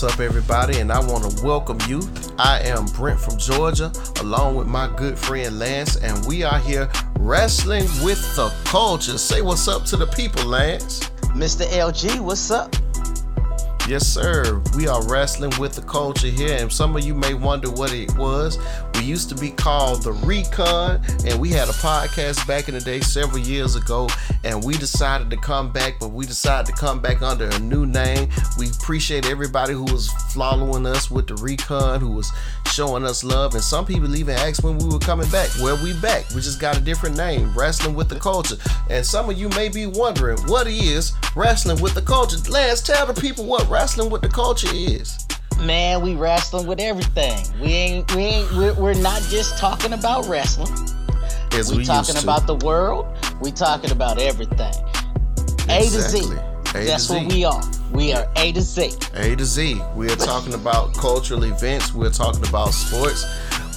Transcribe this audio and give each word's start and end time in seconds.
What's 0.00 0.14
up, 0.14 0.20
everybody? 0.20 0.78
And 0.78 0.92
I 0.92 1.00
want 1.00 1.28
to 1.28 1.44
welcome 1.44 1.76
you. 1.88 2.00
I 2.38 2.60
am 2.60 2.86
Brent 2.86 3.18
from 3.18 3.36
Georgia, 3.36 3.90
along 4.20 4.54
with 4.54 4.68
my 4.68 4.86
good 4.96 5.18
friend 5.18 5.58
Lance, 5.58 5.96
and 5.96 6.24
we 6.24 6.44
are 6.44 6.60
here 6.60 6.88
wrestling 7.18 7.82
with 8.04 8.20
the 8.36 8.48
culture. 8.62 9.18
Say 9.18 9.42
what's 9.42 9.66
up 9.66 9.84
to 9.86 9.96
the 9.96 10.06
people, 10.06 10.44
Lance. 10.44 11.00
Mr. 11.34 11.66
LG, 11.66 12.20
what's 12.20 12.48
up? 12.52 12.76
Yes, 13.88 14.06
sir. 14.06 14.62
We 14.76 14.86
are 14.86 15.02
wrestling 15.08 15.50
with 15.58 15.72
the 15.72 15.80
culture 15.80 16.26
here, 16.26 16.58
and 16.58 16.70
some 16.70 16.94
of 16.94 17.06
you 17.06 17.14
may 17.14 17.32
wonder 17.32 17.70
what 17.70 17.94
it 17.94 18.14
was. 18.18 18.58
We 18.92 19.00
used 19.00 19.30
to 19.30 19.34
be 19.34 19.50
called 19.50 20.02
the 20.02 20.12
Recon, 20.12 21.02
and 21.24 21.40
we 21.40 21.48
had 21.48 21.70
a 21.70 21.72
podcast 21.72 22.46
back 22.46 22.68
in 22.68 22.74
the 22.74 22.82
day 22.82 23.00
several 23.00 23.38
years 23.38 23.76
ago, 23.76 24.06
and 24.44 24.62
we 24.62 24.76
decided 24.76 25.30
to 25.30 25.38
come 25.38 25.72
back, 25.72 25.94
but 26.00 26.08
we 26.08 26.26
decided 26.26 26.66
to 26.66 26.72
come 26.72 27.00
back 27.00 27.22
under 27.22 27.48
a 27.48 27.58
new 27.60 27.86
name. 27.86 28.28
We 28.58 28.68
appreciate 28.68 29.24
everybody 29.24 29.72
who 29.72 29.84
was 29.84 30.10
following 30.34 30.84
us 30.84 31.10
with 31.10 31.26
the 31.26 31.36
Recon, 31.36 31.98
who 31.98 32.10
was 32.10 32.30
showing 32.78 33.04
us 33.04 33.24
love, 33.24 33.54
and 33.54 33.64
some 33.64 33.84
people 33.84 34.14
even 34.14 34.36
asked 34.36 34.62
when 34.62 34.78
we 34.78 34.86
were 34.86 35.00
coming 35.00 35.28
back. 35.30 35.50
Well, 35.60 35.76
we 35.82 35.94
back. 35.94 36.28
We 36.30 36.36
just 36.36 36.60
got 36.60 36.78
a 36.78 36.80
different 36.80 37.16
name, 37.16 37.52
Wrestling 37.52 37.96
with 37.96 38.08
the 38.08 38.20
Culture. 38.20 38.54
And 38.88 39.04
some 39.04 39.28
of 39.28 39.36
you 39.36 39.48
may 39.48 39.68
be 39.68 39.86
wondering 39.86 40.38
what 40.46 40.68
is 40.68 41.12
Wrestling 41.34 41.82
with 41.82 41.94
the 41.94 42.02
Culture. 42.02 42.36
Lance, 42.48 42.80
tell 42.80 43.04
the 43.04 43.20
people 43.20 43.46
what 43.46 43.68
wrestling 43.68 44.10
with 44.10 44.22
the 44.22 44.28
culture 44.28 44.68
is. 44.72 45.26
Man, 45.58 46.02
we 46.02 46.14
wrestling 46.14 46.68
with 46.68 46.78
everything. 46.78 47.44
We 47.60 47.72
ain't 47.72 48.14
we 48.14 48.22
ain't 48.22 48.52
we're, 48.52 48.74
we're 48.74 48.94
not 48.94 49.22
just 49.22 49.58
talking 49.58 49.92
about 49.92 50.28
wrestling. 50.28 50.72
As 51.54 51.72
we, 51.72 51.78
we 51.78 51.84
talking 51.84 52.14
to. 52.14 52.22
about 52.22 52.46
the 52.46 52.54
world. 52.64 53.08
We 53.40 53.50
talking 53.50 53.90
about 53.90 54.20
everything. 54.20 54.72
A 55.68 55.80
to 55.80 55.84
Z. 55.84 56.18
Exactly. 56.18 56.36
A 56.36 56.84
to 56.84 56.90
That's 56.90 57.08
Z. 57.08 57.14
what 57.14 57.32
we 57.32 57.44
are. 57.44 57.62
We 57.92 58.12
are 58.12 58.30
A 58.36 58.52
to 58.52 58.60
Z. 58.60 58.92
A 59.14 59.34
to 59.36 59.44
Z. 59.44 59.80
We're 59.94 60.16
talking 60.16 60.54
about 60.54 60.94
cultural 60.94 61.44
events. 61.44 61.92
We're 61.92 62.10
talking 62.10 62.46
about 62.46 62.70
sports. 62.74 63.24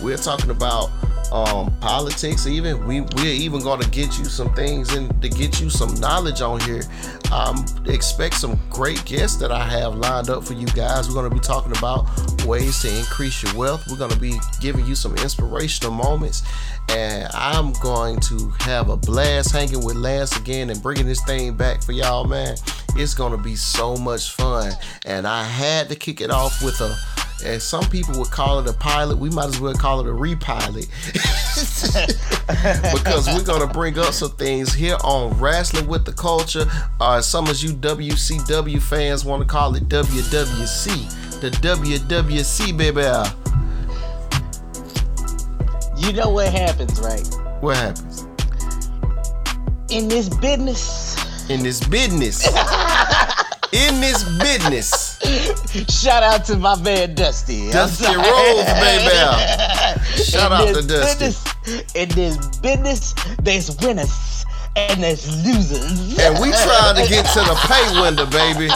We're 0.01 0.17
talking 0.17 0.49
about 0.49 0.91
um, 1.31 1.75
politics. 1.79 2.45
Even 2.45 2.85
we 2.85 3.01
we're 3.01 3.25
even 3.25 3.61
going 3.61 3.81
to 3.81 3.89
get 3.89 4.17
you 4.17 4.25
some 4.25 4.53
things 4.53 4.93
and 4.93 5.21
to 5.21 5.29
get 5.29 5.61
you 5.61 5.69
some 5.69 5.93
knowledge 5.95 6.41
on 6.41 6.59
here. 6.61 6.83
Um, 7.31 7.65
expect 7.85 8.35
some 8.35 8.59
great 8.69 9.03
guests 9.05 9.37
that 9.37 9.51
I 9.51 9.67
have 9.69 9.95
lined 9.95 10.29
up 10.29 10.43
for 10.43 10.53
you 10.53 10.67
guys. 10.67 11.07
We're 11.07 11.15
going 11.15 11.29
to 11.29 11.35
be 11.35 11.39
talking 11.39 11.75
about 11.77 12.07
ways 12.45 12.81
to 12.81 12.97
increase 12.97 13.41
your 13.41 13.55
wealth. 13.55 13.85
We're 13.89 13.97
going 13.97 14.11
to 14.11 14.19
be 14.19 14.37
giving 14.59 14.85
you 14.85 14.95
some 14.95 15.15
inspirational 15.17 15.93
moments, 15.93 16.43
and 16.89 17.29
I'm 17.33 17.71
going 17.73 18.19
to 18.21 18.49
have 18.59 18.89
a 18.89 18.97
blast 18.97 19.53
hanging 19.53 19.83
with 19.85 19.95
Lance 19.95 20.35
again 20.37 20.69
and 20.69 20.81
bringing 20.81 21.05
this 21.05 21.23
thing 21.23 21.55
back 21.55 21.81
for 21.81 21.93
y'all, 21.93 22.25
man. 22.25 22.57
It's 22.95 23.13
to 23.31 23.37
be 23.37 23.55
so 23.55 23.95
much 23.95 24.31
fun, 24.31 24.73
and 25.05 25.27
I 25.27 25.43
had 25.43 25.89
to 25.89 25.95
kick 25.95 26.21
it 26.21 26.29
off 26.29 26.63
with 26.63 26.79
a 26.81 26.95
and 27.43 27.61
some 27.61 27.83
people 27.89 28.17
would 28.19 28.31
call 28.31 28.59
it 28.59 28.69
a 28.69 28.73
pilot. 28.73 29.17
We 29.17 29.29
might 29.29 29.47
as 29.47 29.59
well 29.59 29.73
call 29.73 29.99
it 30.01 30.07
a 30.07 30.13
repilot. 30.13 30.87
because 32.93 33.27
we're 33.27 33.43
to 33.61 33.73
bring 33.73 33.97
up 33.97 34.13
some 34.13 34.31
things 34.31 34.73
here 34.73 34.97
on 35.03 35.37
Wrestling 35.39 35.87
with 35.87 36.05
the 36.05 36.13
Culture. 36.13 36.65
Uh, 36.99 37.21
some 37.21 37.47
of 37.47 37.57
you 37.61 37.71
WCW 37.71 38.81
fans 38.81 39.25
want 39.25 39.41
to 39.41 39.47
call 39.47 39.75
it 39.75 39.87
WWC. 39.89 41.41
The 41.41 41.49
WWC, 41.49 42.77
baby. 42.77 43.01
You 45.97 46.13
know 46.13 46.29
what 46.29 46.51
happens, 46.51 46.99
right? 46.99 47.27
What 47.61 47.77
happens? 47.77 48.25
In 49.89 50.07
this 50.07 50.29
business. 50.29 51.30
In 51.51 51.63
this 51.63 51.85
business. 51.85 52.47
In 53.73 54.01
this 54.01 54.23
business. 54.39 55.17
Shout 56.01 56.23
out 56.23 56.45
to 56.45 56.55
my 56.57 56.79
man 56.81 57.13
Dusty. 57.15 57.69
Dusty. 57.71 58.05
Rhodes, 58.05 58.73
baby. 58.73 59.09
Shout 60.23 60.51
In 60.51 60.69
out 60.69 60.75
to 60.81 60.87
Dusty. 60.87 61.25
business- 61.25 61.47
in 61.93 62.09
this 62.09 62.37
business, 62.57 63.13
there's 63.43 63.77
winners 63.81 64.45
and 64.75 65.03
there's 65.03 65.27
losers. 65.45 66.17
And 66.19 66.39
we 66.41 66.51
trying 66.51 66.95
to 67.03 67.07
get 67.07 67.25
to 67.33 67.39
the 67.41 67.55
pay 67.67 68.01
window, 68.01 68.25
baby. 68.25 68.67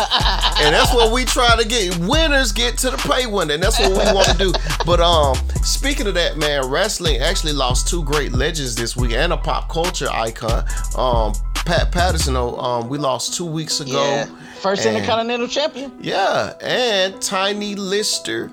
And 0.61 0.75
that's 0.75 0.93
what 0.93 1.11
we 1.11 1.25
try 1.25 1.55
to 1.61 1.67
get. 1.67 1.97
Winners 1.97 2.51
get 2.51 2.77
to 2.79 2.91
the 2.91 2.97
pay 2.97 3.25
window. 3.25 3.53
And 3.55 3.63
that's 3.63 3.79
what 3.79 3.89
we 3.89 4.13
want 4.13 4.27
to 4.27 4.37
do. 4.37 4.53
But 4.85 4.99
um, 4.99 5.35
speaking 5.63 6.07
of 6.07 6.13
that, 6.13 6.37
man, 6.37 6.69
wrestling 6.69 7.17
actually 7.21 7.53
lost 7.53 7.87
two 7.87 8.03
great 8.03 8.33
legends 8.33 8.75
this 8.75 8.95
week 8.95 9.13
and 9.13 9.33
a 9.33 9.37
pop 9.37 9.69
culture 9.69 10.09
icon. 10.11 10.63
Um, 10.97 11.33
Pat 11.65 11.91
Patterson, 11.91 12.35
um, 12.35 12.89
we 12.89 12.97
lost 12.97 13.33
two 13.33 13.45
weeks 13.45 13.79
ago. 13.79 13.91
Yeah. 14.03 14.25
First 14.61 14.85
And- 14.85 14.95
Intercontinental 14.95 15.47
Champion. 15.47 15.91
Yeah, 15.99 16.53
and 16.61 17.19
Tiny 17.21 17.75
Lister, 17.75 18.51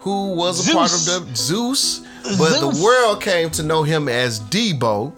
who 0.00 0.32
was 0.34 0.68
a 0.68 0.72
part 0.72 0.92
of 0.92 1.04
the 1.04 1.26
Zeus, 1.36 2.00
but 2.22 2.52
Zeus. 2.52 2.60
the 2.60 2.82
world 2.82 3.20
came 3.20 3.50
to 3.50 3.62
know 3.62 3.82
him 3.82 4.08
as 4.08 4.40
Deebo. 4.40 5.12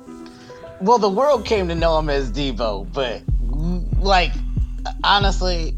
Well, 0.81 0.99
the 0.99 1.09
world 1.11 1.45
came 1.45 1.69
to 1.69 1.75
know 1.75 1.99
him 1.99 2.09
as 2.11 2.31
Devo, 2.33 2.87
but 2.93 3.23
like 4.01 4.33
honestly, 5.05 5.75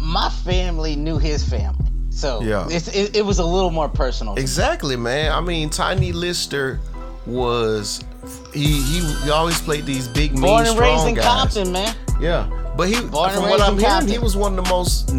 my 0.00 0.28
family 0.44 0.94
knew 0.96 1.18
his 1.18 1.42
family, 1.42 1.86
so 2.10 2.40
Yeah. 2.42 2.66
it's, 2.70 2.88
it, 2.88 3.16
it 3.16 3.24
was 3.24 3.38
a 3.38 3.44
little 3.44 3.70
more 3.70 3.88
personal. 3.88 4.36
Exactly, 4.36 4.96
man. 4.96 5.32
I 5.32 5.40
mean, 5.40 5.70
Tiny 5.70 6.12
Lister 6.12 6.78
was 7.26 8.02
he 8.52 8.80
he, 8.82 9.00
he 9.24 9.30
always 9.30 9.60
played 9.60 9.84
these 9.84 10.08
big 10.08 10.32
mean 10.32 10.42
Born 10.42 10.66
and 10.66 10.78
raised 10.78 11.06
in 11.06 11.14
guys. 11.14 11.24
Compton, 11.24 11.72
man. 11.72 11.94
Yeah, 12.20 12.48
but 12.76 12.88
he 12.88 13.00
Born 13.00 13.30
from 13.32 13.42
what 13.42 13.60
I'm 13.60 13.74
in 13.74 13.78
hearing, 13.80 13.92
Compton. 13.92 14.12
he 14.12 14.18
was 14.18 14.36
one 14.36 14.58
of 14.58 14.64
the 14.64 14.70
most. 14.70 15.10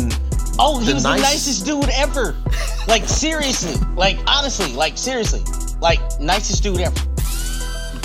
Oh, 0.59 0.79
he 0.79 0.87
The 0.87 0.95
was 0.95 1.03
the 1.03 1.15
nicest 1.17 1.65
dude 1.65 1.89
ever. 1.93 2.35
Like 2.87 3.03
seriously, 3.05 3.75
like 3.95 4.17
honestly, 4.27 4.73
like 4.73 4.97
seriously, 4.97 5.41
like 5.81 5.99
nicest 6.19 6.63
dude 6.63 6.79
ever. 6.79 6.99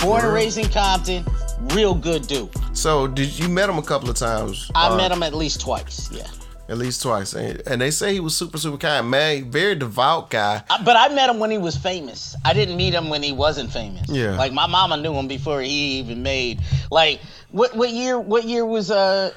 Born 0.03 0.25
and 0.25 0.35
raised 0.35 0.59
in 0.59 0.69
Compton, 0.69 1.25
real 1.75 1.95
good 1.95 2.27
dude. 2.27 2.51
So 2.77 3.07
did 3.07 3.39
you 3.39 3.49
met 3.49 3.69
him 3.71 3.79
a 3.79 3.83
couple 3.83 4.11
of 4.11 4.17
times? 4.17 4.71
I 4.75 4.89
uh, 4.89 4.97
met 4.97 5.13
him 5.13 5.23
at 5.23 5.33
least 5.35 5.61
twice. 5.61 6.11
Yeah. 6.13 6.27
At 6.73 6.79
least 6.79 7.03
twice, 7.03 7.35
and, 7.35 7.63
and 7.67 7.81
they 7.83 7.91
say 7.91 8.15
he 8.15 8.21
was 8.21 8.35
super 8.35 8.57
super 8.57 8.79
kind, 8.79 9.11
man. 9.11 9.51
Very 9.51 9.75
devout 9.75 10.31
guy. 10.31 10.63
But 10.85 10.97
I 10.97 11.09
met 11.15 11.29
him 11.29 11.39
when 11.39 11.51
he 11.51 11.59
was 11.59 11.77
famous. 11.77 12.35
I 12.47 12.55
didn't 12.55 12.79
meet 12.79 12.95
him 12.95 13.11
when 13.11 13.23
he 13.23 13.31
wasn't 13.31 13.71
famous. 13.71 14.09
Yeah. 14.09 14.37
Like 14.39 14.53
my 14.55 14.67
mama 14.67 14.97
knew 14.97 15.13
him 15.13 15.29
before 15.29 15.61
he 15.61 15.99
even 15.99 16.23
made. 16.23 16.61
Like 16.91 17.21
what 17.51 17.77
what 17.77 17.91
year? 17.91 18.19
What 18.19 18.45
year 18.45 18.65
was 18.65 18.91
uh? 18.91 19.33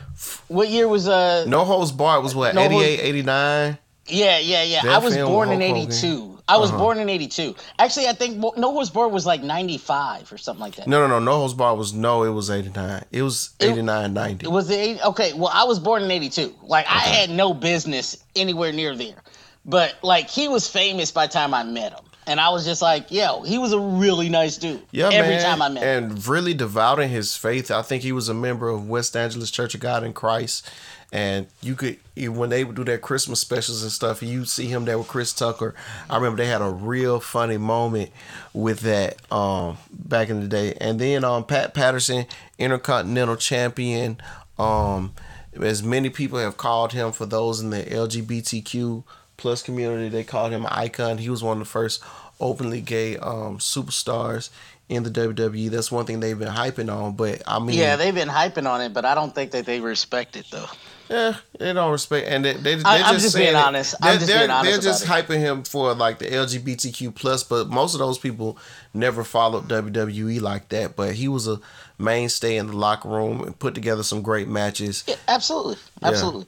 What 0.47 0.69
year 0.69 0.88
was 0.88 1.09
uh? 1.09 1.44
No 1.46 1.66
holds 1.66 1.91
barred 1.91 2.23
was 2.23 2.34
what 2.34 2.56
No 2.56 2.62
Holds- 2.69 2.85
88, 2.85 3.03
89. 3.03 3.78
Yeah, 4.07 4.40
yeah, 4.40 4.63
yeah. 4.63 4.81
That 4.84 4.91
I 4.94 4.97
was 5.00 5.17
born 5.17 5.52
in 5.52 5.62
'82. 5.62 6.34
I 6.47 6.57
was 6.57 6.69
Uh-huh. 6.69 6.79
born 6.79 7.00
in 7.00 7.09
'82. 7.09 7.56
Actually, 7.79 8.07
I 8.07 8.13
think 8.13 8.38
No 8.38 8.72
Holds 8.72 8.89
Barred 8.91 9.11
was 9.11 9.25
like 9.25 9.41
'95 9.44 10.31
or 10.31 10.38
something 10.38 10.61
like 10.61 10.75
that. 10.75 10.88
No, 10.88 11.00
no, 11.01 11.07
no. 11.07 11.19
No 11.19 11.38
holds 11.39 11.53
barred 11.56 11.78
was 11.78 11.94
no. 11.94 12.23
It 12.23 12.29
was 12.29 12.50
89. 12.51 13.03
It 13.11 13.22
was 13.23 13.50
89, 13.59 14.13
90. 14.13 14.45
It 14.45 14.51
was 14.51 14.67
the 14.67 14.78
80, 14.78 15.01
okay. 15.03 15.34
Well, 15.34 15.51
I 15.53 15.63
was 15.63 15.79
born 15.79 16.03
in 16.03 16.11
'82. 16.11 16.53
Like 16.63 16.85
I 16.88 17.00
had 17.00 17.29
no 17.31 17.53
business 17.53 18.17
anywhere 18.35 18.72
near 18.72 18.96
there. 18.96 19.22
But 19.66 19.96
like 20.03 20.29
he 20.29 20.47
was 20.47 20.67
famous 20.67 21.11
by 21.11 21.25
the 21.28 21.34
time 21.34 21.53
I 21.55 21.64
met 21.64 21.93
him, 21.93 22.03
and 22.28 22.40
I 22.40 22.49
was 22.49 22.64
just 22.66 22.84
like, 22.84 23.09
yo, 23.11 23.41
he 23.41 23.58
was 23.58 23.73
a 23.73 23.79
really 23.79 24.29
nice 24.29 24.58
dude. 24.58 24.84
Yeah, 24.91 25.09
Every 25.11 25.37
man. 25.37 25.43
time 25.43 25.61
I 25.64 25.69
met 25.69 25.81
him. 25.84 26.03
and 26.11 26.28
really 26.28 26.53
devout 26.53 26.99
in 26.99 27.09
his 27.09 27.35
faith. 27.35 27.72
I 27.72 27.81
think 27.81 28.03
he 28.03 28.11
was 28.11 28.29
a 28.29 28.35
member 28.35 28.69
of 28.69 28.87
West 28.87 29.17
Angeles 29.17 29.49
Church 29.49 29.73
of 29.73 29.79
God 29.81 30.03
in 30.03 30.14
Christ. 30.14 30.69
And 31.11 31.47
you 31.61 31.75
could 31.75 31.97
when 32.17 32.49
they 32.49 32.63
would 32.63 32.75
do 32.75 32.84
their 32.84 32.97
Christmas 32.97 33.40
specials 33.40 33.84
and 33.84 33.91
stuff, 33.91 34.22
you 34.22 34.46
see 34.46 34.67
him 34.67 34.85
there 34.85 34.97
with 34.97 35.07
Chris 35.07 35.34
Tucker. 35.34 35.75
I 36.09 36.16
remember 36.16 36.37
they 36.37 36.49
had 36.49 36.61
a 36.61 36.69
real 36.69 37.19
funny 37.19 37.57
moment 37.57 38.11
with 38.53 38.81
that 38.81 39.19
um, 39.31 39.78
back 39.91 40.29
in 40.29 40.41
the 40.41 40.47
day. 40.47 40.73
And 40.79 40.99
then 40.99 41.23
um, 41.23 41.46
Pat 41.46 41.73
Patterson, 41.73 42.25
Intercontinental 42.57 43.37
Champion. 43.37 44.17
Um, 44.57 45.13
as 45.61 45.84
many 45.84 46.09
people 46.09 46.40
have 46.40 46.57
called 46.57 46.93
him 46.93 47.11
for 47.11 47.25
those 47.25 47.61
in 47.61 47.69
the 47.69 47.84
LGBTQ 47.84 49.03
plus 49.37 49.61
community, 49.61 50.09
they 50.09 50.23
called 50.23 50.52
him 50.52 50.66
an 50.66 50.72
icon. 50.72 51.17
He 51.17 51.29
was 51.29 51.43
one 51.43 51.57
of 51.61 51.67
the 51.67 51.69
first 51.69 52.03
openly 52.40 52.81
gay 52.81 53.17
um, 53.17 53.59
superstars 53.59 54.49
in 54.90 55.03
the 55.03 55.09
WWE. 55.09 55.69
That's 55.69 55.91
one 55.91 56.05
thing 56.05 56.19
they've 56.19 56.37
been 56.37 56.53
hyping 56.53 56.93
on. 56.93 57.16
But 57.16 57.41
I 57.47 57.59
mean, 57.59 57.78
Yeah, 57.78 57.96
they've 57.96 58.13
been 58.13 58.29
hyping 58.29 58.69
on 58.69 58.81
it, 58.81 58.93
but 58.93 59.05
I 59.05 59.16
don't 59.16 59.34
think 59.34 59.52
that 59.52 59.66
they 59.66 59.79
respect 59.79 60.35
it 60.35 60.46
though. 60.52 60.67
Yeah, 61.09 61.37
they 61.59 61.72
don't 61.73 61.91
respect, 61.91 62.28
and 62.28 62.43
they, 62.43 62.53
they, 62.53 62.75
they're 62.75 62.85
I- 62.85 63.02
I'm 63.03 63.13
just 63.13 63.25
just 63.25 63.35
being 63.35 63.49
it- 63.49 63.55
honest. 63.55 63.96
I'm 64.02 64.07
They're, 64.09 64.16
just 64.16 64.28
they're, 64.28 64.40
being 64.40 64.49
honest 64.52 64.72
they're 64.81 64.91
just 64.91 65.05
hyping 65.05 65.40
him 65.40 65.63
for 65.63 65.93
like 65.93 66.19
the 66.19 66.25
LGBTQ 66.25 67.13
plus, 67.16 67.43
but 67.43 67.69
most 67.69 67.93
of 67.93 67.99
those 67.99 68.17
people 68.17 68.57
never 68.93 69.23
followed 69.23 69.67
WWE 69.67 70.41
like 70.41 70.69
that. 70.69 70.96
But 70.96 71.13
he 71.16 71.28
was 71.28 71.47
a 71.47 71.59
mainstay 71.99 72.57
in 72.57 72.67
the 72.67 72.75
locker 72.78 73.07
room 73.09 73.41
and 73.43 73.57
put 73.57 73.75
together 73.75 74.03
some 74.03 74.22
great 74.22 74.47
matches. 74.47 75.03
Yeah, 75.07 75.16
absolutely, 75.28 75.78
Yeah. 76.02 76.07
absolutely. 76.09 76.47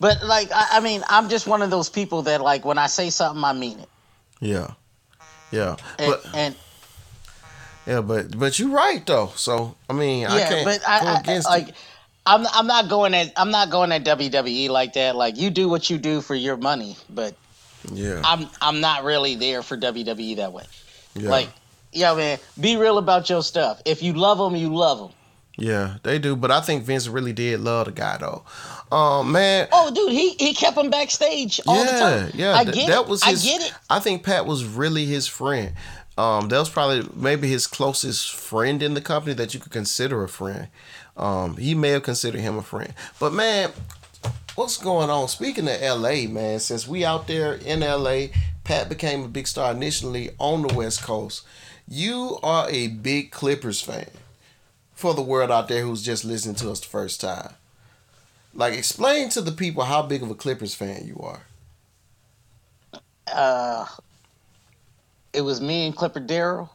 But 0.00 0.24
like, 0.24 0.50
I, 0.54 0.66
I 0.72 0.80
mean, 0.80 1.02
I'm 1.08 1.28
just 1.28 1.46
one 1.46 1.60
of 1.60 1.70
those 1.70 1.90
people 1.90 2.22
that 2.22 2.40
like 2.40 2.64
when 2.64 2.78
I 2.78 2.86
say 2.86 3.10
something, 3.10 3.42
I 3.44 3.52
mean 3.52 3.80
it. 3.80 3.88
Yeah, 4.40 4.72
yeah, 5.50 5.76
And, 5.98 6.10
but 6.12 6.34
and 6.34 6.54
yeah, 7.86 8.00
but 8.02 8.38
but 8.38 8.58
you're 8.58 8.70
right 8.70 9.04
though. 9.06 9.32
So 9.34 9.74
I 9.90 9.92
mean, 9.94 10.26
I 10.26 10.38
yeah, 10.38 10.48
can't 10.48 10.64
but 10.64 10.80
go 10.80 10.86
I, 10.86 10.98
I 11.16 11.20
against 11.20 11.48
like. 11.48 11.68
it. 11.70 11.74
I'm 12.26 12.46
I'm 12.52 12.66
not 12.66 12.88
going 12.88 13.14
at 13.14 13.32
I'm 13.36 13.50
not 13.50 13.70
going 13.70 13.92
at 13.92 14.04
WWE 14.04 14.68
like 14.68 14.92
that. 14.94 15.16
Like 15.16 15.36
you 15.38 15.50
do 15.50 15.68
what 15.68 15.88
you 15.90 15.98
do 15.98 16.20
for 16.20 16.34
your 16.34 16.56
money, 16.56 16.96
but 17.08 17.34
Yeah. 17.92 18.20
I'm 18.24 18.48
I'm 18.60 18.80
not 18.80 19.04
really 19.04 19.34
there 19.34 19.62
for 19.62 19.76
WWE 19.76 20.36
that 20.36 20.52
way. 20.52 20.64
yeah. 21.14 21.30
Like, 21.30 21.48
yeah, 21.92 22.14
man, 22.14 22.38
be 22.60 22.76
real 22.76 22.98
about 22.98 23.30
your 23.30 23.42
stuff. 23.42 23.80
If 23.86 24.02
you 24.02 24.12
love 24.12 24.36
them, 24.38 24.54
you 24.56 24.74
love 24.74 24.98
them. 24.98 25.10
yeah, 25.56 25.96
they 26.02 26.18
do. 26.18 26.36
But 26.36 26.50
I 26.50 26.60
think 26.60 26.84
Vince 26.84 27.08
really 27.08 27.32
did 27.32 27.60
love 27.60 27.86
the 27.86 27.92
guy 27.92 28.18
though. 28.18 28.44
Um, 28.94 29.32
man. 29.32 29.68
Oh, 29.72 29.90
dude, 29.94 30.12
he 30.12 30.34
he 30.38 30.52
kept 30.54 30.76
him 30.76 30.90
backstage 30.90 31.60
all 31.66 31.82
the 31.84 31.90
yeah, 31.90 31.98
time. 31.98 32.30
yeah. 32.34 32.54
I 32.54 32.64
get 32.64 32.88
that 32.88 33.02
it. 33.02 33.08
was 33.08 33.24
his. 33.24 33.42
I 33.44 33.48
get 33.48 33.62
it. 33.62 33.72
I 33.88 34.00
think 34.00 34.22
Pat 34.22 34.44
was 34.44 34.64
really 34.64 35.06
his 35.06 35.26
friend. 35.26 35.72
Um, 36.18 36.48
that 36.48 36.58
was 36.58 36.68
probably 36.68 37.08
maybe 37.14 37.48
his 37.48 37.66
closest 37.68 38.34
friend 38.34 38.82
in 38.82 38.94
the 38.94 39.00
company 39.00 39.34
that 39.34 39.54
you 39.54 39.60
could 39.60 39.70
consider 39.72 40.24
a 40.24 40.28
friend. 40.28 40.66
Um, 41.18 41.56
he 41.56 41.74
may 41.74 41.90
have 41.90 42.04
considered 42.04 42.40
him 42.40 42.56
a 42.56 42.62
friend. 42.62 42.94
But 43.18 43.32
man, 43.32 43.72
what's 44.54 44.76
going 44.76 45.10
on? 45.10 45.28
Speaking 45.28 45.68
of 45.68 45.80
LA, 45.80 46.28
man, 46.28 46.60
since 46.60 46.86
we 46.86 47.04
out 47.04 47.26
there 47.26 47.54
in 47.54 47.80
LA, 47.80 48.26
Pat 48.64 48.88
became 48.88 49.24
a 49.24 49.28
big 49.28 49.46
star 49.46 49.72
initially 49.72 50.30
on 50.38 50.62
the 50.62 50.74
West 50.74 51.02
Coast. 51.02 51.44
You 51.88 52.38
are 52.42 52.68
a 52.70 52.88
big 52.88 53.30
Clippers 53.30 53.80
fan. 53.80 54.10
For 54.94 55.14
the 55.14 55.22
world 55.22 55.50
out 55.52 55.68
there 55.68 55.82
who's 55.82 56.02
just 56.02 56.24
listening 56.24 56.56
to 56.56 56.70
us 56.70 56.80
the 56.80 56.86
first 56.86 57.20
time. 57.20 57.54
Like 58.52 58.74
explain 58.74 59.28
to 59.30 59.40
the 59.40 59.52
people 59.52 59.84
how 59.84 60.02
big 60.02 60.22
of 60.22 60.30
a 60.30 60.34
Clippers 60.34 60.74
fan 60.74 61.06
you 61.06 61.20
are. 61.22 61.42
Uh, 63.32 63.86
it 65.32 65.42
was 65.42 65.60
me 65.60 65.86
and 65.86 65.94
Clipper 65.94 66.18
Darrell. 66.20 66.72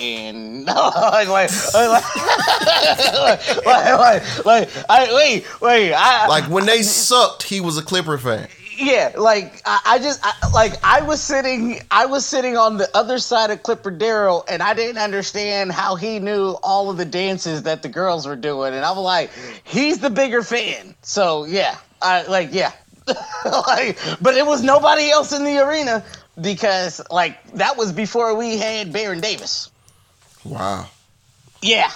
And 0.00 0.64
no, 0.66 0.90
like, 0.94 1.28
like, 1.28 1.50
like, 1.74 3.64
like, 3.66 4.44
like, 4.44 4.70
I 4.88 5.12
wait, 5.14 5.60
wait, 5.60 5.92
I 5.92 6.26
Like 6.28 6.44
when 6.44 6.66
they 6.66 6.82
sucked, 6.82 7.42
he 7.42 7.60
was 7.60 7.76
a 7.78 7.82
Clipper 7.82 8.16
fan. 8.16 8.48
yeah, 8.78 9.12
like 9.16 9.60
I, 9.66 9.80
I 9.84 9.98
just 9.98 10.20
I, 10.22 10.32
like 10.52 10.74
I 10.82 11.02
was 11.02 11.20
sitting 11.20 11.80
I 11.90 12.06
was 12.06 12.24
sitting 12.24 12.56
on 12.56 12.78
the 12.78 12.88
other 12.96 13.18
side 13.18 13.50
of 13.50 13.62
Clipper 13.62 13.90
Darrell, 13.90 14.44
and 14.48 14.62
I 14.62 14.72
didn't 14.72 14.98
understand 14.98 15.72
how 15.72 15.96
he 15.96 16.18
knew 16.18 16.56
all 16.62 16.88
of 16.88 16.96
the 16.96 17.04
dances 17.04 17.64
that 17.64 17.82
the 17.82 17.88
girls 17.88 18.26
were 18.26 18.36
doing 18.36 18.74
and 18.74 18.84
I 18.84 18.92
was 18.92 19.04
like 19.04 19.30
he's 19.64 19.98
the 19.98 20.10
bigger 20.10 20.42
fan. 20.42 20.94
So 21.02 21.44
yeah, 21.44 21.76
I 22.00 22.22
like 22.22 22.50
yeah. 22.52 22.72
like 23.44 23.98
but 24.20 24.36
it 24.36 24.46
was 24.46 24.62
nobody 24.62 25.10
else 25.10 25.32
in 25.32 25.44
the 25.44 25.58
arena 25.58 26.04
because 26.40 27.00
like 27.10 27.42
that 27.54 27.76
was 27.76 27.92
before 27.92 28.36
we 28.36 28.56
had 28.58 28.92
Baron 28.92 29.20
Davis. 29.20 29.71
Wow. 30.44 30.86
Yeah. 31.60 31.90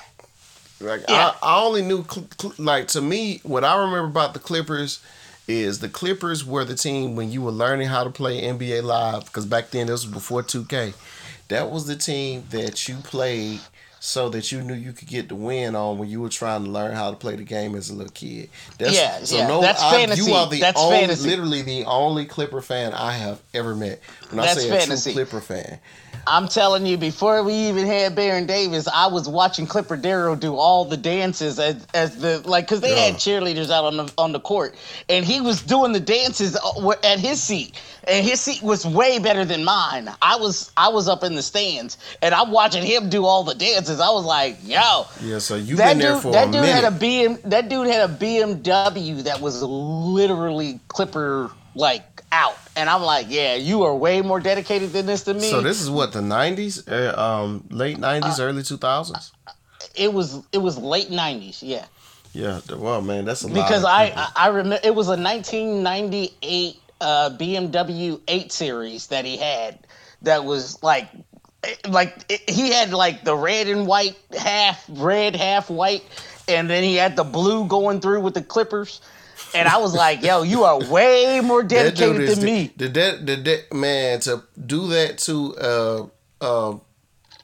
Like 0.80 1.02
Yeah. 1.08 1.32
I, 1.42 1.54
I 1.56 1.62
only 1.64 1.82
knew 1.82 2.04
cl- 2.08 2.26
cl- 2.40 2.54
like 2.58 2.88
to 2.88 3.00
me 3.00 3.40
what 3.42 3.64
I 3.64 3.76
remember 3.78 4.06
about 4.08 4.34
the 4.34 4.40
Clippers 4.40 5.00
is 5.48 5.78
the 5.78 5.88
Clippers 5.88 6.44
were 6.44 6.64
the 6.64 6.74
team 6.74 7.16
when 7.16 7.30
you 7.30 7.40
were 7.42 7.50
learning 7.52 7.88
how 7.88 8.04
to 8.04 8.10
play 8.10 8.42
NBA 8.42 8.82
Live 8.82 9.24
because 9.26 9.46
back 9.46 9.70
then 9.70 9.86
this 9.86 10.04
was 10.04 10.12
before 10.12 10.42
2K. 10.42 10.94
That 11.48 11.70
was 11.70 11.86
the 11.86 11.96
team 11.96 12.44
that 12.50 12.88
you 12.88 12.96
played 12.96 13.60
so 14.00 14.28
that 14.28 14.52
you 14.52 14.60
knew 14.62 14.74
you 14.74 14.92
could 14.92 15.08
get 15.08 15.28
the 15.28 15.34
win 15.34 15.74
on 15.74 15.98
when 15.98 16.08
you 16.08 16.20
were 16.20 16.28
trying 16.28 16.64
to 16.64 16.70
learn 16.70 16.94
how 16.94 17.10
to 17.10 17.16
play 17.16 17.34
the 17.36 17.42
game 17.44 17.74
as 17.74 17.88
a 17.90 17.94
little 17.94 18.12
kid. 18.12 18.50
That's, 18.78 18.94
Yeah, 18.94 19.18
yeah, 19.46 19.60
that's 19.60 19.82
I- 19.82 19.90
fantasy. 19.92 20.22
You 20.30 20.34
are 20.36 20.46
the 20.48 20.60
That's 20.60 20.80
only, 20.80 20.98
fantasy. 20.98 21.28
literally 21.30 21.62
the 21.62 21.84
only 21.86 22.24
Clipper 22.26 22.60
fan 22.60 22.92
I 22.92 23.12
have 23.12 23.40
ever 23.54 23.74
met. 23.74 24.00
When 24.30 24.38
That's 24.44 24.58
I 24.58 24.60
say 24.62 24.68
fantasy. 24.70 25.10
a 25.10 25.14
true 25.14 25.24
Clipper 25.24 25.40
fan. 25.40 25.78
I'm 26.28 26.48
telling 26.48 26.86
you, 26.86 26.96
before 26.96 27.44
we 27.44 27.52
even 27.68 27.86
had 27.86 28.16
Baron 28.16 28.46
Davis, 28.46 28.88
I 28.92 29.06
was 29.06 29.28
watching 29.28 29.64
Clipper 29.64 29.96
Darrell 29.96 30.34
do 30.34 30.56
all 30.56 30.84
the 30.84 30.96
dances 30.96 31.60
as, 31.60 31.86
as 31.94 32.16
the 32.16 32.40
like, 32.44 32.66
cause 32.66 32.80
they 32.80 32.90
Yeah. 32.96 33.12
had 33.12 33.14
cheerleaders 33.14 33.70
out 33.70 33.84
on 33.84 33.96
the 33.96 34.12
on 34.18 34.32
the 34.32 34.40
court, 34.40 34.74
and 35.08 35.24
he 35.24 35.40
was 35.40 35.62
doing 35.62 35.92
the 35.92 36.00
dances 36.00 36.56
uh, 36.56 36.90
at 37.04 37.20
his 37.20 37.40
seat, 37.40 37.80
and 38.08 38.26
his 38.26 38.40
seat 38.40 38.60
was 38.60 38.84
way 38.84 39.20
better 39.20 39.44
than 39.44 39.64
mine. 39.64 40.10
I 40.20 40.34
was 40.34 40.72
I 40.76 40.88
was 40.88 41.08
up 41.08 41.22
in 41.22 41.36
the 41.36 41.42
stands, 41.42 41.96
and 42.20 42.34
I'm 42.34 42.50
watching 42.50 42.82
him 42.82 43.08
do 43.08 43.24
all 43.24 43.44
the 43.44 43.54
dances. 43.54 44.00
I 44.00 44.10
was 44.10 44.24
like, 44.24 44.56
yo, 44.64 45.06
Yeah, 45.22 45.38
so 45.38 45.54
you've 45.54 45.78
that 45.78 45.90
been 45.90 45.98
there 46.00 46.14
dude, 46.14 46.22
for 46.22 46.32
that 46.32 46.48
a 46.48 46.50
dude 46.50 46.62
minute. 46.62 46.82
had 46.82 46.92
a 46.92 46.96
BM, 46.98 47.42
that 47.42 47.68
dude 47.68 47.86
had 47.86 48.10
a 48.10 48.12
BMW 48.12 49.22
that 49.22 49.40
was 49.40 49.62
literally 49.62 50.80
Clipper 50.88 51.52
like 51.76 52.15
out, 52.36 52.56
and 52.76 52.88
I'm 52.90 53.02
like, 53.02 53.26
yeah, 53.28 53.54
you 53.54 53.82
are 53.84 53.94
way 53.96 54.20
more 54.22 54.40
dedicated 54.40 54.90
than 54.92 55.06
this 55.06 55.24
to 55.24 55.34
me. 55.34 55.48
So 55.50 55.60
this 55.62 55.80
is 55.80 55.88
what 55.90 56.12
the 56.12 56.20
'90s, 56.20 56.86
uh, 56.86 57.18
um, 57.20 57.64
late 57.70 57.96
Uh, 57.96 58.20
'90s, 58.20 58.40
early 58.40 58.62
2000s. 58.62 59.30
it 59.94 60.12
was 60.12 60.38
it 60.52 60.58
was 60.58 60.76
late 60.78 61.10
'90s, 61.10 61.58
yeah. 61.62 61.86
Yeah, 62.32 62.60
well, 62.76 63.00
man, 63.00 63.24
that's 63.24 63.42
a 63.44 63.46
lot. 63.48 63.54
because 63.54 63.84
I. 63.84 64.12
I, 64.14 64.28
I 64.36 64.46
remember 64.48 64.78
it 64.84 64.94
was 64.94 65.08
a 65.08 65.16
1998 65.16 66.76
uh, 67.00 67.30
BMW 67.38 68.20
8 68.28 68.52
Series 68.52 69.06
that 69.08 69.24
he 69.24 69.36
had 69.38 69.78
that 70.22 70.44
was 70.44 70.82
like 70.82 71.08
like 71.88 72.14
it, 72.28 72.48
he 72.48 72.70
had 72.72 72.92
like 72.92 73.24
the 73.24 73.34
red 73.36 73.66
and 73.68 73.86
white 73.86 74.16
half 74.38 74.84
red 74.88 75.34
half 75.34 75.68
white 75.68 76.04
and 76.48 76.70
then 76.70 76.82
he 76.84 76.94
had 76.94 77.16
the 77.16 77.24
blue 77.24 77.66
going 77.66 78.00
through 78.00 78.20
with 78.20 78.34
the 78.34 78.42
clippers 78.42 79.00
and 79.56 79.68
I 79.68 79.78
was 79.78 79.94
like 79.94 80.22
yo 80.22 80.42
you 80.42 80.64
are 80.64 80.78
way 80.88 81.40
more 81.42 81.62
dedicated 81.62 82.20
is 82.22 82.36
than 82.36 82.44
the- 82.46 82.52
me 82.52 82.72
Did 82.76 82.94
that, 82.94 83.24
did 83.26 83.44
that, 83.44 83.72
man, 83.72 84.20
to 84.20 84.42
do 84.66 84.86
that 84.88 85.18
to 85.18 85.56
uh, 85.56 86.06
uh, 86.40 86.78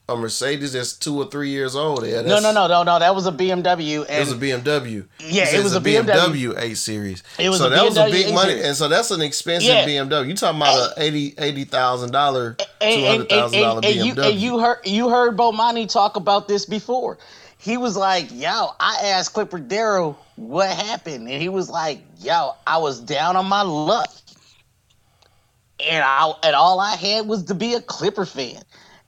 a 0.09 0.17
Mercedes 0.17 0.73
that's 0.73 0.93
two 0.93 1.17
or 1.17 1.27
three 1.29 1.49
years 1.49 1.77
old. 1.77 2.05
Yeah, 2.05 2.21
no 2.23 2.41
no 2.41 2.51
no 2.51 2.67
no 2.67 2.83
no 2.83 2.99
that 2.99 3.15
was 3.15 3.25
a 3.25 3.31
BMW 3.31 4.05
It 4.09 4.19
was 4.19 4.33
a 4.33 4.35
BMW. 4.35 5.07
Yeah, 5.19 5.45
it 5.49 5.63
was 5.63 5.75
a 5.75 5.79
BMW. 5.79 6.53
BMW 6.53 6.59
8 6.61 6.73
Series. 6.75 7.23
It 7.39 7.47
was 7.47 7.59
so 7.59 7.67
a 7.67 7.69
that 7.69 7.85
was 7.85 7.95
a 7.95 8.01
BMW 8.07 8.11
big 8.11 8.25
8 8.27 8.33
money, 8.33 8.61
and 8.63 8.75
so 8.75 8.89
that's 8.89 9.11
an 9.11 9.21
expensive 9.21 9.69
Yeah. 9.69 9.85
BMW. 9.87 10.27
You 10.27 10.35
talking 10.35 10.57
about 10.59 10.97
a 10.97 11.01
eighty 11.01 11.33
eighty 11.37 11.63
thousand 11.63 12.11
dollar, 12.11 12.55
two 12.55 12.65
hundred 12.81 13.21
and, 13.21 13.29
thousand 13.29 13.61
dollar 13.61 13.77
and- 13.77 13.85
and 13.85 13.95
you, 14.05 14.13
BMW. 14.13 14.29
and 14.31 14.39
you 14.39 14.59
heard 14.59 14.79
you 14.85 15.09
heard 15.09 15.37
Bomani 15.37 15.87
talk 15.89 16.17
about 16.17 16.49
this 16.49 16.65
before. 16.65 17.17
He 17.63 17.77
was 17.77 17.95
like, 17.95 18.27
"Yo, 18.31 18.71
I 18.77 18.99
asked 19.05 19.33
Clipper 19.33 19.57
Darrell 19.59 20.19
what 20.35 20.69
happened, 20.69 21.29
and 21.29 21.41
he 21.41 21.47
was 21.47 21.69
like, 21.69 22.01
"Yo, 22.19 22.51
I 22.67 22.77
was 22.79 22.99
down 22.99 23.37
on 23.37 23.45
my 23.47 23.61
luck, 23.61 24.09
and 25.79 26.03
I 26.03 26.33
and 26.43 26.55
all 26.55 26.79
I 26.81 26.95
had 26.97 27.25
was 27.27 27.43
to 27.45 27.53
be 27.55 27.73
a 27.73 27.81
Clipper 27.81 28.25
fan, 28.25 28.61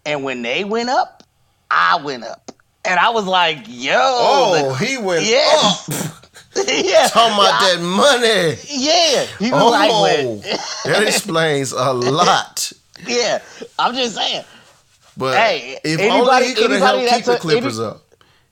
and 0.06 0.24
when 0.24 0.42
they 0.42 0.64
went 0.64 0.90
up, 0.90 1.24
I 1.70 1.98
went 2.02 2.24
up, 2.24 2.52
and 2.86 2.98
I 2.98 3.10
was 3.10 3.26
like, 3.26 3.66
yo, 3.68 3.94
oh, 3.98 4.70
the- 4.80 4.86
he 4.86 4.98
went 4.98 5.26
Yes. 5.26 5.90
up. 5.90 6.12
yeah, 6.56 7.08
Talking 7.10 7.34
about 7.34 7.60
that 7.60 7.82
money. 7.82 8.58
yeah." 8.70 9.26
He 9.38 9.52
was 9.52 9.62
Oh, 9.62 9.70
like, 9.72 10.60
that 10.86 11.04
explains 11.06 11.74
a 11.74 11.92
lot. 11.92 12.72
"Yeah, 13.06 13.40
I'm 13.78 13.94
just 13.94 14.16
saying." 14.16 14.46
But 15.18 15.38
Hey, 15.38 15.78
if 15.84 16.00
anybody- 16.00 16.22
only 16.32 16.48
he 16.48 16.54
could 16.56 16.72
have 16.72 16.82
helped 16.82 17.10
keep 17.10 17.26
the 17.26 17.38
Clippers 17.38 17.80
any- 17.80 17.88
up. 17.90 18.02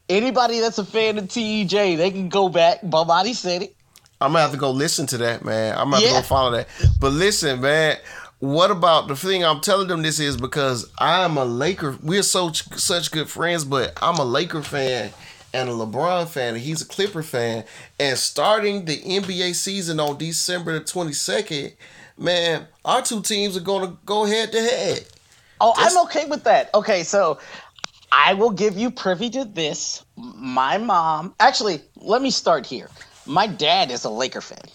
Anybody 0.10 0.60
that's 0.60 0.78
a 0.78 0.86
fan 0.86 1.18
of 1.18 1.26
TEJ, 1.26 1.98
they 1.98 2.12
can 2.12 2.30
go 2.30 2.50
back. 2.50 2.82
Bomani 2.82 3.34
said 3.34 3.64
it. 3.64 3.76
I'm 4.20 4.32
gonna 4.32 4.42
have 4.42 4.52
to 4.52 4.58
go 4.58 4.72
listen 4.72 5.06
to 5.08 5.18
that, 5.20 5.44
man. 5.44 5.78
I'm 5.78 5.90
gonna 5.92 5.98
have 5.98 6.16
to 6.16 6.22
go 6.22 6.22
follow 6.22 6.52
that. 6.52 6.68
But 7.00 7.12
listen, 7.14 7.62
man, 7.62 7.98
what 8.40 8.72
about 8.72 9.08
the 9.08 9.16
thing 9.16 9.44
I'm 9.44 9.62
telling 9.62 9.88
them 9.88 10.02
this 10.02 10.20
is 10.20 10.38
because 10.38 10.90
I'm 10.98 11.38
a 11.38 11.46
Laker. 11.46 11.98
We're 12.02 12.24
so 12.24 12.52
such 12.52 13.12
good 13.12 13.30
friends, 13.30 13.64
but 13.66 13.98
I'm 14.02 14.18
a 14.18 14.26
Laker 14.26 14.62
fan 14.62 15.12
and 15.54 15.70
a 15.70 15.72
LeBron 15.72 16.28
fan, 16.28 16.56
and 16.56 16.64
he's 16.64 16.82
a 16.82 16.86
Clipper 16.86 17.24
fan. 17.24 17.64
And 18.00 18.18
starting 18.18 18.86
the 18.86 18.98
NBA 18.98 19.56
season 19.56 20.00
on 20.00 20.18
December 20.18 20.74
the 20.74 20.86
22nd, 20.86 21.74
man, 22.18 22.68
our 22.84 23.02
two 23.02 23.22
teams 23.22 23.56
are 23.56 23.62
gonna 23.62 23.96
go 24.06 24.26
head 24.26 24.52
to 24.52 24.62
head. 24.62 25.06
Oh, 25.62 25.74
That's- 25.76 25.96
I'm 25.96 26.04
okay 26.06 26.26
with 26.26 26.44
that. 26.44 26.74
Okay, 26.74 27.04
so 27.04 27.40
I 28.16 28.36
will 28.36 28.52
give 28.52 28.78
you 28.78 28.92
privy 28.92 29.32
to 29.32 29.44
this. 29.44 30.06
My 30.16 30.78
mom, 30.78 31.34
actually, 31.40 31.82
let 31.96 32.22
me 32.22 32.30
start 32.30 32.68
here. 32.68 32.88
My 33.26 33.48
dad 33.48 33.90
is 33.90 34.06
a 34.06 34.10
Laker 34.10 34.40
fan. 34.40 34.66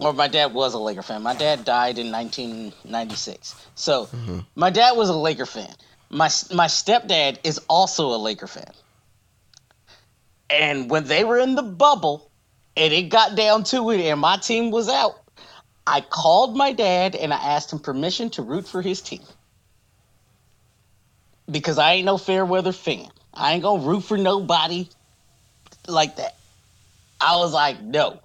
Or 0.00 0.12
my 0.12 0.26
dad 0.26 0.52
was 0.52 0.74
a 0.74 0.78
Laker 0.78 1.02
fan. 1.02 1.22
My 1.22 1.34
dad 1.34 1.64
died 1.64 1.98
in 1.98 2.10
1996. 2.10 3.54
So 3.76 4.06
mm-hmm. 4.06 4.40
my 4.56 4.70
dad 4.70 4.96
was 4.96 5.10
a 5.10 5.16
Laker 5.16 5.46
fan. 5.46 5.72
My 6.10 6.28
my 6.52 6.66
stepdad 6.66 7.38
is 7.44 7.60
also 7.68 8.08
a 8.08 8.18
Laker 8.18 8.48
fan. 8.48 8.72
And 10.50 10.90
when 10.90 11.04
they 11.04 11.22
were 11.22 11.38
in 11.38 11.54
the 11.54 11.62
bubble 11.62 12.30
and 12.76 12.92
it 12.92 13.10
got 13.10 13.36
down 13.36 13.62
to 13.64 13.90
it 13.90 14.00
and 14.00 14.20
my 14.20 14.38
team 14.38 14.72
was 14.72 14.88
out, 14.88 15.20
I 15.86 16.00
called 16.00 16.56
my 16.56 16.72
dad 16.72 17.14
and 17.14 17.32
I 17.32 17.36
asked 17.36 17.72
him 17.72 17.78
permission 17.78 18.30
to 18.30 18.42
root 18.42 18.66
for 18.66 18.82
his 18.82 19.00
team. 19.00 19.22
Because 21.52 21.78
I 21.78 21.92
ain't 21.92 22.06
no 22.06 22.18
fair 22.18 22.44
weather 22.44 22.72
fan. 22.72 23.06
I 23.34 23.52
ain't 23.52 23.62
gonna 23.62 23.82
root 23.82 24.00
for 24.00 24.18
nobody 24.18 24.88
like 25.86 26.16
that. 26.16 26.36
I 27.20 27.36
was 27.36 27.52
like, 27.52 27.80
no. 27.80 28.20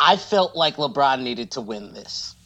I 0.00 0.16
felt 0.16 0.54
like 0.54 0.76
LeBron 0.76 1.22
needed 1.22 1.52
to 1.52 1.60
win 1.60 1.92
this. 1.92 2.36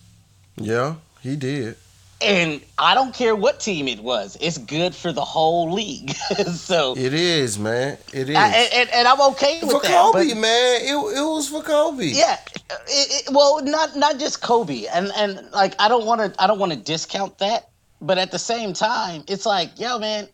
Yeah, 0.57 0.97
he 1.23 1.37
did. 1.37 1.77
and 2.23 2.63
I 2.79 2.95
don't 2.95 3.13
care 3.13 3.35
what 3.35 3.59
team 3.61 3.89
it 3.89 4.01
was. 4.01 4.37
It's 4.41 4.57
good 4.59 4.95
for 4.95 5.13
the 5.13 5.25
whole 5.25 5.73
league. 5.73 6.11
so 6.55 6.95
it 6.97 7.13
is, 7.13 7.59
man. 7.59 7.99
It 8.13 8.31
is, 8.31 8.37
I, 8.37 8.49
and, 8.49 8.91
and, 8.91 9.09
I'm 9.09 9.21
okay 9.33 9.59
with 9.63 9.73
for 9.73 9.81
that. 9.81 9.91
Kobe, 9.91 10.29
but, 10.29 10.37
man. 10.37 10.81
It, 10.83 10.95
it 10.95 11.23
was 11.23 11.49
for 11.49 11.63
Kobe. 11.63 12.07
Yeah, 12.07 12.39
it, 12.55 13.27
it, 13.29 13.33
well, 13.33 13.63
not 13.65 13.97
not 13.97 14.19
just 14.19 14.41
Kobe, 14.41 14.87
and 14.87 15.11
and 15.17 15.51
like 15.53 15.75
I 15.81 15.89
don't 15.89 16.07
want 16.07 16.21
to 16.21 16.43
I 16.43 16.47
don't 16.47 16.59
want 16.59 16.73
to 16.73 16.79
discount 16.79 17.39
that, 17.39 17.69
but 18.03 18.19
at 18.19 18.33
the 18.33 18.39
same 18.39 18.73
time, 18.73 19.23
it's 19.29 19.47
like, 19.47 19.79
yo, 19.79 19.99
man, 19.99 20.29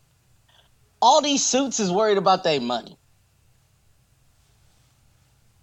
all 1.01 1.21
these 1.21 1.45
suits 1.45 1.79
is 1.79 1.91
worried 1.91 2.17
about 2.17 2.43
their 2.43 2.59
money. 2.59 2.97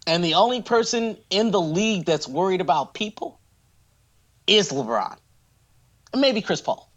And 0.06 0.22
the 0.22 0.34
only 0.34 0.62
person 0.62 1.18
in 1.30 1.50
the 1.50 1.60
league 1.60 2.06
that's 2.06 2.28
worried 2.28 2.60
about 2.60 2.94
people 2.94 3.40
is 4.46 4.70
LeBron. 4.70 5.16
And 6.12 6.22
maybe 6.22 6.40
Chris 6.40 6.60
Paul. 6.60 6.88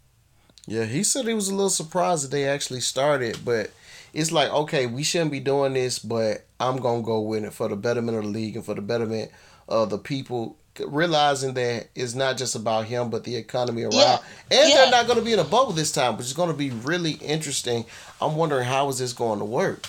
Yeah, 0.66 0.84
he 0.84 1.02
said 1.02 1.26
he 1.26 1.34
was 1.34 1.48
a 1.48 1.54
little 1.54 1.70
surprised 1.70 2.24
that 2.24 2.30
they 2.30 2.46
actually 2.46 2.80
started, 2.80 3.38
but 3.44 3.72
it's 4.14 4.30
like, 4.30 4.50
okay, 4.50 4.86
we 4.86 5.02
shouldn't 5.02 5.32
be 5.32 5.40
doing 5.40 5.72
this, 5.72 5.98
but 5.98 6.46
I'm 6.60 6.76
going 6.76 7.02
to 7.02 7.06
go 7.06 7.20
with 7.20 7.42
it 7.42 7.52
for 7.52 7.68
the 7.68 7.74
betterment 7.74 8.16
of 8.16 8.24
the 8.24 8.30
league 8.30 8.54
and 8.54 8.64
for 8.64 8.74
the 8.74 8.80
betterment 8.80 9.32
of 9.68 9.90
the 9.90 9.98
people 9.98 10.56
realizing 10.86 11.54
that 11.54 11.88
it's 11.94 12.14
not 12.14 12.36
just 12.36 12.54
about 12.54 12.86
him 12.86 13.10
but 13.10 13.24
the 13.24 13.36
economy 13.36 13.82
around 13.82 13.92
yeah. 13.92 14.18
and 14.50 14.68
yeah. 14.68 14.76
they're 14.76 14.90
not 14.90 15.06
going 15.06 15.18
to 15.18 15.24
be 15.24 15.32
in 15.32 15.38
a 15.38 15.44
bubble 15.44 15.72
this 15.72 15.92
time 15.92 16.16
which 16.16 16.26
is 16.26 16.32
going 16.32 16.50
to 16.50 16.56
be 16.56 16.70
really 16.70 17.12
interesting 17.12 17.84
i'm 18.20 18.36
wondering 18.36 18.64
how 18.64 18.88
is 18.88 18.98
this 18.98 19.12
going 19.12 19.38
to 19.38 19.44
work 19.44 19.86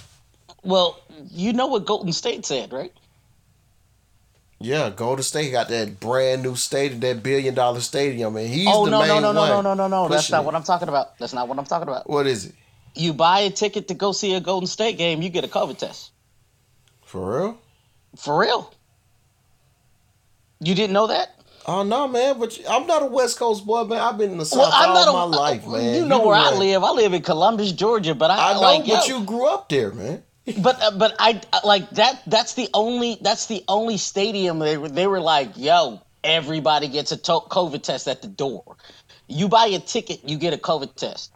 well 0.64 1.00
you 1.30 1.54
know 1.54 1.68
what 1.68 1.86
golden 1.86 2.12
state 2.12 2.46
said 2.46 2.74
right 2.74 2.92
yeah, 4.64 4.92
Golden 4.92 5.24
State 5.24 5.52
got 5.52 5.70
that 5.70 6.00
brand 6.00 6.44
new 6.44 6.56
stadium, 6.56 7.00
that 7.00 7.24
billion 7.24 7.56
dollar 7.56 7.80
stadium, 7.80 8.36
and 8.36 8.48
he's 8.48 8.68
oh, 8.70 8.86
the 8.86 8.92
no, 8.92 9.00
main 9.00 9.08
no, 9.08 9.20
no, 9.20 9.32
no, 9.32 9.40
one. 9.40 9.50
no, 9.50 9.62
no, 9.62 9.74
no, 9.74 10.04
no, 10.04 10.08
That's 10.08 10.30
not 10.30 10.46
what 10.46 10.54
I'm 10.54 10.62
talking 10.62 10.88
about. 10.88 11.18
That's 11.18 11.34
not 11.34 11.48
what 11.48 11.58
I'm 11.58 11.66
talking 11.66 11.88
about. 11.88 12.08
What 12.08 12.28
is 12.28 12.46
it? 12.46 12.56
You 12.94 13.14
buy 13.14 13.40
a 13.40 13.50
ticket 13.50 13.88
to 13.88 13.96
go 13.96 14.12
see 14.12 14.36
a 14.36 14.40
Golden 14.40 14.68
State 14.68 15.00
game, 15.00 15.24
you 15.24 15.30
get 15.30 15.44
a 15.44 15.48
COVID 15.48 15.80
test. 15.80 16.12
For 17.06 17.40
real? 17.40 17.62
For 18.16 18.40
real. 18.40 18.72
You 20.62 20.76
didn't 20.76 20.94
know 20.94 21.08
that? 21.08 21.36
Oh 21.66 21.84
no, 21.84 22.08
man! 22.08 22.40
But 22.40 22.58
I'm 22.68 22.88
not 22.88 23.04
a 23.04 23.06
West 23.06 23.38
Coast 23.38 23.66
boy, 23.66 23.84
man. 23.84 24.00
I've 24.00 24.18
been 24.18 24.32
in 24.32 24.38
the 24.38 24.46
South 24.46 24.60
well, 24.60 24.72
all 24.72 25.10
a, 25.10 25.30
my 25.30 25.38
life, 25.38 25.68
man. 25.68 25.96
You 25.96 26.06
know 26.08 26.22
you 26.22 26.28
where 26.28 26.38
I 26.38 26.52
live. 26.52 26.84
I 26.84 26.92
live 26.92 27.14
in 27.14 27.22
Columbus, 27.22 27.72
Georgia, 27.72 28.16
but 28.16 28.32
I, 28.32 28.52
I 28.52 28.54
know, 28.54 28.62
like, 28.62 28.88
but 28.88 29.08
yo, 29.08 29.20
you 29.20 29.26
grew 29.26 29.48
up 29.48 29.70
there, 29.70 29.92
man 29.92 30.24
but 30.62 30.82
uh, 30.82 30.92
but 30.92 31.16
I 31.20 31.42
like 31.64 31.90
that. 31.92 32.22
That's 32.26 32.56
the 32.56 32.70
only 32.74 33.18
that's 33.22 33.46
the 33.46 33.64
only 33.68 33.98
stadium 33.98 34.60
they 34.60 34.78
were 34.78 34.90
they 34.90 35.08
were 35.08 35.22
like, 35.22 35.52
yo, 35.56 36.02
everybody 36.24 36.88
gets 36.88 37.12
a 37.12 37.18
to- 37.18 37.42
COVID 37.50 37.84
test 37.84 38.08
at 38.08 38.22
the 38.22 38.28
door. 38.28 38.78
You 39.28 39.48
buy 39.48 39.68
a 39.68 39.80
ticket, 39.80 40.28
you 40.28 40.38
get 40.38 40.54
a 40.54 40.58
COVID 40.58 40.96
test. 40.96 41.32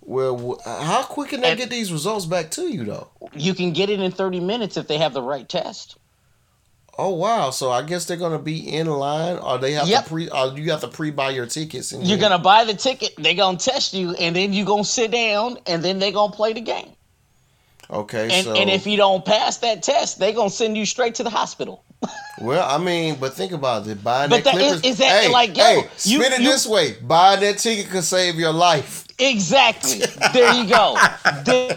Well, 0.00 0.60
how 0.64 1.04
quick 1.04 1.30
can 1.30 1.40
they 1.40 1.50
and 1.50 1.58
get 1.58 1.70
these 1.70 1.92
results 1.92 2.26
back 2.26 2.50
to 2.52 2.62
you 2.62 2.84
though? 2.84 3.08
You 3.32 3.54
can 3.54 3.72
get 3.72 3.90
it 3.90 4.00
in 4.00 4.10
thirty 4.10 4.40
minutes 4.40 4.76
if 4.76 4.88
they 4.88 4.98
have 4.98 5.14
the 5.14 5.22
right 5.22 5.48
test. 5.48 5.96
Oh 6.98 7.10
wow! 7.10 7.50
So 7.50 7.70
I 7.70 7.82
guess 7.82 8.04
they're 8.04 8.18
gonna 8.18 8.38
be 8.38 8.76
in 8.76 8.86
line, 8.86 9.38
or 9.38 9.58
they 9.58 9.72
have 9.72 9.88
yep. 9.88 10.04
to 10.04 10.10
pre, 10.10 10.28
or 10.28 10.58
you 10.58 10.70
have 10.70 10.82
to 10.82 10.88
pre-buy 10.88 11.30
your 11.30 11.46
tickets. 11.46 11.92
And 11.92 12.06
You're 12.06 12.18
gonna 12.18 12.38
buy 12.38 12.64
the 12.64 12.74
ticket. 12.74 13.14
They're 13.16 13.34
gonna 13.34 13.56
test 13.56 13.94
you, 13.94 14.12
and 14.12 14.36
then 14.36 14.52
you're 14.52 14.66
gonna 14.66 14.84
sit 14.84 15.10
down, 15.10 15.58
and 15.66 15.82
then 15.82 15.98
they're 15.98 16.12
gonna 16.12 16.32
play 16.32 16.52
the 16.52 16.60
game. 16.60 16.90
Okay, 17.90 18.28
and, 18.30 18.44
so 18.44 18.54
and 18.54 18.68
if 18.68 18.86
you 18.86 18.98
don't 18.98 19.24
pass 19.24 19.58
that 19.58 19.82
test, 19.82 20.18
they're 20.18 20.32
gonna 20.32 20.50
send 20.50 20.76
you 20.76 20.84
straight 20.84 21.14
to 21.14 21.22
the 21.22 21.30
hospital. 21.30 21.82
well, 22.40 22.68
I 22.68 22.76
mean, 22.82 23.16
but 23.18 23.32
think 23.32 23.52
about 23.52 23.86
it. 23.86 24.04
Buying 24.04 24.28
but 24.28 24.44
that, 24.44 24.52
that 24.52 24.54
Clippers, 24.54 24.80
is, 24.80 24.92
is 24.92 24.98
that 24.98 25.24
hey, 25.24 25.30
like 25.30 25.56
yo, 25.56 25.64
hey, 25.64 25.76
you, 26.04 26.22
spin 26.22 26.32
it 26.34 26.40
you, 26.40 26.50
this 26.50 26.66
way: 26.66 26.92
buying 27.00 27.40
that 27.40 27.56
ticket 27.56 27.90
could 27.90 28.04
save 28.04 28.34
your 28.34 28.52
life. 28.52 29.06
Exactly. 29.18 30.02
there 30.32 30.52
you 30.52 30.68
go. 30.68 30.96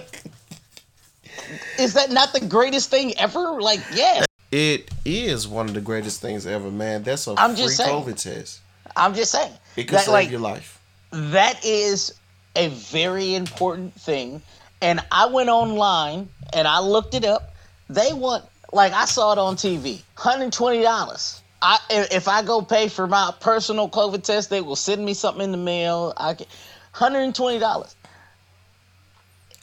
is 1.80 1.94
that 1.94 2.12
not 2.12 2.34
the 2.34 2.46
greatest 2.48 2.90
thing 2.90 3.18
ever? 3.18 3.62
Like, 3.62 3.80
yeah. 3.94 4.25
It 4.52 4.90
is 5.04 5.48
one 5.48 5.68
of 5.68 5.74
the 5.74 5.82
greatest 5.82 6.22
things 6.22 6.46
ever, 6.46 6.72
man. 6.72 7.04
That's 7.04 7.28
a 7.28 7.36
I'm 7.38 7.56
free 7.56 7.64
just 7.64 7.78
saying, 7.78 7.90
COVID 7.90 8.22
test. 8.22 8.62
I'm 8.96 9.14
just 9.14 9.32
saying. 9.32 9.52
It 9.76 9.84
could 9.84 9.98
that, 9.98 10.06
save 10.06 10.14
like, 10.14 10.32
your 10.32 10.40
life. 10.40 10.80
That 11.12 11.66
is 11.66 12.14
a 12.56 12.70
very 12.70 13.36
important 13.36 13.94
thing 13.94 14.42
and 14.82 15.00
I 15.12 15.28
went 15.28 15.50
online 15.50 16.30
and 16.54 16.68
I 16.68 16.80
looked 16.80 17.16
it 17.16 17.26
up. 17.26 17.54
They 17.90 18.14
want 18.14 18.46
like 18.72 18.94
I 18.94 19.06
saw 19.06 19.32
it 19.32 19.40
on 19.40 19.56
TV, 19.56 20.02
hundred 20.16 20.54
twenty 20.54 20.82
dollars. 20.82 21.42
I 21.62 21.80
if 21.90 22.28
I 22.28 22.44
go 22.44 22.62
pay 22.62 22.88
for 22.88 23.08
my 23.08 23.34
personal 23.40 23.90
COVID 23.90 24.24
test, 24.24 24.50
they 24.50 24.62
will 24.62 24.76
send 24.76 25.04
me 25.04 25.14
something 25.14 25.44
in 25.44 25.52
the 25.52 25.58
mail. 25.58 26.14
I 26.18 26.36
can, 26.36 26.48
hundred 26.92 27.22
and 27.22 27.36
twenty 27.36 27.60
dollars. 27.60 27.96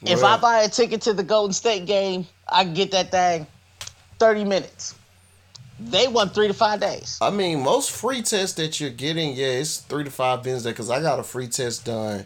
If 0.05 0.21
I 0.21 0.35
buy 0.35 0.63
a 0.63 0.69
ticket 0.69 1.03
to 1.03 1.13
the 1.13 1.23
Golden 1.23 1.53
State 1.53 1.85
game, 1.85 2.27
I 2.49 2.65
can 2.65 2.73
get 2.73 2.91
that 2.91 3.09
thing 3.09 3.47
thirty 4.23 4.45
minutes. 4.45 4.95
They 5.79 6.07
want 6.07 6.33
three 6.33 6.47
to 6.47 6.53
five 6.53 6.79
days. 6.79 7.17
I 7.21 7.29
mean, 7.29 7.61
most 7.61 7.91
free 7.91 8.21
tests 8.21 8.55
that 8.55 8.79
you're 8.79 8.89
getting, 8.89 9.35
yeah, 9.35 9.47
it's 9.47 9.79
three 9.79 10.05
to 10.05 10.11
five 10.11 10.43
business 10.43 10.63
days. 10.63 10.73
because 10.73 10.89
I 10.89 11.01
got 11.01 11.19
a 11.19 11.23
free 11.23 11.47
test 11.47 11.85
done 11.85 12.25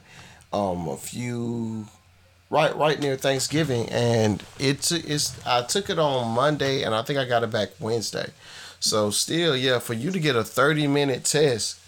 um 0.53 0.87
a 0.87 0.95
few 0.95 1.87
right 2.49 2.75
right 2.77 2.99
near 2.99 3.15
Thanksgiving, 3.15 3.89
and 3.89 4.43
it's 4.59 4.91
it's 4.91 5.35
I 5.45 5.63
took 5.63 5.89
it 5.89 5.97
on 5.97 6.35
Monday, 6.35 6.83
and 6.83 6.93
I 6.93 7.01
think 7.01 7.17
I 7.17 7.25
got 7.25 7.43
it 7.43 7.51
back 7.51 7.69
Wednesday. 7.79 8.29
So 8.79 9.09
still, 9.09 9.57
yeah, 9.57 9.79
for 9.79 9.93
you 9.93 10.11
to 10.11 10.19
get 10.19 10.35
a 10.35 10.43
thirty 10.43 10.85
minute 10.85 11.25
test, 11.25 11.79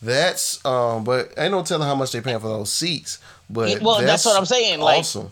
that's 0.00 0.64
um, 0.64 1.04
but 1.04 1.34
ain't 1.36 1.52
no 1.52 1.62
telling 1.62 1.86
how 1.86 1.94
much 1.94 2.12
they 2.12 2.22
paying 2.22 2.40
for 2.40 2.48
those 2.48 2.72
seats. 2.72 3.18
But 3.50 3.82
well, 3.82 3.96
that's, 3.96 4.06
that's 4.06 4.24
what 4.24 4.38
I'm 4.38 4.46
saying. 4.46 4.80
Awesome. 4.80 5.30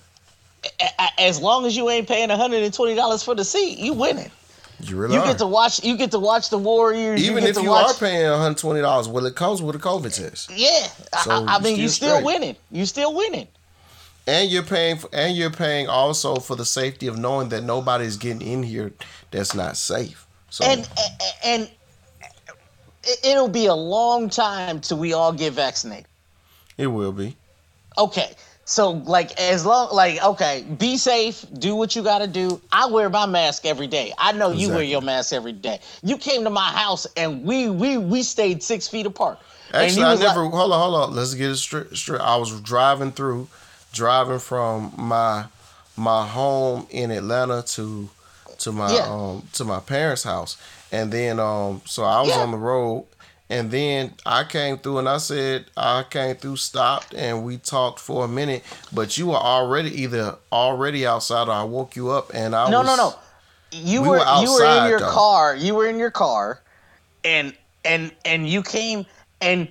As 1.18 1.40
long 1.40 1.66
as 1.66 1.76
you 1.76 1.88
ain't 1.90 2.08
paying 2.08 2.30
hundred 2.30 2.62
and 2.62 2.72
twenty 2.72 2.94
dollars 2.94 3.22
for 3.22 3.34
the 3.34 3.44
seat, 3.44 3.78
you 3.78 3.92
winning. 3.92 4.30
You 4.80 4.96
really 4.96 5.14
you 5.14 5.20
are. 5.20 5.26
get 5.26 5.38
to 5.38 5.46
watch. 5.46 5.82
You 5.82 5.96
get 5.96 6.10
to 6.10 6.18
watch 6.18 6.50
the 6.50 6.58
Warriors. 6.58 7.22
Even 7.22 7.44
you 7.44 7.48
if 7.48 7.56
you 7.62 7.70
watch... 7.70 7.96
are 7.96 7.98
paying 7.98 8.28
one 8.28 8.38
hundred 8.38 8.58
twenty 8.58 8.80
dollars, 8.80 9.08
well, 9.08 9.24
it 9.26 9.34
comes 9.34 9.62
with 9.62 9.74
a 9.74 9.78
COVID 9.78 10.14
test. 10.14 10.50
Yeah, 10.50 10.86
so 11.22 11.30
I, 11.30 11.56
I 11.56 11.60
mean, 11.60 11.78
you 11.78 11.88
still 11.88 12.22
winning. 12.22 12.56
You 12.70 12.84
still 12.84 13.14
winning 13.14 13.48
and 14.26 14.50
you're 14.50 14.62
paying 14.62 14.96
for, 14.96 15.08
and 15.12 15.36
you're 15.36 15.50
paying 15.50 15.88
also 15.88 16.36
for 16.36 16.56
the 16.56 16.64
safety 16.64 17.06
of 17.06 17.18
knowing 17.18 17.48
that 17.50 17.62
nobody's 17.62 18.16
getting 18.16 18.42
in 18.42 18.62
here 18.62 18.92
that's 19.30 19.54
not 19.54 19.76
safe. 19.76 20.26
So 20.50 20.64
and 20.64 20.88
and 21.44 21.70
it'll 23.24 23.48
be 23.48 23.66
a 23.66 23.74
long 23.74 24.28
time 24.28 24.80
till 24.80 24.98
we 24.98 25.12
all 25.12 25.32
get 25.32 25.52
vaccinated. 25.52 26.06
It 26.76 26.88
will 26.88 27.12
be. 27.12 27.36
Okay. 27.96 28.34
So 28.68 28.90
like 28.90 29.38
as 29.40 29.64
long 29.64 29.94
like 29.94 30.22
okay, 30.22 30.66
be 30.78 30.96
safe, 30.96 31.46
do 31.56 31.76
what 31.76 31.94
you 31.94 32.02
got 32.02 32.18
to 32.18 32.26
do. 32.26 32.60
I 32.72 32.86
wear 32.86 33.08
my 33.08 33.24
mask 33.24 33.64
every 33.64 33.86
day. 33.86 34.12
I 34.18 34.32
know 34.32 34.50
exactly. 34.50 34.62
you 34.62 34.68
wear 34.70 34.82
your 34.82 35.00
mask 35.02 35.32
every 35.32 35.52
day. 35.52 35.78
You 36.02 36.18
came 36.18 36.42
to 36.42 36.50
my 36.50 36.72
house 36.72 37.06
and 37.16 37.44
we 37.44 37.70
we 37.70 37.96
we 37.96 38.24
stayed 38.24 38.64
6 38.64 38.88
feet 38.88 39.06
apart. 39.06 39.38
Actually, 39.72 40.04
I 40.04 40.16
never 40.16 40.42
like, 40.42 40.52
hold 40.52 40.72
on, 40.72 40.80
hold 40.80 40.94
on. 41.10 41.14
Let's 41.14 41.34
get 41.34 41.50
it 41.50 41.56
straight 41.56 41.96
straight. 41.96 42.20
I 42.20 42.36
was 42.36 42.60
driving 42.60 43.12
through 43.12 43.46
driving 43.92 44.40
from 44.40 44.92
my 44.96 45.44
my 45.96 46.26
home 46.26 46.88
in 46.90 47.12
Atlanta 47.12 47.62
to 47.62 48.08
to 48.58 48.72
my 48.72 48.92
yeah. 48.92 49.06
um 49.08 49.46
to 49.52 49.64
my 49.64 49.78
parents' 49.78 50.24
house, 50.24 50.56
and 50.90 51.12
then 51.12 51.38
um 51.38 51.82
so 51.84 52.02
I 52.02 52.20
was 52.20 52.30
yeah. 52.30 52.40
on 52.40 52.50
the 52.50 52.58
road, 52.58 53.06
and 53.48 53.70
then 53.70 54.14
I 54.24 54.44
came 54.44 54.78
through 54.78 54.98
and 54.98 55.08
I 55.08 55.18
said 55.18 55.66
I 55.76 56.04
came 56.08 56.36
through, 56.36 56.56
stopped, 56.56 57.14
and 57.14 57.44
we 57.44 57.58
talked 57.58 58.00
for 58.00 58.24
a 58.24 58.28
minute, 58.28 58.64
but 58.92 59.16
you 59.16 59.28
were 59.28 59.36
already 59.36 60.02
either 60.02 60.36
already 60.50 61.06
outside 61.06 61.48
or 61.48 61.52
I 61.52 61.62
woke 61.64 61.94
you 61.96 62.10
up, 62.10 62.32
and 62.34 62.54
I 62.54 62.70
no 62.70 62.80
was, 62.80 62.86
no 62.88 62.96
no, 62.96 63.14
you 63.72 64.02
we 64.02 64.08
were, 64.08 64.18
were 64.18 64.42
you 64.42 64.52
were 64.52 64.84
in 64.84 64.90
your 64.90 65.00
though. 65.00 65.10
car, 65.10 65.56
you 65.56 65.74
were 65.74 65.86
in 65.86 65.98
your 65.98 66.10
car, 66.10 66.60
and 67.24 67.54
and 67.84 68.10
and 68.24 68.48
you 68.48 68.62
came 68.62 69.06
and 69.40 69.68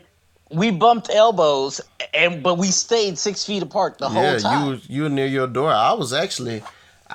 we 0.51 0.71
bumped 0.71 1.09
elbows, 1.09 1.81
and 2.13 2.41
but 2.41 2.57
we 2.57 2.67
stayed 2.67 3.17
six 3.17 3.43
feet 3.45 3.61
apart 3.63 3.97
the 3.97 4.07
yeah, 4.09 4.31
whole 4.31 4.39
time. 4.39 4.73
you 4.73 4.79
you 4.87 5.03
were 5.03 5.09
near 5.09 5.27
your 5.27 5.47
door. 5.47 5.71
I 5.71 5.93
was 5.93 6.13
actually. 6.13 6.63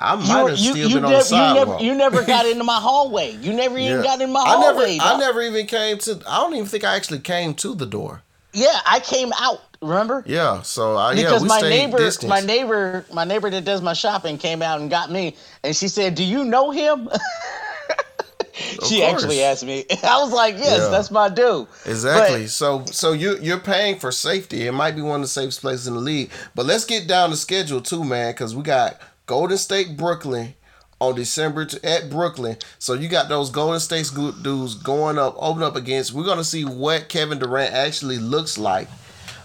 I 0.01 0.15
might 0.15 0.49
have 0.49 0.59
still 0.59 0.75
you 0.75 0.95
been 0.95 1.05
on 1.05 1.11
the 1.11 1.21
sidewalk. 1.21 1.81
You 1.81 1.93
never, 1.93 2.13
you 2.13 2.19
never 2.19 2.25
got 2.25 2.45
into 2.45 2.63
my 2.63 2.75
hallway. 2.81 3.35
You 3.37 3.53
never 3.53 3.77
even 3.77 3.97
yeah. 3.97 4.03
got 4.03 4.21
in 4.21 4.31
my 4.31 4.43
hallway. 4.43 4.97
I 4.97 4.97
never, 4.97 5.13
I 5.13 5.17
never 5.19 5.41
even 5.43 5.67
came 5.67 5.97
to. 5.99 6.21
I 6.27 6.37
don't 6.37 6.53
even 6.55 6.65
think 6.65 6.83
I 6.83 6.95
actually 6.95 7.19
came 7.19 7.53
to 7.55 7.75
the 7.75 7.85
door. 7.85 8.23
Yeah, 8.53 8.79
I 8.85 8.99
came 8.99 9.31
out. 9.39 9.61
Remember? 9.81 10.23
Yeah. 10.27 10.61
So 10.63 10.97
uh, 10.97 11.09
I 11.09 11.15
because 11.15 11.41
yeah, 11.41 11.47
my 11.47 11.61
neighbor, 11.61 11.97
distance. 11.97 12.29
my 12.29 12.41
neighbor, 12.41 13.05
my 13.13 13.23
neighbor 13.23 13.49
that 13.49 13.63
does 13.63 13.81
my 13.81 13.93
shopping 13.93 14.37
came 14.37 14.61
out 14.61 14.81
and 14.81 14.89
got 14.89 15.11
me, 15.11 15.35
and 15.63 15.75
she 15.75 15.87
said, 15.87 16.15
"Do 16.15 16.23
you 16.23 16.43
know 16.43 16.71
him?" 16.71 17.09
she 18.87 19.03
actually 19.03 19.41
asked 19.41 19.65
me. 19.65 19.85
I 20.03 20.17
was 20.21 20.31
like, 20.31 20.55
"Yes, 20.57 20.81
yeah. 20.81 20.89
that's 20.89 21.09
my 21.09 21.29
dude." 21.29 21.67
Exactly. 21.85 22.43
But, 22.43 22.49
so, 22.49 22.85
so 22.85 23.13
you 23.13 23.37
you're 23.39 23.59
paying 23.59 23.97
for 23.97 24.11
safety. 24.11 24.67
It 24.67 24.71
might 24.71 24.95
be 24.95 25.01
one 25.01 25.15
of 25.15 25.21
the 25.21 25.27
safest 25.27 25.61
places 25.61 25.87
in 25.87 25.95
the 25.95 25.99
league. 25.99 26.31
But 26.53 26.65
let's 26.65 26.85
get 26.85 27.07
down 27.07 27.31
the 27.31 27.37
schedule 27.37 27.81
too, 27.81 28.03
man, 28.03 28.33
because 28.33 28.55
we 28.55 28.63
got 28.63 28.99
Golden 29.31 29.57
State, 29.57 29.95
Brooklyn 29.95 30.55
on 30.99 31.15
December 31.15 31.63
to, 31.63 31.89
at 31.89 32.09
Brooklyn. 32.09 32.57
So 32.79 32.95
you 32.95 33.07
got 33.07 33.29
those 33.29 33.49
Golden 33.49 33.79
State 33.79 34.11
dudes 34.43 34.75
going 34.75 35.17
up, 35.17 35.35
open 35.37 35.63
up 35.63 35.77
against. 35.77 36.11
We're 36.11 36.25
gonna 36.25 36.43
see 36.43 36.65
what 36.65 37.07
Kevin 37.07 37.39
Durant 37.39 37.73
actually 37.73 38.17
looks 38.17 38.57
like 38.57 38.89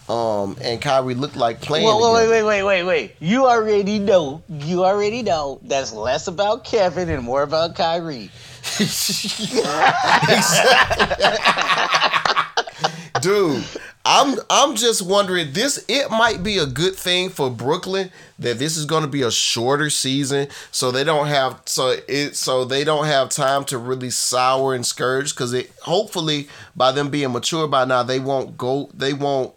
Um, 0.09 0.57
and 0.61 0.83
Kyrie 0.83 1.15
looked 1.15 1.37
like 1.37 1.61
playing. 1.61 1.87
Wait, 1.87 2.29
wait, 2.29 2.43
wait, 2.43 2.63
wait, 2.65 2.83
wait. 2.83 3.15
You 3.21 3.47
already 3.47 4.01
know. 4.01 4.43
You 4.49 4.85
already 4.85 5.23
know. 5.23 5.61
That's 5.63 5.93
less 5.93 6.27
about 6.27 6.65
Kevin 6.65 7.09
and 7.09 7.23
more 7.23 7.45
about 7.45 7.77
Kyrie. 7.77 8.29
Dude, 13.21 13.65
I'm 14.09 14.39
I'm 14.49 14.77
just 14.77 15.03
wondering 15.03 15.53
this 15.53 15.85
it 15.89 16.11
might 16.11 16.45
be 16.45 16.59
a 16.59 16.67
good 16.67 16.95
thing 16.95 17.29
for 17.29 17.51
Brooklyn 17.51 18.13
that 18.39 18.59
this 18.61 18.77
is 18.77 18.85
going 18.85 19.03
to 19.03 19.09
be 19.09 19.23
a 19.23 19.33
shorter 19.33 19.91
season 19.91 20.47
so 20.71 20.93
they 20.93 21.03
don't 21.03 21.27
have 21.27 21.61
so 21.67 21.97
it 22.07 22.37
so 22.37 22.65
they 22.65 22.85
don't 22.85 23.07
have 23.07 23.31
time 23.31 23.65
to 23.65 23.79
really 23.79 24.11
sour 24.11 24.75
and 24.75 24.87
scourge 24.87 25.35
cuz 25.35 25.53
it 25.53 25.73
hopefully 25.83 26.49
by 26.77 26.93
them 26.93 27.11
being 27.11 27.33
mature 27.33 27.67
by 27.67 27.85
now 27.85 28.05
they 28.05 28.21
won't 28.21 28.57
go 28.57 28.89
they 28.95 29.13
won't 29.13 29.53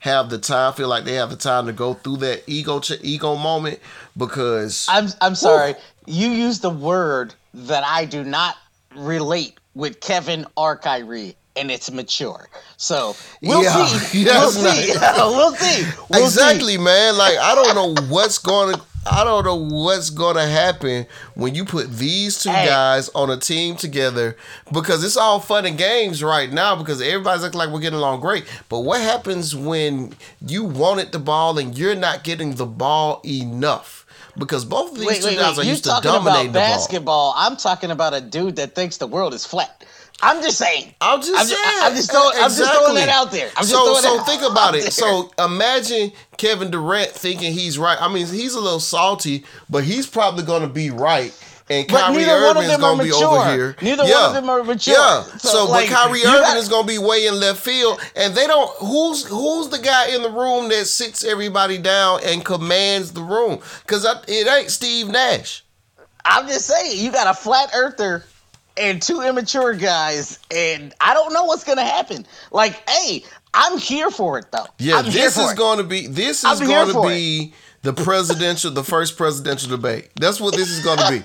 have 0.00 0.28
the 0.28 0.38
time 0.38 0.74
feel 0.74 0.88
like 0.88 1.04
they 1.04 1.14
have 1.14 1.30
the 1.30 1.36
time 1.36 1.64
to 1.64 1.72
go 1.72 1.94
through 1.94 2.18
that 2.18 2.42
ego 2.46 2.80
ego 3.00 3.34
moment 3.34 3.80
because 4.16 4.86
I'm 4.90 5.08
I'm 5.22 5.34
sorry. 5.34 5.74
You 6.06 6.28
used 6.28 6.60
the 6.60 6.70
word 6.70 7.34
that 7.54 7.82
I 7.82 8.04
do 8.04 8.22
not 8.22 8.56
relate 8.94 9.58
with 9.74 10.00
Kevin 10.00 10.46
or 10.56 10.76
Kyrie, 10.76 11.36
and 11.56 11.70
it's 11.70 11.90
mature. 11.90 12.48
So 12.76 13.14
we'll 13.42 13.62
Yeah, 13.62 13.86
see. 13.86 14.24
yeah, 14.24 14.40
we'll, 14.40 14.50
see. 14.50 14.94
not- 14.94 15.16
we'll 15.16 15.54
see. 15.54 15.84
We'll 16.10 16.24
exactly, 16.24 16.78
man. 16.78 17.16
Like 17.16 17.38
I 17.38 17.54
don't 17.54 17.74
know 17.74 18.02
what's 18.08 18.38
going 18.38 18.74
to. 18.74 18.80
I 19.08 19.22
don't 19.22 19.44
know 19.44 19.54
what's 19.54 20.10
going 20.10 20.34
to 20.34 20.44
happen 20.44 21.06
when 21.36 21.54
you 21.54 21.64
put 21.64 21.92
these 21.92 22.42
two 22.42 22.50
Hey. 22.50 22.66
guys 22.66 23.08
on 23.10 23.30
a 23.30 23.36
team 23.36 23.76
together 23.76 24.36
because 24.72 25.04
it's 25.04 25.16
all 25.16 25.38
fun 25.38 25.64
and 25.64 25.78
games 25.78 26.24
right 26.24 26.52
now 26.52 26.74
because 26.74 27.00
everybody's 27.00 27.44
acting 27.44 27.58
like 27.60 27.70
we're 27.70 27.78
getting 27.78 28.00
along 28.00 28.18
great. 28.20 28.44
But 28.68 28.80
what 28.80 29.00
happens 29.00 29.54
when 29.54 30.14
you 30.44 30.64
wanted 30.64 31.12
the 31.12 31.20
ball 31.20 31.56
and 31.56 31.78
you're 31.78 31.94
not 31.94 32.24
getting 32.24 32.56
the 32.56 32.66
ball 32.66 33.20
enough? 33.24 34.04
Because 34.36 34.64
both 34.64 34.90
of 34.90 34.98
these 34.98 35.06
Wait, 35.06 35.20
two 35.22 35.26
wait, 35.28 35.36
guys 35.38 35.56
wait. 35.56 35.62
are 35.62 35.64
You 35.66 35.70
used 35.70 35.84
to 35.84 35.90
dominating 36.02 36.20
about 36.20 36.42
the 36.42 36.48
ball. 36.48 36.52
basketball? 36.52 37.34
I'm 37.36 37.56
talking 37.56 37.92
about 37.92 38.12
a 38.12 38.20
dude 38.20 38.56
that 38.56 38.74
thinks 38.74 38.96
the 38.96 39.06
world 39.06 39.34
is 39.34 39.46
flat. 39.46 39.84
I'm 40.22 40.42
just 40.42 40.56
saying. 40.58 40.94
I'm 41.00 41.20
just 41.20 41.38
I'm 41.38 41.46
saying. 41.46 41.60
ju- 41.60 41.80
I'm 41.82 41.94
just 41.94 42.10
throwing- 42.10 42.36
I'm 42.36 42.50
just 42.50 42.72
throwing 42.72 42.94
that 42.94 43.08
out 43.10 43.30
there. 43.30 43.48
I'm 43.56 43.62
just 43.64 43.70
so 43.70 43.94
so 43.96 44.20
think 44.24 44.42
out 44.42 44.50
about 44.52 44.72
there. 44.72 44.86
it. 44.86 44.92
So 44.92 45.30
imagine 45.38 46.12
Kevin 46.38 46.70
Durant 46.70 47.10
thinking 47.10 47.52
he's 47.52 47.78
right. 47.78 48.00
I 48.00 48.08
mean, 48.08 48.26
he's 48.26 48.54
a 48.54 48.60
little 48.60 48.80
salty, 48.80 49.44
but 49.68 49.84
he's 49.84 50.06
probably 50.06 50.44
going 50.44 50.62
to 50.62 50.68
be 50.68 50.90
right. 50.90 51.32
And 51.68 51.86
But 51.88 51.98
Kyrie 52.00 52.16
neither 52.18 52.32
one 52.32 52.56
of 52.56 52.56
Irving 52.58 52.70
is 52.70 52.76
going 52.78 52.98
to 52.98 53.04
be 53.04 53.12
over 53.12 53.50
here. 53.52 53.76
Neither 53.82 54.04
one 54.04 54.12
of 54.12 54.34
them 54.34 54.48
are 54.48 54.62
mature. 54.62 54.94
Yeah. 54.94 55.22
So, 55.36 55.48
So, 55.48 55.64
like, 55.66 55.90
but 55.90 55.96
Kyrie 55.96 56.20
Irving 56.24 56.40
gotta- 56.40 56.58
is 56.60 56.68
going 56.68 56.86
to 56.86 56.92
be 56.92 56.98
way 56.98 57.26
in 57.26 57.40
left 57.40 57.58
field, 57.60 58.00
and 58.14 58.34
they 58.36 58.46
don't. 58.46 58.70
Who's 58.78 59.24
who's 59.24 59.68
the 59.68 59.78
guy 59.78 60.10
in 60.14 60.22
the 60.22 60.30
room 60.30 60.68
that 60.68 60.86
sits 60.86 61.24
everybody 61.24 61.76
down 61.78 62.20
and 62.24 62.44
commands 62.44 63.12
the 63.12 63.22
room? 63.22 63.58
Because 63.82 64.06
it 64.28 64.46
ain't 64.48 64.70
Steve 64.70 65.08
Nash. 65.08 65.64
I'm 66.24 66.46
just 66.46 66.66
saying, 66.66 66.98
you 67.00 67.10
got 67.10 67.26
a 67.26 67.34
flat 67.34 67.70
earther 67.74 68.24
and 68.76 69.00
two 69.00 69.22
immature 69.22 69.74
guys, 69.74 70.38
and 70.54 70.94
I 71.00 71.14
don't 71.14 71.32
know 71.32 71.44
what's 71.44 71.64
gonna 71.64 71.84
happen. 71.84 72.26
Like, 72.50 72.88
hey, 72.88 73.24
I'm 73.56 73.78
here 73.78 74.10
for 74.10 74.38
it 74.38 74.52
though. 74.52 74.66
Yeah, 74.78 74.98
I'm 74.98 75.06
this 75.06 75.38
is 75.38 75.52
it. 75.52 75.56
going 75.56 75.78
to 75.78 75.84
be 75.84 76.06
this 76.06 76.44
is 76.44 76.60
going 76.60 76.92
to 76.92 77.02
be 77.02 77.54
the 77.86 77.92
presidential, 77.92 78.70
the 78.72 78.82
first 78.82 79.16
presidential 79.16 79.70
debate. 79.70 80.08
That's 80.16 80.40
what 80.40 80.54
this 80.56 80.68
is 80.68 80.84
going 80.84 80.98
to 80.98 81.08
be. 81.10 81.22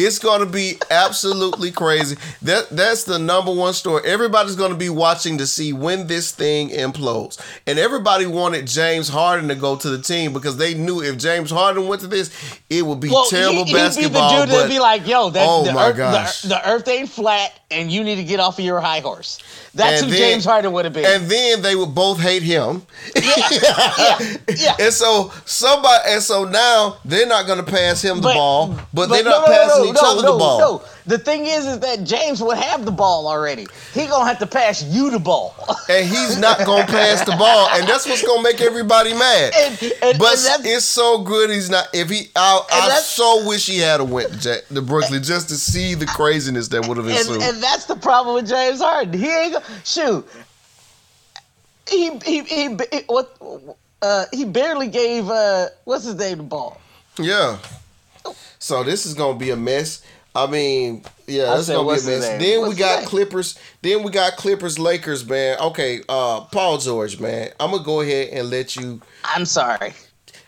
It's 0.00 0.18
going 0.20 0.40
to 0.40 0.46
be 0.46 0.74
absolutely 0.90 1.72
crazy. 1.72 2.16
That 2.42 2.68
that's 2.70 3.02
the 3.04 3.18
number 3.18 3.52
one 3.52 3.74
story. 3.74 4.02
Everybody's 4.04 4.54
going 4.54 4.70
to 4.70 4.76
be 4.76 4.88
watching 4.90 5.38
to 5.38 5.46
see 5.46 5.72
when 5.72 6.06
this 6.06 6.30
thing 6.30 6.68
implodes. 6.70 7.40
And 7.66 7.78
everybody 7.78 8.26
wanted 8.26 8.66
James 8.68 9.08
Harden 9.08 9.48
to 9.48 9.56
go 9.56 9.74
to 9.76 9.90
the 9.90 10.00
team 10.00 10.32
because 10.32 10.56
they 10.56 10.74
knew 10.74 11.02
if 11.02 11.18
James 11.18 11.50
Harden 11.50 11.88
went 11.88 12.00
to 12.02 12.06
this, 12.06 12.30
it 12.70 12.86
would 12.86 13.00
be 13.00 13.08
Well, 13.10 13.26
terrible 13.26 13.64
he, 13.64 13.72
basketball. 13.72 14.30
He'd 14.30 14.34
be 14.36 14.40
the 14.40 14.46
dude 14.46 14.54
that'd 14.54 14.70
be 14.70 14.78
like, 14.78 15.06
"Yo, 15.08 15.30
that, 15.30 15.44
Oh 15.48 15.64
the, 15.64 15.72
my 15.72 15.88
earth, 15.88 15.96
gosh. 15.96 16.42
The, 16.42 16.48
the 16.48 16.70
earth 16.70 16.86
ain't 16.86 17.08
flat, 17.08 17.58
and 17.72 17.90
you 17.90 18.04
need 18.04 18.16
to 18.16 18.24
get 18.24 18.38
off 18.38 18.58
of 18.58 18.64
your 18.64 18.80
high 18.80 19.00
horse." 19.00 19.40
That's 19.74 20.02
And 20.02 20.10
who 20.12 20.16
then- 20.16 20.30
James 20.32 20.44
Harden 20.44 20.70
would 20.72 20.84
have 20.84 20.94
been. 20.94 21.04
and 21.04 21.28
then 21.28 21.60
they 21.62 21.74
would 21.74 21.94
both 21.96 22.20
hate 22.20 22.42
him. 22.44 22.86
Yeah, 23.16 23.22
yeah, 23.50 24.36
yeah. 24.56 24.76
And 24.84 24.92
so 24.92 25.32
somebody, 25.46 26.03
and 26.06 26.22
so 26.22 26.44
now 26.44 26.96
they're 27.04 27.26
not 27.26 27.46
going 27.46 27.64
to 27.64 27.70
pass 27.70 28.02
him 28.02 28.16
the 28.16 28.28
ball, 28.28 28.78
but, 28.92 29.08
they're 29.08 29.24
not 29.24 29.46
no, 29.48 29.54
passing 29.54 29.84
no, 29.84 29.90
each 29.90 29.96
no, 30.02 30.10
other 30.12 30.22
no, 30.22 30.32
the 30.32 30.38
ball. 30.38 30.58
No. 30.58 30.84
The 31.06 31.18
thing 31.18 31.44
is, 31.44 31.66
is 31.66 31.80
that 31.80 32.04
James 32.04 32.42
would 32.42 32.56
have 32.56 32.86
the 32.86 32.90
ball 32.90 33.26
already. 33.26 33.66
He 33.92 34.06
gonna 34.06 34.24
have 34.24 34.38
to 34.38 34.46
pass 34.46 34.82
you 34.82 35.10
the 35.10 35.18
ball. 35.18 35.54
And 35.86 36.08
he's 36.08 36.38
not 36.38 36.64
going 36.64 36.86
to 36.86 36.90
pass 36.90 37.24
the 37.26 37.36
ball, 37.36 37.68
and 37.72 37.86
that's 37.86 38.06
what's 38.06 38.22
going 38.22 38.38
to 38.38 38.42
make 38.42 38.62
everybody 38.62 39.12
mad. 39.12 39.52
And- 39.54 39.92
and- 40.02 40.18
but 40.18 40.38
and 40.38 40.64
it's 40.64 40.86
so 40.86 41.18
good 41.22 41.50
he's 41.50 41.68
not. 41.68 41.88
If 41.92 42.08
he, 42.08 42.30
I, 42.34 42.62
I 42.72 42.88
so 43.00 43.46
wish 43.46 43.66
he 43.66 43.78
had 43.78 44.00
a 44.00 44.04
went 44.04 44.42
to, 44.42 44.62
Brooklyn 44.70 45.22
just 45.22 45.50
to 45.50 45.56
see 45.56 45.94
the 45.94 46.06
craziness 46.06 46.68
that 46.68 46.88
would 46.88 46.96
have 46.96 47.06
ensued. 47.06 47.42
and 47.42 47.62
that's 47.62 47.84
the 47.84 47.96
problem 47.96 48.34
with 48.36 48.48
James 48.48 48.80
Harden. 48.80 49.12
He 49.18 49.28
ain't 49.28 49.52
gonna 49.52 49.64
shoot. 49.84 50.26
He 51.88 52.18
he 52.24 52.42
he, 52.44 52.76
he 52.90 52.98
what 53.06 53.38
uh, 54.04 54.26
he 54.32 54.44
barely 54.44 54.88
gave 54.88 55.28
uh, 55.28 55.68
what's 55.84 56.04
his 56.04 56.16
name 56.16 56.38
the 56.38 56.44
ball. 56.44 56.80
Yeah. 57.18 57.58
So 58.58 58.84
this 58.84 59.06
is 59.06 59.14
gonna 59.14 59.38
be 59.38 59.50
a 59.50 59.56
mess. 59.56 60.02
I 60.34 60.46
mean, 60.46 61.04
yeah, 61.26 61.44
I 61.44 61.56
that's 61.56 61.66
said, 61.66 61.74
gonna 61.74 61.94
be 61.94 62.00
a 62.00 62.04
mess. 62.04 62.28
Then 62.28 62.40
we 62.40 62.58
What's 62.58 62.70
his 62.72 62.78
got? 62.78 63.04
Clippers. 63.04 63.58
Then 63.82 64.02
we 64.02 64.10
got 64.10 64.36
Clippers, 64.36 64.78
Lakers, 64.78 65.28
man. 65.28 65.58
Okay, 65.60 66.02
uh, 66.08 66.40
Paul 66.42 66.78
George, 66.78 67.20
man. 67.20 67.50
I'm 67.60 67.70
gonna 67.70 67.84
go 67.84 68.00
ahead 68.00 68.30
and 68.32 68.50
let 68.50 68.76
you 68.76 69.00
I'm 69.24 69.44
sorry. 69.46 69.92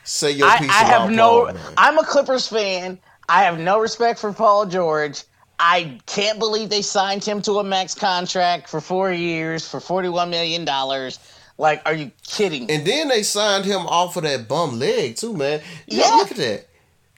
say 0.05 0.33
your 0.33 0.49
I, 0.49 0.59
piece 0.59 0.71
I 0.71 0.85
have 0.85 1.11
no. 1.11 1.47
Paul. 1.47 1.57
I'm 1.79 1.99
a 1.99 2.05
Clippers 2.05 2.49
fan. 2.49 2.99
I 3.29 3.42
have 3.45 3.59
no 3.59 3.81
respect 3.81 4.19
for 4.19 4.33
Paul 4.33 4.66
George. 4.66 5.23
I 5.59 5.99
can't 6.07 6.38
believe 6.38 6.69
they 6.69 6.83
signed 6.83 7.25
him 7.25 7.40
to 7.42 7.53
a 7.61 7.64
max 7.64 7.95
contract 7.95 8.69
for 8.69 8.81
four 8.81 9.12
years 9.12 9.69
for 9.69 9.81
forty-one 9.81 10.31
million 10.31 10.64
dollars. 10.64 11.19
Like, 11.59 11.83
are 11.87 11.95
you 11.95 12.11
kidding? 12.27 12.71
And 12.71 12.87
then 12.87 13.09
they 13.09 13.23
signed 13.23 13.64
him 13.64 13.87
off 13.87 14.16
of 14.16 14.25
that 14.25 14.47
bum 14.47 14.79
leg 14.79 15.16
too, 15.16 15.35
man. 15.35 15.61
Yeah, 15.87 16.09
Yeah. 16.09 16.16
look 16.16 16.31
at 16.31 16.37
that. 16.37 16.66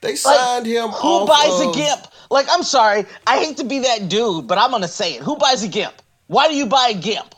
They 0.01 0.09
Like, 0.09 0.17
signed 0.17 0.65
him 0.65 0.89
Who 0.89 1.25
buys 1.27 1.59
of, 1.59 1.69
a 1.69 1.73
gimp? 1.73 2.07
Like, 2.31 2.47
I'm 2.49 2.63
sorry. 2.63 3.05
I 3.27 3.39
hate 3.43 3.57
to 3.57 3.65
be 3.65 3.79
that 3.79 4.07
dude, 4.07 4.47
but 4.47 4.57
I'm 4.57 4.71
gonna 4.71 4.87
say 4.87 5.15
it. 5.15 5.21
Who 5.23 5.35
buys 5.35 5.63
a 5.63 5.67
gimp? 5.67 5.93
Why 6.27 6.47
do 6.47 6.55
you 6.55 6.67
buy 6.67 6.89
a 6.89 6.93
gimp? 6.93 7.35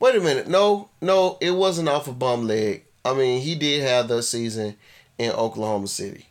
Wait 0.00 0.14
a 0.14 0.20
minute. 0.20 0.48
No, 0.48 0.88
no, 1.02 1.36
it 1.40 1.50
wasn't 1.50 1.88
off 1.88 2.06
of 2.08 2.18
bum 2.18 2.46
leg. 2.46 2.84
I 3.04 3.14
mean, 3.14 3.40
he 3.42 3.54
did 3.54 3.82
have 3.82 4.08
the 4.08 4.22
season 4.22 4.76
in 5.18 5.32
Oklahoma 5.32 5.88
City. 5.88 6.26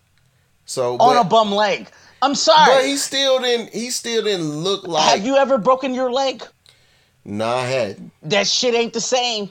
So, 0.66 0.94
on 0.94 1.16
but, 1.16 1.22
a 1.22 1.24
bum 1.26 1.52
leg. 1.52 1.90
I'm 2.22 2.34
sorry. 2.34 2.72
but 2.74 2.86
he 2.86 2.98
still 2.98 3.40
didn't. 3.40 3.70
He 3.74 3.92
still 3.92 4.24
didn't 4.24 4.50
look 4.50 4.88
like. 4.88 5.04
Have 5.10 5.26
you 5.26 5.36
ever 5.36 5.58
broken 5.58 5.94
your 5.94 6.12
leg? 6.12 6.44
Nah, 7.26 7.56
I 7.58 7.62
hadn't. 7.66 8.12
That 8.24 8.48
shit 8.48 8.74
ain't 8.74 8.94
the 8.94 9.02
same. 9.02 9.50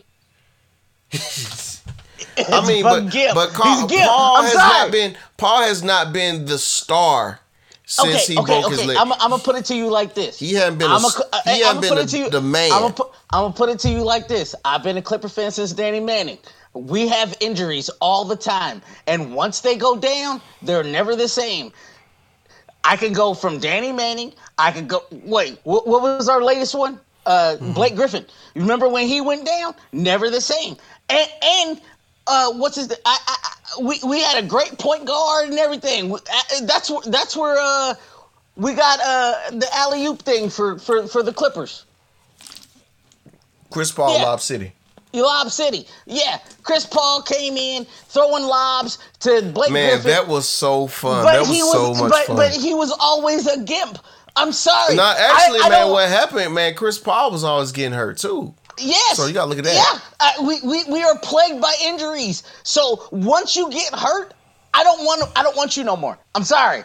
I 1.13 2.67
mean, 2.67 2.83
but, 2.83 3.11
Gimp. 3.11 3.35
but 3.35 3.51
Carl. 3.51 3.89
Paul 3.89 4.37
I'm 4.37 4.45
has 4.45 4.53
sorry. 4.53 4.69
not 4.83 4.93
been 4.93 5.17
Paul 5.37 5.63
has 5.63 5.83
not 5.83 6.13
been 6.13 6.45
the 6.45 6.59
star 6.59 7.41
since 7.85 8.25
okay, 8.25 8.33
he 8.35 8.39
okay, 8.39 8.61
broke 8.61 8.73
his 8.73 8.85
leg. 8.85 8.97
I'm, 8.99 9.13
I'm 9.13 9.31
gonna 9.31 9.39
put 9.39 9.57
it 9.57 9.65
to 9.67 9.75
you 9.77 9.89
like 9.91 10.15
this. 10.15 10.39
He 10.39 10.53
hadn't 10.55 10.79
been 10.79 10.91
a- 10.91 10.95
I'ma- 10.95 11.09
he 11.45 11.63
hadn't 11.63 11.85
I'ma 11.85 11.95
been 11.95 11.99
it 11.99 12.09
to 12.11 12.19
you- 12.19 12.31
the 12.31 12.41
man. 12.41 12.73
I'm 12.73 12.83
gonna, 12.83 12.95
put, 12.95 13.13
I'm 13.31 13.43
gonna 13.45 13.55
put 13.55 13.69
it 13.71 13.79
to 13.81 13.89
you 13.89 14.03
like 14.05 14.29
this. 14.29 14.55
I've 14.65 14.83
been 14.83 14.97
a 14.97 15.03
Clipper 15.03 15.29
fan 15.29 15.51
since 15.51 15.73
Danny 15.73 16.01
Manning. 16.01 16.39
We 16.75 17.09
have 17.09 17.35
injuries 17.41 17.89
all 18.01 18.25
the 18.25 18.37
time, 18.37 18.83
and 19.07 19.35
once 19.35 19.61
they 19.61 19.77
go 19.77 19.97
down, 19.97 20.43
they're 20.63 20.85
never 20.85 21.17
the 21.17 21.29
same. 21.29 21.73
I 22.85 22.97
can 22.97 23.13
go 23.15 23.33
from 23.35 23.59
Danny 23.59 23.93
Manning. 23.93 24.33
I 24.59 24.73
can 24.73 24.87
go. 24.87 25.03
Wait, 25.11 25.59
what, 25.65 25.87
what 25.87 26.03
was 26.03 26.29
our 26.29 26.43
latest 26.43 26.75
one? 26.75 27.01
Uh, 27.25 27.57
Mm-hmm. 27.57 27.73
Blake 27.73 27.97
Griffin. 27.97 28.25
You 28.55 28.61
remember 28.63 28.89
when 28.89 29.07
he 29.09 29.21
went 29.21 29.45
down? 29.47 29.75
Never 29.93 30.29
the 30.31 30.41
same. 30.41 30.77
And 31.09 31.31
and 31.43 31.81
uh, 32.27 32.53
what's 32.53 32.77
his? 32.77 32.93
I, 33.05 33.19
I, 33.27 33.37
I, 33.45 33.83
we 33.83 34.01
we 34.07 34.23
had 34.23 34.43
a 34.43 34.47
great 34.47 34.79
point 34.79 35.05
guard 35.05 35.49
and 35.49 35.59
everything. 35.59 36.17
That's 36.63 36.91
where 36.91 37.03
that's 37.07 37.37
where 37.37 37.57
uh, 37.59 37.95
we 38.57 38.75
got 38.75 38.99
uh, 39.05 39.51
the 39.53 39.69
alley 39.75 40.05
oop 40.07 40.23
thing 40.23 40.51
for, 40.51 40.79
for 40.79 41.07
for 41.07 41.23
the 41.23 41.33
Clippers. 41.33 41.85
Chris 43.71 43.93
Paul, 43.93 44.17
Yeah. 44.17 44.25
Lob 44.25 44.41
City. 44.41 44.73
Lob 45.13 45.51
City. 45.51 45.87
Yeah, 46.07 46.39
Chris 46.63 46.87
Paul 46.87 47.23
came 47.23 47.57
in 47.57 47.85
throwing 48.09 48.45
lobs 48.45 48.99
to 49.21 49.43
Blake 49.55 49.71
Man, 49.71 49.91
Griffin. 49.93 50.11
that 50.11 50.29
was 50.29 50.49
so 50.49 50.87
fun. 50.87 51.25
but 51.25 51.33
that 51.33 51.41
was, 51.41 51.49
he 51.49 51.63
was, 51.63 51.73
so 51.73 51.95
much 51.95 52.11
but, 52.11 52.25
fun. 52.27 52.37
but 52.37 52.53
he 52.53 52.75
was 52.75 52.95
always 53.01 53.47
a 53.47 53.63
gimp. 53.63 53.99
I'm 54.37 54.53
sorry. 54.53 54.97
no, 54.97 55.15
actually, 55.17 55.61
man, 55.61 55.91
what 55.91 56.09
happened, 56.09 56.55
man? 56.55 56.75
Chris 56.75 56.99
Paul 56.99 57.31
was 57.31 57.45
always 57.45 57.73
getting 57.73 57.93
hurt 57.93 58.19
too. 58.19 58.55
Yes. 58.79 59.17
So 59.17 59.27
you 59.27 59.35
gotta 59.35 59.49
look 59.49 59.59
at 59.59 59.65
that. 59.65 59.75
Yeah, 59.75 60.01
uh, 60.21 60.47
we, 60.47 60.61
we 60.63 60.85
we 60.85 61.03
are 61.03 61.19
plagued 61.21 61.61
by 61.61 61.75
injuries. 61.83 62.43
So 62.63 63.07
once 63.11 63.57
you 63.57 63.71
get 63.71 63.93
hurt, 63.95 64.35
I 64.75 64.83
don't 64.85 65.01
want 65.01 65.31
I 65.37 65.43
don't 65.43 65.57
want 65.57 65.77
you 65.77 65.85
no 65.85 65.97
more. 65.97 66.19
I'm 66.35 66.45
sorry. 66.45 66.83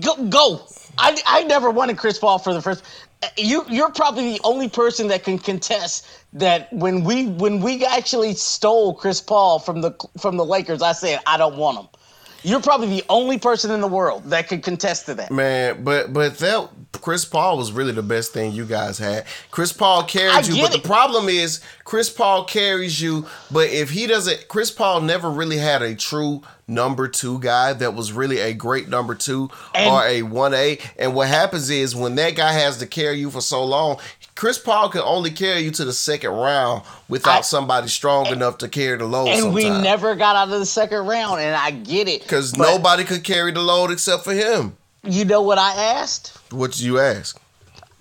Go 0.00 0.26
go. 0.28 0.66
I, 0.98 1.16
I 1.26 1.44
never 1.44 1.70
wanted 1.70 1.96
Chris 1.96 2.18
Paul 2.18 2.38
for 2.38 2.52
the 2.52 2.60
first. 2.60 2.84
You 3.36 3.64
you're 3.68 3.92
probably 3.92 4.32
the 4.32 4.40
only 4.44 4.68
person 4.68 5.08
that 5.08 5.24
can 5.24 5.38
contest 5.38 6.06
that 6.34 6.72
when 6.72 7.04
we 7.04 7.26
when 7.26 7.60
we 7.60 7.84
actually 7.84 8.34
stole 8.34 8.94
Chris 8.94 9.20
Paul 9.20 9.58
from 9.58 9.80
the 9.80 9.92
from 10.18 10.36
the 10.36 10.44
Lakers, 10.44 10.82
I 10.82 10.92
said 10.92 11.20
I 11.26 11.36
don't 11.36 11.56
want 11.56 11.78
him. 11.78 11.88
You're 12.42 12.60
probably 12.60 12.88
the 12.88 13.04
only 13.08 13.38
person 13.38 13.70
in 13.70 13.80
the 13.80 13.88
world 13.88 14.24
that 14.24 14.48
could 14.48 14.62
contest 14.62 15.06
to 15.06 15.14
that. 15.14 15.30
Man, 15.30 15.84
but 15.84 16.12
but 16.12 16.38
that 16.38 16.70
Chris 17.00 17.24
Paul 17.24 17.56
was 17.56 17.72
really 17.72 17.92
the 17.92 18.02
best 18.02 18.32
thing 18.32 18.52
you 18.52 18.64
guys 18.64 18.98
had. 18.98 19.26
Chris 19.50 19.72
Paul 19.72 20.04
carried 20.04 20.46
you, 20.46 20.62
but 20.62 20.74
it. 20.74 20.82
the 20.82 20.88
problem 20.88 21.28
is 21.28 21.60
Chris 21.84 22.10
Paul 22.10 22.44
carries 22.44 23.00
you, 23.00 23.26
but 23.50 23.68
if 23.70 23.90
he 23.90 24.06
doesn't 24.06 24.48
Chris 24.48 24.70
Paul 24.70 25.00
never 25.00 25.30
really 25.30 25.58
had 25.58 25.82
a 25.82 25.94
true 25.94 26.42
number 26.70 27.08
2 27.08 27.40
guy 27.40 27.72
that 27.74 27.94
was 27.94 28.12
really 28.12 28.38
a 28.38 28.54
great 28.54 28.88
number 28.88 29.14
2 29.14 29.50
and, 29.74 29.90
or 29.90 30.04
a 30.04 30.22
1A. 30.22 30.80
And 30.98 31.14
what 31.14 31.28
happens 31.28 31.68
is 31.68 31.94
when 31.96 32.14
that 32.14 32.36
guy 32.36 32.52
has 32.52 32.78
to 32.78 32.86
carry 32.86 33.18
you 33.18 33.30
for 33.30 33.40
so 33.40 33.64
long, 33.64 33.98
Chris 34.40 34.58
Paul 34.58 34.88
can 34.88 35.02
only 35.02 35.30
carry 35.30 35.60
you 35.60 35.70
to 35.70 35.84
the 35.84 35.92
second 35.92 36.30
round 36.30 36.82
without 37.10 37.40
I, 37.40 37.40
somebody 37.42 37.88
strong 37.88 38.28
and, 38.28 38.36
enough 38.36 38.56
to 38.58 38.70
carry 38.70 38.96
the 38.96 39.04
load. 39.04 39.28
And 39.28 39.52
we 39.52 39.68
never 39.68 40.14
got 40.16 40.34
out 40.34 40.48
of 40.50 40.58
the 40.58 40.64
second 40.64 41.06
round, 41.06 41.42
and 41.42 41.54
I 41.54 41.72
get 41.72 42.08
it 42.08 42.22
because 42.22 42.56
nobody 42.56 43.04
could 43.04 43.22
carry 43.22 43.52
the 43.52 43.60
load 43.60 43.90
except 43.90 44.24
for 44.24 44.32
him. 44.32 44.78
You 45.04 45.26
know 45.26 45.42
what 45.42 45.58
I 45.58 45.74
asked? 45.74 46.38
What 46.52 46.72
did 46.72 46.80
you 46.80 46.98
ask? 46.98 47.38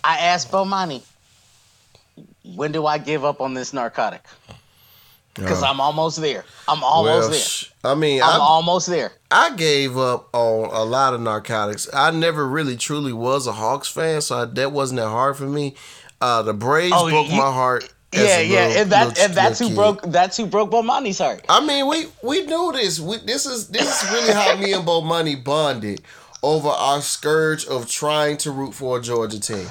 I 0.02 0.18
asked 0.18 0.50
Bomani, 0.50 1.04
when 2.56 2.72
do 2.72 2.86
I 2.86 3.00
give 3.00 3.26
up 3.26 3.42
on 3.42 3.54
this 3.54 3.74
narcotic? 3.74 4.24
Because 5.34 5.62
uh, 5.62 5.68
I'm 5.68 5.82
almost 5.82 6.22
there. 6.22 6.46
I'm 6.70 6.82
almost 6.84 7.30
well, 7.30 7.70
there. 7.84 7.92
I 7.92 7.96
mean, 7.96 8.22
I'm 8.22 8.40
I, 8.42 8.44
almost 8.44 8.88
there. 8.88 9.12
I 9.30 9.56
gave 9.58 9.98
up 9.98 10.30
on 10.34 10.70
a 10.72 10.86
lot 10.86 11.14
of 11.14 11.20
narcotics. 11.20 11.90
I 11.94 12.12
never 12.12 12.48
really 12.48 12.78
truly 12.78 13.12
was 13.12 13.46
a 13.46 13.52
Hawks 13.52 13.90
fan, 13.90 14.22
so 14.22 14.38
I, 14.38 14.46
that 14.46 14.72
wasn't 14.72 15.02
that 15.02 15.10
hard 15.10 15.36
for 15.36 15.46
me. 15.46 15.76
Uh, 16.22 16.42
the 16.42 16.54
Braves 16.54 16.94
oh, 16.96 17.10
broke 17.10 17.30
you, 17.30 17.38
my 17.38 17.52
heart. 17.52 17.92
Yeah, 18.12 18.40
yeah, 18.40 18.68
little, 18.68 18.82
and 18.82 18.92
that 18.92 19.20
and 19.20 19.34
that's 19.36 19.60
who 19.60 19.68
kid. 19.68 19.76
broke 19.76 20.02
that's 20.04 20.36
who 20.36 20.48
broke 20.48 20.72
Bomani's 20.72 21.20
heart. 21.20 21.46
I 21.48 21.64
mean, 21.64 21.88
we 21.88 22.08
we 22.24 22.46
knew 22.46 22.72
this. 22.74 23.00
We, 23.00 23.18
this 23.18 23.46
is 23.46 23.68
this 23.68 24.04
is 24.04 24.12
really 24.12 24.34
how 24.34 24.58
me 24.58 24.74
and 24.74 24.86
Bomani 24.86 25.44
bonded 25.44 26.02
over 26.42 26.70
our 26.70 27.02
scourge 27.02 27.66
of 27.68 27.90
trying 27.90 28.38
to 28.38 28.52
root 28.52 28.74
for 28.74 28.98
a 28.98 29.02
Georgia 29.02 29.40
team. 29.40 29.68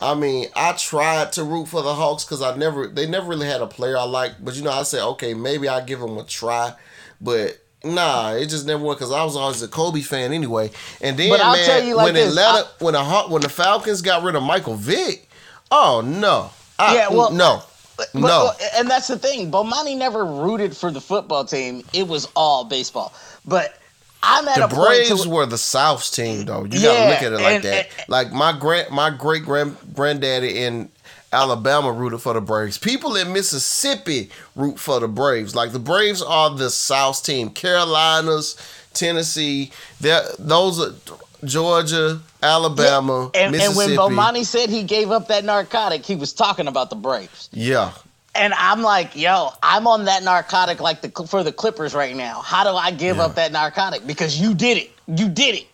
I 0.00 0.14
mean, 0.14 0.46
I 0.54 0.72
tried 0.72 1.32
to 1.32 1.44
root 1.44 1.66
for 1.66 1.82
the 1.82 1.94
Hawks 1.94 2.24
because 2.24 2.42
I 2.42 2.56
never 2.56 2.86
they 2.86 3.08
never 3.08 3.28
really 3.28 3.46
had 3.46 3.60
a 3.60 3.66
player 3.66 3.98
I 3.98 4.04
liked. 4.04 4.44
But 4.44 4.54
you 4.56 4.62
know, 4.62 4.70
I 4.70 4.84
said, 4.84 5.02
okay, 5.02 5.34
maybe 5.34 5.68
I 5.68 5.80
give 5.80 5.98
them 5.98 6.16
a 6.16 6.24
try. 6.24 6.74
But 7.20 7.58
Nah, 7.82 8.32
it 8.32 8.46
just 8.46 8.66
never 8.66 8.84
went 8.84 8.98
because 8.98 9.12
I 9.12 9.24
was 9.24 9.36
always 9.36 9.62
a 9.62 9.68
Kobe 9.68 10.02
fan 10.02 10.32
anyway. 10.32 10.70
And 11.00 11.16
then, 11.16 11.30
man, 11.30 11.96
like 11.96 12.04
when 12.04 12.14
this, 12.14 12.28
Atlanta, 12.28 12.68
I, 12.68 12.84
when 12.84 12.92
the 12.92 13.24
when 13.28 13.42
the 13.42 13.48
Falcons 13.48 14.02
got 14.02 14.22
rid 14.22 14.34
of 14.34 14.42
Michael 14.42 14.74
Vick, 14.74 15.29
Oh 15.70 16.02
no. 16.04 16.50
I, 16.78 16.94
yeah, 16.94 17.08
well, 17.10 17.30
no. 17.30 17.62
But, 17.96 18.14
no. 18.14 18.52
and 18.76 18.88
that's 18.88 19.08
the 19.08 19.18
thing. 19.18 19.50
Bomani 19.50 19.96
never 19.96 20.24
rooted 20.24 20.74
for 20.74 20.90
the 20.90 21.00
football 21.00 21.44
team. 21.44 21.84
It 21.92 22.08
was 22.08 22.26
all 22.34 22.64
baseball. 22.64 23.12
But 23.44 23.78
I'm 24.22 24.48
at 24.48 24.56
the 24.56 24.64
a 24.64 24.68
Braves 24.68 25.08
to, 25.08 25.14
The 25.14 25.20
Braves 25.20 25.28
were 25.28 25.46
the 25.46 25.58
South's 25.58 26.10
team, 26.10 26.46
though. 26.46 26.64
You 26.64 26.78
yeah, 26.78 26.88
gotta 26.88 27.10
look 27.10 27.22
at 27.22 27.32
it 27.32 27.44
like 27.44 27.54
and, 27.56 27.64
that. 27.64 27.88
And, 27.98 28.08
like 28.08 28.32
my 28.32 28.58
grand, 28.58 28.90
my 28.90 29.10
great 29.10 29.44
grand 29.44 29.76
granddaddy 29.94 30.62
in 30.62 30.88
Alabama 31.32 31.92
rooted 31.92 32.20
for 32.20 32.34
the 32.34 32.40
Braves. 32.40 32.78
People 32.78 33.16
in 33.16 33.32
Mississippi 33.32 34.30
root 34.56 34.78
for 34.78 34.98
the 35.00 35.08
Braves. 35.08 35.54
Like 35.54 35.72
the 35.72 35.78
Braves 35.78 36.22
are 36.22 36.50
the 36.50 36.70
South's 36.70 37.20
team. 37.20 37.50
Carolinas, 37.50 38.56
Tennessee, 38.92 39.70
those 40.00 40.80
are 40.80 40.94
Georgia, 41.44 42.20
Alabama, 42.42 43.30
yeah, 43.34 43.42
and, 43.42 43.52
Mississippi. 43.52 43.94
And 43.94 43.98
when 43.98 44.16
Bomani 44.16 44.44
said 44.44 44.70
he 44.70 44.82
gave 44.82 45.10
up 45.10 45.28
that 45.28 45.44
narcotic, 45.44 46.04
he 46.04 46.16
was 46.16 46.32
talking 46.32 46.66
about 46.66 46.90
the 46.90 46.96
Braves. 46.96 47.48
Yeah. 47.52 47.92
And 48.34 48.54
I'm 48.54 48.82
like, 48.82 49.16
yo, 49.16 49.50
I'm 49.62 49.86
on 49.86 50.04
that 50.04 50.22
narcotic 50.22 50.80
like 50.80 51.02
the 51.02 51.10
for 51.26 51.42
the 51.42 51.52
Clippers 51.52 51.94
right 51.94 52.14
now. 52.14 52.40
How 52.40 52.62
do 52.64 52.76
I 52.76 52.90
give 52.92 53.16
yeah. 53.16 53.24
up 53.24 53.34
that 53.34 53.52
narcotic? 53.52 54.06
Because 54.06 54.40
you 54.40 54.54
did 54.54 54.78
it. 54.78 54.90
You 55.08 55.28
did 55.28 55.56
it. 55.56 55.66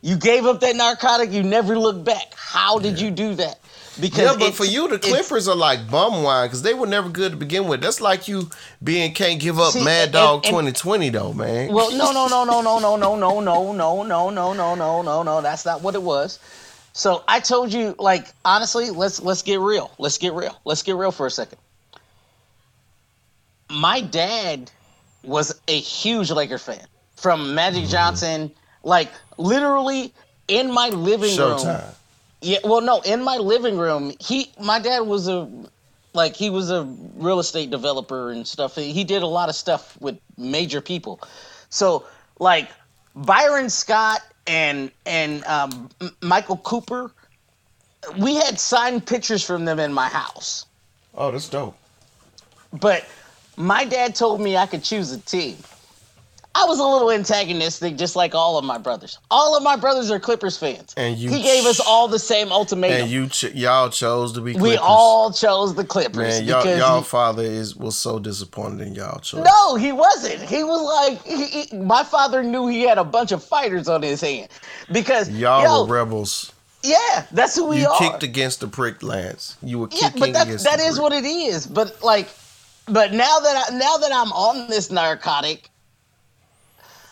You 0.00 0.16
gave 0.16 0.46
up 0.46 0.60
that 0.60 0.76
narcotic. 0.76 1.32
You 1.32 1.42
never 1.42 1.78
looked 1.78 2.04
back. 2.04 2.32
How 2.34 2.78
did 2.78 2.98
yeah. 2.98 3.06
you 3.06 3.10
do 3.10 3.34
that? 3.34 3.58
Because 4.00 4.18
yeah, 4.18 4.36
but 4.38 4.54
for 4.54 4.64
you, 4.64 4.88
the 4.88 4.98
Clippers 4.98 5.48
are 5.48 5.56
like 5.56 5.90
bum 5.90 6.22
wine 6.22 6.46
because 6.46 6.62
they 6.62 6.74
were 6.74 6.86
never 6.86 7.08
good 7.08 7.32
to 7.32 7.36
begin 7.36 7.66
with. 7.66 7.80
That's 7.80 8.00
like 8.00 8.28
you 8.28 8.48
being 8.82 9.12
can't 9.12 9.40
give 9.40 9.58
up 9.58 9.72
see, 9.72 9.84
Mad 9.84 10.12
Dog 10.12 10.44
twenty 10.44 10.72
twenty 10.72 11.10
though, 11.10 11.32
man. 11.32 11.72
Well, 11.72 11.90
no, 11.90 12.12
no, 12.12 12.28
no, 12.28 12.44
no, 12.44 12.60
no, 12.60 12.78
no, 12.78 12.96
no, 12.96 13.16
no, 13.16 13.40
no, 13.40 13.72
no, 13.72 14.02
no, 14.02 14.30
no, 14.30 14.52
no, 14.52 14.74
no, 14.74 15.02
no, 15.02 15.22
no. 15.22 15.40
That's 15.40 15.64
not 15.64 15.82
what 15.82 15.94
it 15.96 16.02
was. 16.02 16.38
So 16.92 17.24
I 17.26 17.40
told 17.40 17.72
you, 17.72 17.96
like 17.98 18.28
honestly, 18.44 18.90
let's 18.90 19.20
let's 19.20 19.42
get 19.42 19.58
real. 19.58 19.90
Let's 19.98 20.18
get 20.18 20.32
real. 20.32 20.56
Let's 20.64 20.82
get 20.82 20.94
real 20.94 21.12
for 21.12 21.26
a 21.26 21.30
second. 21.30 21.58
My 23.70 24.00
dad 24.00 24.70
was 25.24 25.60
a 25.66 25.78
huge 25.78 26.30
Laker 26.30 26.58
fan 26.58 26.86
from 27.16 27.54
Magic 27.54 27.86
Johnson, 27.86 28.52
like 28.84 29.10
literally 29.38 30.14
in 30.46 30.72
my 30.72 30.88
living 30.90 31.36
Showtime. 31.36 31.82
room 31.82 31.94
yeah, 32.40 32.58
well, 32.64 32.80
no, 32.80 33.00
in 33.00 33.22
my 33.22 33.36
living 33.36 33.76
room, 33.78 34.12
he, 34.20 34.52
my 34.60 34.78
dad 34.78 35.00
was 35.00 35.28
a, 35.28 35.48
like, 36.14 36.34
he 36.36 36.50
was 36.50 36.70
a 36.70 36.84
real 37.16 37.38
estate 37.38 37.70
developer 37.70 38.30
and 38.30 38.46
stuff. 38.46 38.76
He 38.76 39.04
did 39.04 39.22
a 39.22 39.26
lot 39.26 39.48
of 39.48 39.54
stuff 39.54 40.00
with 40.00 40.18
major 40.36 40.80
people. 40.80 41.20
So, 41.68 42.06
like, 42.38 42.70
Byron 43.14 43.68
Scott 43.68 44.20
and 44.46 44.90
and 45.04 45.44
um, 45.44 45.90
Michael 46.22 46.56
Cooper, 46.58 47.10
we 48.18 48.36
had 48.36 48.58
signed 48.58 49.06
pictures 49.06 49.44
from 49.44 49.64
them 49.64 49.78
in 49.78 49.92
my 49.92 50.08
house. 50.08 50.66
Oh, 51.14 51.30
that's 51.30 51.48
dope. 51.48 51.76
But 52.72 53.06
my 53.56 53.84
dad 53.84 54.14
told 54.14 54.40
me 54.40 54.56
I 54.56 54.66
could 54.66 54.84
choose 54.84 55.10
a 55.12 55.18
team. 55.18 55.56
I 56.58 56.64
was 56.64 56.80
a 56.80 56.84
little 56.84 57.12
antagonistic, 57.12 57.96
just 57.96 58.16
like 58.16 58.34
all 58.34 58.58
of 58.58 58.64
my 58.64 58.78
brothers. 58.78 59.20
All 59.30 59.56
of 59.56 59.62
my 59.62 59.76
brothers 59.76 60.10
are 60.10 60.18
Clippers 60.18 60.58
fans. 60.58 60.92
And 60.96 61.16
you, 61.16 61.30
he 61.30 61.40
gave 61.40 61.64
us 61.66 61.78
all 61.78 62.08
the 62.08 62.18
same 62.18 62.50
ultimatum. 62.50 63.02
And 63.02 63.10
you, 63.10 63.28
ch- 63.28 63.54
y'all 63.54 63.90
chose 63.90 64.32
to 64.32 64.40
be. 64.40 64.54
Clippers. 64.54 64.70
We 64.70 64.76
all 64.76 65.32
chose 65.32 65.76
the 65.76 65.84
Clippers. 65.84 66.40
Man, 66.40 66.44
y'all, 66.44 66.66
y'all 66.76 67.02
father 67.02 67.44
is 67.44 67.76
was 67.76 67.96
so 67.96 68.18
disappointed 68.18 68.84
in 68.84 68.96
y'all 68.96 69.20
choice. 69.20 69.44
No, 69.44 69.76
he 69.76 69.92
wasn't. 69.92 70.42
He 70.42 70.64
was 70.64 70.82
like, 70.82 71.24
he, 71.24 71.44
he, 71.62 71.76
my 71.76 72.02
father 72.02 72.42
knew 72.42 72.66
he 72.66 72.82
had 72.82 72.98
a 72.98 73.04
bunch 73.04 73.30
of 73.30 73.44
fighters 73.44 73.88
on 73.88 74.02
his 74.02 74.20
hand 74.20 74.48
because 74.90 75.30
y'all 75.30 75.62
yo, 75.62 75.84
were 75.84 75.94
rebels. 75.94 76.52
Yeah, 76.82 77.24
that's 77.30 77.54
who 77.54 77.68
we 77.68 77.82
you 77.82 77.88
are. 77.88 78.02
You 78.02 78.10
kicked 78.10 78.24
against 78.24 78.58
the 78.58 78.66
prick, 78.66 79.04
Lance. 79.04 79.56
You 79.62 79.78
were 79.78 79.88
yeah, 79.92 80.10
but 80.18 80.32
that, 80.32 80.48
that 80.64 80.80
is 80.80 80.98
what 80.98 81.12
it 81.12 81.24
is. 81.24 81.68
But 81.68 82.02
like, 82.02 82.28
but 82.86 83.12
now 83.12 83.38
that 83.38 83.70
I, 83.70 83.78
now 83.78 83.96
that 83.98 84.10
I'm 84.12 84.32
on 84.32 84.68
this 84.68 84.90
narcotic 84.90 85.70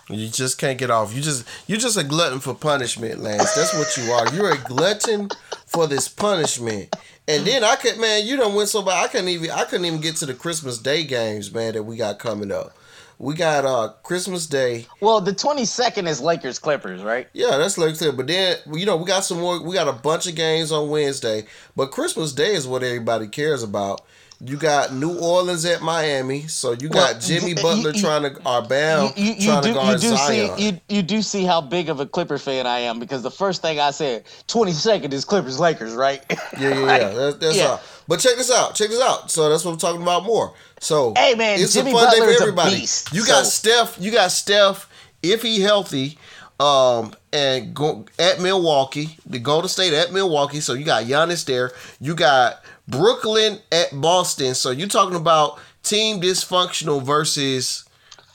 you 0.08 0.28
just 0.28 0.58
can't 0.58 0.78
get 0.78 0.90
off. 0.90 1.14
You 1.14 1.20
just 1.20 1.46
you 1.66 1.76
just 1.76 1.96
a 1.96 2.04
glutton 2.04 2.40
for 2.40 2.54
punishment, 2.54 3.20
Lance. 3.20 3.54
That's 3.54 3.74
what 3.74 3.96
you 3.96 4.12
are. 4.12 4.32
You're 4.34 4.52
a 4.52 4.58
glutton 4.58 5.28
for 5.66 5.86
this 5.86 6.08
punishment. 6.08 6.94
And 7.28 7.44
then 7.44 7.64
I 7.64 7.76
could 7.76 7.98
man, 7.98 8.24
you 8.24 8.36
don't 8.36 8.54
win 8.54 8.66
so 8.66 8.82
bad. 8.82 9.04
I 9.04 9.08
couldn't 9.08 9.28
even 9.28 9.50
I 9.50 9.64
couldn't 9.64 9.86
even 9.86 10.00
get 10.00 10.16
to 10.16 10.26
the 10.26 10.34
Christmas 10.34 10.78
Day 10.78 11.04
games, 11.04 11.52
man, 11.52 11.74
that 11.74 11.82
we 11.82 11.96
got 11.96 12.18
coming 12.18 12.52
up. 12.52 12.72
We 13.18 13.34
got 13.34 13.64
uh 13.64 13.94
Christmas 14.02 14.46
Day. 14.46 14.86
Well, 15.00 15.20
the 15.20 15.32
twenty 15.32 15.64
second 15.64 16.06
is 16.06 16.20
Lakers 16.20 16.58
Clippers, 16.58 17.02
right? 17.02 17.28
Yeah, 17.32 17.56
that's 17.56 17.78
Lakers 17.78 17.98
Clippers. 17.98 18.16
But 18.16 18.26
then 18.28 18.58
you 18.74 18.86
know 18.86 18.96
we 18.96 19.06
got 19.06 19.24
some 19.24 19.40
more. 19.40 19.60
We 19.60 19.74
got 19.74 19.88
a 19.88 19.92
bunch 19.92 20.28
of 20.28 20.36
games 20.36 20.70
on 20.70 20.88
Wednesday. 20.90 21.46
But 21.74 21.90
Christmas 21.90 22.32
Day 22.32 22.54
is 22.54 22.68
what 22.68 22.82
everybody 22.84 23.26
cares 23.26 23.62
about. 23.62 24.02
You 24.38 24.58
got 24.58 24.92
New 24.92 25.18
Orleans 25.18 25.64
at 25.64 25.80
Miami, 25.80 26.46
so 26.46 26.72
you 26.72 26.90
got 26.90 27.12
well, 27.12 27.20
Jimmy 27.20 27.54
Butler 27.54 27.92
you, 27.92 28.00
trying 28.00 28.22
to 28.22 28.36
or 28.46 28.60
Bam 28.60 29.10
you, 29.16 29.34
trying 29.46 29.62
do, 29.62 29.68
to 29.68 29.74
guard 29.74 30.02
you 30.02 30.10
do 30.10 30.16
Zion. 30.16 30.58
See, 30.58 30.80
you, 30.90 31.02
do 31.02 31.22
see 31.22 31.44
how 31.44 31.62
big 31.62 31.88
of 31.88 32.00
a 32.00 32.06
Clipper 32.06 32.36
fan 32.36 32.66
I 32.66 32.80
am 32.80 33.00
because 33.00 33.22
the 33.22 33.30
first 33.30 33.62
thing 33.62 33.80
I 33.80 33.92
said, 33.92 34.24
twenty 34.46 34.72
second 34.72 35.14
is 35.14 35.24
Clippers 35.24 35.58
Lakers, 35.58 35.94
right? 35.94 36.22
Yeah, 36.58 36.70
yeah, 36.70 36.78
yeah. 36.78 37.08
That's, 37.08 37.36
that's 37.36 37.56
yeah. 37.56 37.66
all. 37.66 37.80
But 38.08 38.20
check 38.20 38.36
this 38.36 38.50
out. 38.50 38.74
Check 38.74 38.88
this 38.88 39.00
out. 39.00 39.30
So 39.30 39.48
that's 39.48 39.64
what 39.64 39.72
I'm 39.72 39.78
talking 39.78 40.00
about 40.00 40.24
more. 40.24 40.54
So 40.80 41.12
hey 41.16 41.34
man, 41.34 41.58
it's 41.58 41.74
Jimmy 41.74 41.90
a 41.90 41.94
fun 41.94 42.04
Butler 42.06 42.26
day 42.26 42.36
for 42.36 42.42
everybody. 42.42 42.76
Beast, 42.76 43.12
you 43.12 43.26
got 43.26 43.46
Steph. 43.46 43.96
You 44.00 44.10
got 44.10 44.30
Steph. 44.30 44.88
If 45.22 45.42
he 45.42 45.60
healthy, 45.60 46.18
um, 46.60 47.12
and 47.32 47.74
go 47.74 48.06
at 48.18 48.40
Milwaukee, 48.40 49.18
the 49.26 49.38
Golden 49.38 49.68
State 49.68 49.92
at 49.92 50.12
Milwaukee. 50.12 50.60
So 50.60 50.72
you 50.72 50.84
got 50.84 51.04
Giannis 51.04 51.44
there. 51.44 51.72
You 52.00 52.14
got 52.14 52.62
Brooklyn 52.88 53.58
at 53.72 53.88
Boston. 53.92 54.54
So 54.54 54.70
you're 54.70 54.88
talking 54.88 55.16
about 55.16 55.58
team 55.82 56.20
dysfunctional 56.20 57.02
versus 57.02 57.84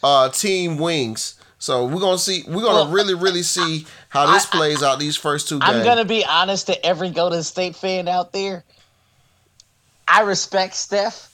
uh, 0.03 0.29
team 0.29 0.77
wings. 0.77 1.35
So 1.59 1.85
we're 1.85 2.01
gonna 2.01 2.17
see. 2.17 2.43
We're 2.47 2.63
gonna 2.63 2.85
well, 2.85 2.91
really, 2.91 3.13
really 3.13 3.43
see 3.43 3.85
how 4.09 4.31
this 4.33 4.47
I, 4.47 4.57
plays 4.57 4.81
out 4.81 4.99
these 4.99 5.15
first 5.15 5.47
two. 5.47 5.59
I'm 5.61 5.83
gonna 5.83 6.05
be 6.05 6.25
honest 6.25 6.67
to 6.67 6.85
every 6.85 7.11
Golden 7.11 7.43
State 7.43 7.75
fan 7.75 8.07
out 8.07 8.33
there. 8.33 8.63
I 10.07 10.21
respect 10.21 10.73
Steph, 10.73 11.29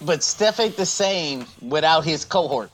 but 0.00 0.24
Steph 0.24 0.58
ain't 0.58 0.76
the 0.76 0.84
same 0.84 1.46
without 1.60 2.04
his 2.04 2.24
cohort. 2.24 2.70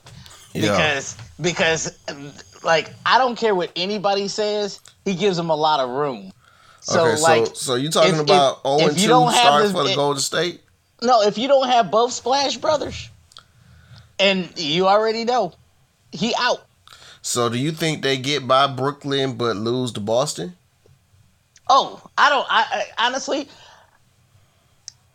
Yeah. 0.53 0.71
because 0.71 1.15
because 1.39 2.63
like 2.63 2.89
I 3.05 3.17
don't 3.19 3.37
care 3.37 3.53
what 3.53 3.71
anybody 3.75 4.27
says, 4.27 4.79
he 5.05 5.13
gives 5.13 5.37
them 5.37 5.49
a 5.51 5.55
lot 5.55 5.79
of 5.79 5.91
room. 5.91 6.31
So 6.81 7.05
okay, 7.05 7.21
like 7.21 7.45
so 7.47 7.53
so 7.53 7.75
you 7.75 7.89
talking 7.89 8.15
if- 8.15 8.21
about 8.21 8.61
if- 8.63 8.63
0 8.63 8.77
if 8.79 8.87
and 8.89 8.97
you 8.97 9.03
2 9.03 9.09
don't 9.09 9.31
start 9.33 9.63
this- 9.63 9.71
for 9.71 9.83
the 9.83 9.91
it- 9.91 9.95
Golden 9.95 10.21
State? 10.21 10.61
no, 11.01 11.21
if 11.21 11.37
you 11.37 11.47
don't 11.47 11.67
have 11.69 11.91
both 11.91 12.13
Splash 12.13 12.57
Brothers, 12.57 13.09
and 14.19 14.49
you 14.57 14.87
already 14.87 15.23
know 15.25 15.53
he 16.11 16.33
out. 16.39 16.63
So 17.21 17.49
do 17.49 17.57
you 17.57 17.71
think 17.71 18.01
they 18.01 18.17
get 18.17 18.47
by 18.47 18.67
Brooklyn 18.67 19.33
but 19.33 19.55
lose 19.57 19.91
to 19.93 19.99
Boston? 19.99 20.55
Oh, 21.67 22.01
I 22.17 22.29
don't. 22.29 22.47
I, 22.49 22.83
I 22.97 23.05
honestly, 23.07 23.47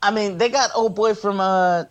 I 0.03 0.11
mean, 0.11 0.39
they 0.39 0.49
got 0.51 0.71
old 0.75 0.95
boy 0.95 1.15
from 1.15 1.41
uh 1.41 1.85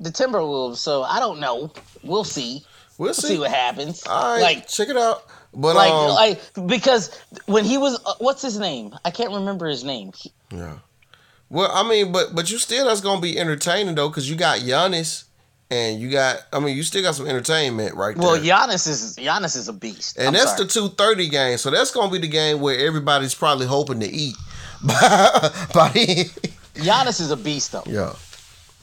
the 0.00 0.10
Timberwolves, 0.10 0.76
so 0.76 1.02
I 1.02 1.18
don't 1.18 1.40
know. 1.40 1.70
We'll 2.02 2.24
see. 2.24 2.64
We'll 2.98 3.08
We'll 3.08 3.14
see. 3.14 3.28
see 3.28 3.38
what 3.38 3.50
happens. 3.50 4.06
All 4.06 4.34
right, 4.34 4.42
Like, 4.42 4.68
check 4.68 4.88
it 4.88 4.96
out. 4.96 5.24
But 5.54 5.76
like, 5.76 5.90
um, 5.90 6.10
like, 6.10 6.40
because 6.66 7.18
when 7.46 7.64
he 7.64 7.78
was, 7.78 7.98
uh, 8.04 8.14
what's 8.18 8.42
his 8.42 8.58
name? 8.58 8.94
I 9.04 9.10
can't 9.10 9.32
remember 9.32 9.66
his 9.66 9.84
name. 9.84 10.12
He- 10.16 10.32
yeah. 10.50 10.78
Well, 11.48 11.70
I 11.72 11.88
mean, 11.88 12.12
but 12.12 12.34
but 12.34 12.50
you 12.50 12.58
still 12.58 12.86
that's 12.86 13.00
gonna 13.00 13.20
be 13.20 13.38
entertaining 13.38 13.94
though, 13.94 14.08
because 14.08 14.28
you 14.28 14.34
got 14.36 14.58
Giannis 14.58 15.24
and 15.70 16.00
you 16.00 16.10
got. 16.10 16.38
I 16.52 16.58
mean, 16.58 16.76
you 16.76 16.82
still 16.82 17.02
got 17.02 17.14
some 17.14 17.26
entertainment 17.26 17.94
right 17.94 18.16
well, 18.16 18.32
there. 18.32 18.42
Giannis 18.42 18.88
is 18.88 19.16
Giannis 19.16 19.56
is 19.56 19.68
a 19.68 19.72
beast. 19.72 20.18
And 20.18 20.28
I'm 20.28 20.32
that's 20.34 20.56
sorry. 20.56 20.64
the 20.64 20.72
two 20.72 20.88
thirty 20.90 21.28
game, 21.28 21.56
so 21.58 21.70
that's 21.70 21.92
gonna 21.92 22.10
be 22.10 22.18
the 22.18 22.28
game 22.28 22.60
where 22.60 22.76
everybody's 22.78 23.34
probably 23.34 23.66
hoping 23.66 24.00
to 24.00 24.06
eat. 24.06 24.34
by 24.82 25.90
Giannis 26.74 27.20
is 27.20 27.30
a 27.30 27.36
beast 27.36 27.72
though. 27.72 27.82
yeah, 27.86 28.12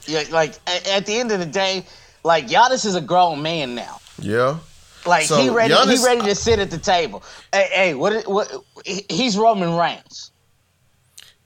Yeah, 0.06 0.24
like 0.30 0.54
at, 0.66 0.88
at 0.88 1.06
the 1.06 1.14
end 1.18 1.32
of 1.32 1.38
the 1.38 1.46
day, 1.46 1.84
like 2.24 2.46
Giannis 2.48 2.84
is 2.84 2.94
a 2.94 3.00
grown 3.00 3.42
man 3.42 3.74
now. 3.74 4.00
yeah. 4.18 4.58
Like 5.06 5.26
So, 5.26 5.36
he 5.36 5.50
ready, 5.50 5.74
Giannis- 5.74 5.98
he 5.98 6.04
ready 6.04 6.22
to 6.22 6.34
sit 6.34 6.58
at 6.58 6.70
the 6.70 6.78
table. 6.78 7.22
Hey, 7.52 7.68
hey, 7.72 7.94
what? 7.94 8.26
What? 8.26 8.50
He's 8.84 9.36
Roman 9.36 9.76
Reigns. 9.76 10.30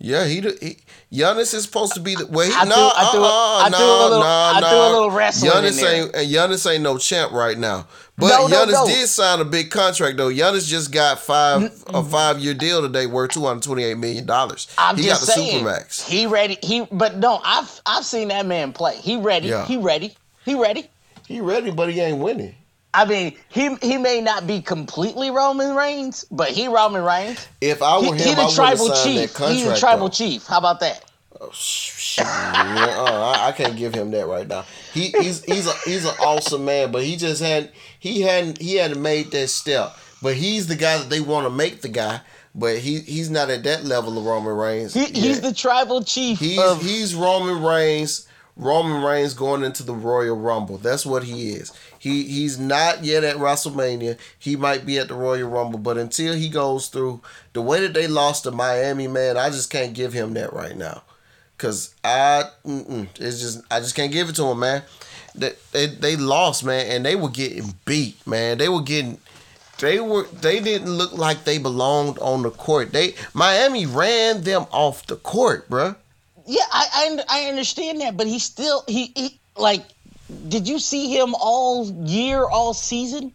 Yeah, 0.01 0.27
he, 0.27 0.41
he 0.41 0.79
Giannis 1.13 1.53
is 1.55 1.65
supposed 1.65 1.95
to 1.95 2.01
be 2.01 2.15
the 2.15 2.25
well. 2.27 2.47
He, 2.47 2.55
I 2.55 2.65
no, 2.65 2.75
threw- 2.75 2.83
I 2.85 3.09
threw- 3.11 3.21
uh-uh, 3.25 3.63
I 3.65 3.69
no, 3.71 3.79
a 3.79 4.03
little- 4.05 4.21
no, 4.21 4.27
I 4.27 4.61
no. 4.61 4.69
threw 4.69 4.79
a 4.79 4.91
little 4.93 5.11
wrestling 5.11 5.51
in 5.51 5.57
Giannis 5.73 5.81
there. 5.81 6.03
ain't 6.05 6.15
and 6.15 6.31
Giannis 6.31 6.73
ain't 6.73 6.83
no 6.85 6.99
champ 6.99 7.33
right 7.33 7.59
now. 7.59 7.89
But 8.17 8.29
No, 8.29 8.47
no, 8.47 8.57
Giannis 8.65 8.73
no. 8.73 8.87
did 8.87 9.09
sign 9.09 9.41
a 9.41 9.45
big 9.45 9.71
contract 9.73 10.17
though. 10.19 10.29
Giannis 10.31 10.69
just 10.69 10.93
got 10.93 11.19
five 11.19 11.73
a 11.89 12.05
five 12.05 12.39
year 12.39 12.55
deal 12.55 12.81
today 12.81 13.07
worth 13.07 13.33
two 13.33 13.45
hundred 13.45 13.65
twenty 13.65 13.83
eight 13.83 13.99
million 13.99 14.25
dollars. 14.25 14.69
He 14.95 15.03
just 15.03 15.27
got 15.27 15.27
the 15.27 15.33
saying, 15.33 15.65
supermax. 15.65 16.07
he 16.09 16.27
ready. 16.27 16.59
He, 16.63 16.87
but 16.93 17.17
no, 17.17 17.41
I've 17.45 17.81
I've 17.85 18.05
seen 18.05 18.29
that 18.29 18.47
man 18.47 18.73
play. 18.73 18.99
He 18.99 19.17
ready. 19.17 19.49
Yeah. 19.49 19.67
He 19.67 19.79
ready. 19.79 20.15
He 20.45 20.55
ready. 20.55 20.89
He 21.27 21.41
ready, 21.41 21.73
but 21.73 21.93
he 21.93 21.99
ain't 22.01 22.19
winning. 22.19 22.55
I 22.95 23.05
mean, 23.05 23.37
he 23.49 23.75
he 23.77 23.99
may 23.99 24.21
not 24.21 24.47
be 24.47 24.61
completely 24.63 25.31
Roman 25.31 25.75
Reigns, 25.75 26.25
but 26.31 26.49
he 26.51 26.69
Roman 26.69 27.03
Reigns. 27.05 27.47
If 27.61 27.83
I 27.83 28.01
He, 28.01 28.09
were 28.09 28.17
he 28.17 28.23
him, 28.23 28.31
I 28.31 28.35
the 28.35 28.43
would 28.43 28.47
have 28.47 28.55
tribal 28.55 28.89
chief. 29.05 29.35
contract. 29.35 29.53
He's 29.55 29.65
the 29.67 29.77
tribal 29.77 30.09
though. 30.09 30.13
chief. 30.15 30.47
How 30.47 30.59
about 30.59 30.81
that? 30.81 31.05
Oh, 31.41 31.51
shit. 31.53 32.25
uh, 32.27 33.33
I, 33.37 33.49
I 33.49 33.53
can't 33.53 33.77
give 33.77 33.95
him 33.95 34.11
that 34.13 34.27
right 34.27 34.47
now. 34.49 34.65
He 34.93 35.09
he's 35.11 35.45
he's 35.45 35.67
a 35.69 35.73
he's 35.85 36.05
an 36.05 36.15
awesome 36.21 36.65
man, 36.65 36.91
but 36.91 37.05
he 37.05 37.17
just 37.17 37.43
hadn't 37.43 37.71
he 37.99 38.23
hadn't 38.23 38.59
he 38.61 38.77
hadn't 38.77 39.01
made 39.01 39.31
that 39.33 39.49
step. 39.49 39.97
But 40.21 40.35
he's 40.35 40.67
the 40.67 40.75
guy 40.75 40.99
that 40.99 41.11
they 41.11 41.21
want 41.21 41.47
to 41.47 41.51
make 41.51 41.83
the 41.83 41.89
guy. 41.89 42.21
But 42.55 42.79
he 42.79 43.01
he's 43.01 43.31
not 43.31 43.51
at 43.51 43.63
that 43.65 43.85
level 43.85 44.19
of 44.19 44.25
Roman 44.25 44.55
Reigns. 44.57 44.95
He, 44.95 45.05
he's 45.05 45.41
the 45.41 45.53
tribal 45.53 46.03
chief. 46.03 46.41
he's 46.41 46.59
of, 46.59 46.83
he's 46.83 47.15
Roman 47.15 47.63
Reigns. 47.63 48.27
Roman 48.59 49.05
Reigns 49.05 49.35
going 49.35 49.63
into 49.63 49.85
the 49.85 49.95
Royal 49.95 50.37
Rumble. 50.37 50.79
That's 50.79 51.07
what 51.07 51.23
he 51.23 51.51
is. 51.51 51.73
He 51.99 52.25
he's 52.25 52.59
not 52.59 53.05
yet 53.05 53.23
at 53.23 53.37
WrestleMania. 53.37 54.19
He 54.37 54.57
might 54.57 54.85
be 54.85 54.99
at 54.99 55.09
the 55.09 55.15
Royal 55.15 55.49
Rumble, 55.49 55.79
but 55.79 55.97
until 55.97 56.35
he 56.35 56.49
goes 56.49 56.89
through 56.89 57.21
the 57.53 57.63
way 57.63 57.81
that 57.81 57.95
they 57.95 58.09
lost 58.09 58.43
to 58.45 58.51
Miami, 58.51 59.07
man, 59.07 59.37
I 59.37 59.51
just 59.51 59.71
can't 59.71 59.95
give 59.95 60.13
him 60.13 60.35
that 60.35 60.53
right 60.53 60.77
now. 60.77 61.03
Cause 61.57 61.95
I, 62.05 62.45
it's 62.65 63.41
just 63.41 63.63
I 63.71 63.81
just 63.81 63.95
can't 63.95 64.13
give 64.13 64.29
it 64.29 64.37
to 64.37 64.45
him, 64.45 64.59
man. 64.61 64.83
They, 65.35 65.53
they 65.73 65.87
they 65.87 66.17
lost, 66.17 66.65
man, 66.65 66.87
and 66.87 67.07
they 67.07 67.15
were 67.17 67.31
getting 67.31 67.75
beat, 67.85 68.25
man. 68.27 68.59
They 68.59 68.69
were 68.69 68.83
getting, 68.83 69.19
they 69.79 70.01
were 70.01 70.25
they 70.25 70.61
didn't 70.61 70.91
look 70.91 71.13
like 71.13 71.45
they 71.45 71.59
belonged 71.59 72.19
on 72.19 72.43
the 72.43 72.51
court. 72.51 72.93
They 72.93 73.15
Miami 73.35 73.87
ran 73.87 74.43
them 74.43 74.67
off 74.73 75.07
the 75.07 75.17
court, 75.17 75.69
bruh. 75.69 75.97
Yeah, 76.49 76.65
I, 76.73 77.19
I 77.29 77.43
I 77.45 77.49
understand 77.49 78.01
that, 78.01 78.17
but 78.17 78.27
he 78.27 78.41
still 78.41 78.83
he, 78.89 79.13
he 79.15 79.41
like. 79.57 79.85
Did 80.49 80.69
you 80.69 80.79
see 80.79 81.09
him 81.09 81.35
all 81.35 81.91
year, 82.07 82.45
all 82.45 82.75
season? 82.75 83.33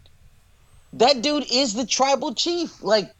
That 0.93 1.23
dude 1.23 1.51
is 1.51 1.73
the 1.73 1.87
tribal 1.87 2.35
chief. 2.35 2.83
Like, 2.83 3.11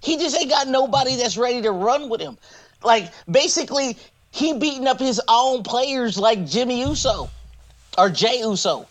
he 0.00 0.16
just 0.18 0.36
ain't 0.36 0.48
got 0.48 0.68
nobody 0.68 1.16
that's 1.16 1.36
ready 1.36 1.60
to 1.62 1.72
run 1.72 2.08
with 2.10 2.20
him. 2.20 2.38
Like, 2.84 3.10
basically, 3.28 3.96
he 4.30 4.52
beating 4.56 4.86
up 4.86 5.00
his 5.00 5.20
own 5.26 5.64
players 5.64 6.16
like 6.16 6.46
Jimmy 6.46 6.82
Uso 6.82 7.28
or 7.96 8.08
Jey 8.08 8.38
Uso. 8.38 8.86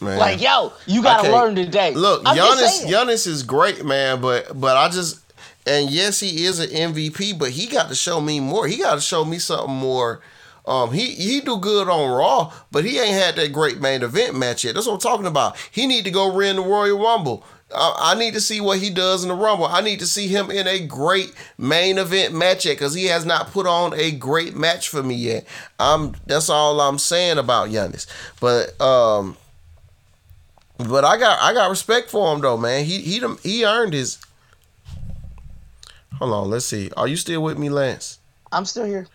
Man. 0.00 0.18
Like, 0.18 0.40
yo, 0.40 0.72
you 0.86 1.02
gotta 1.02 1.30
learn 1.30 1.56
today. 1.56 1.94
Look, 1.94 2.22
I'm 2.24 2.36
Giannis. 2.36 2.86
Giannis 2.86 3.26
is 3.26 3.42
great, 3.42 3.84
man, 3.84 4.20
but 4.20 4.58
but 4.58 4.76
I 4.76 4.88
just 4.88 5.21
and 5.66 5.90
yes, 5.90 6.20
he 6.20 6.44
is 6.44 6.58
an 6.58 6.70
MVP, 6.70 7.38
but 7.38 7.50
he 7.50 7.66
got 7.66 7.88
to 7.88 7.94
show 7.94 8.20
me 8.20 8.40
more. 8.40 8.66
He 8.66 8.78
got 8.78 8.96
to 8.96 9.00
show 9.00 9.24
me 9.24 9.38
something 9.38 9.74
more. 9.74 10.20
Um, 10.64 10.92
he 10.92 11.06
he 11.14 11.40
do 11.40 11.58
good 11.58 11.88
on 11.88 12.10
Raw, 12.10 12.52
but 12.70 12.84
he 12.84 12.98
ain't 12.98 13.14
had 13.14 13.36
that 13.36 13.52
great 13.52 13.80
main 13.80 14.02
event 14.02 14.38
match 14.38 14.64
yet. 14.64 14.74
That's 14.74 14.86
what 14.86 14.94
I'm 14.94 15.00
talking 15.00 15.26
about. 15.26 15.56
He 15.70 15.86
need 15.86 16.04
to 16.04 16.10
go 16.10 16.32
win 16.32 16.56
the 16.56 16.62
Royal 16.62 16.98
Rumble. 16.98 17.44
I, 17.74 18.12
I 18.12 18.14
need 18.14 18.34
to 18.34 18.40
see 18.40 18.60
what 18.60 18.78
he 18.78 18.90
does 18.90 19.22
in 19.22 19.28
the 19.28 19.34
Rumble. 19.34 19.66
I 19.66 19.80
need 19.80 19.98
to 20.00 20.06
see 20.06 20.28
him 20.28 20.50
in 20.50 20.66
a 20.68 20.78
great 20.78 21.34
main 21.58 21.98
event 21.98 22.34
match 22.34 22.64
yet, 22.64 22.74
because 22.74 22.94
he 22.94 23.06
has 23.06 23.24
not 23.24 23.50
put 23.50 23.66
on 23.66 23.92
a 23.94 24.12
great 24.12 24.54
match 24.54 24.88
for 24.88 25.02
me 25.02 25.14
yet. 25.14 25.46
Um, 25.80 26.14
that's 26.26 26.48
all 26.48 26.80
I'm 26.80 26.98
saying 26.98 27.38
about 27.38 27.70
Giannis. 27.70 28.06
But 28.40 28.80
um, 28.80 29.36
but 30.78 31.04
I 31.04 31.18
got 31.18 31.40
I 31.40 31.52
got 31.54 31.70
respect 31.70 32.10
for 32.10 32.32
him 32.32 32.40
though, 32.40 32.56
man. 32.56 32.84
He 32.84 32.98
he 32.98 33.20
he 33.42 33.64
earned 33.64 33.94
his. 33.94 34.18
Hold 36.18 36.32
on, 36.32 36.50
let's 36.50 36.66
see. 36.66 36.90
Are 36.96 37.08
you 37.08 37.16
still 37.16 37.42
with 37.42 37.58
me, 37.58 37.68
Lance? 37.68 38.18
I'm 38.50 38.64
still 38.64 38.84
here. 38.84 39.06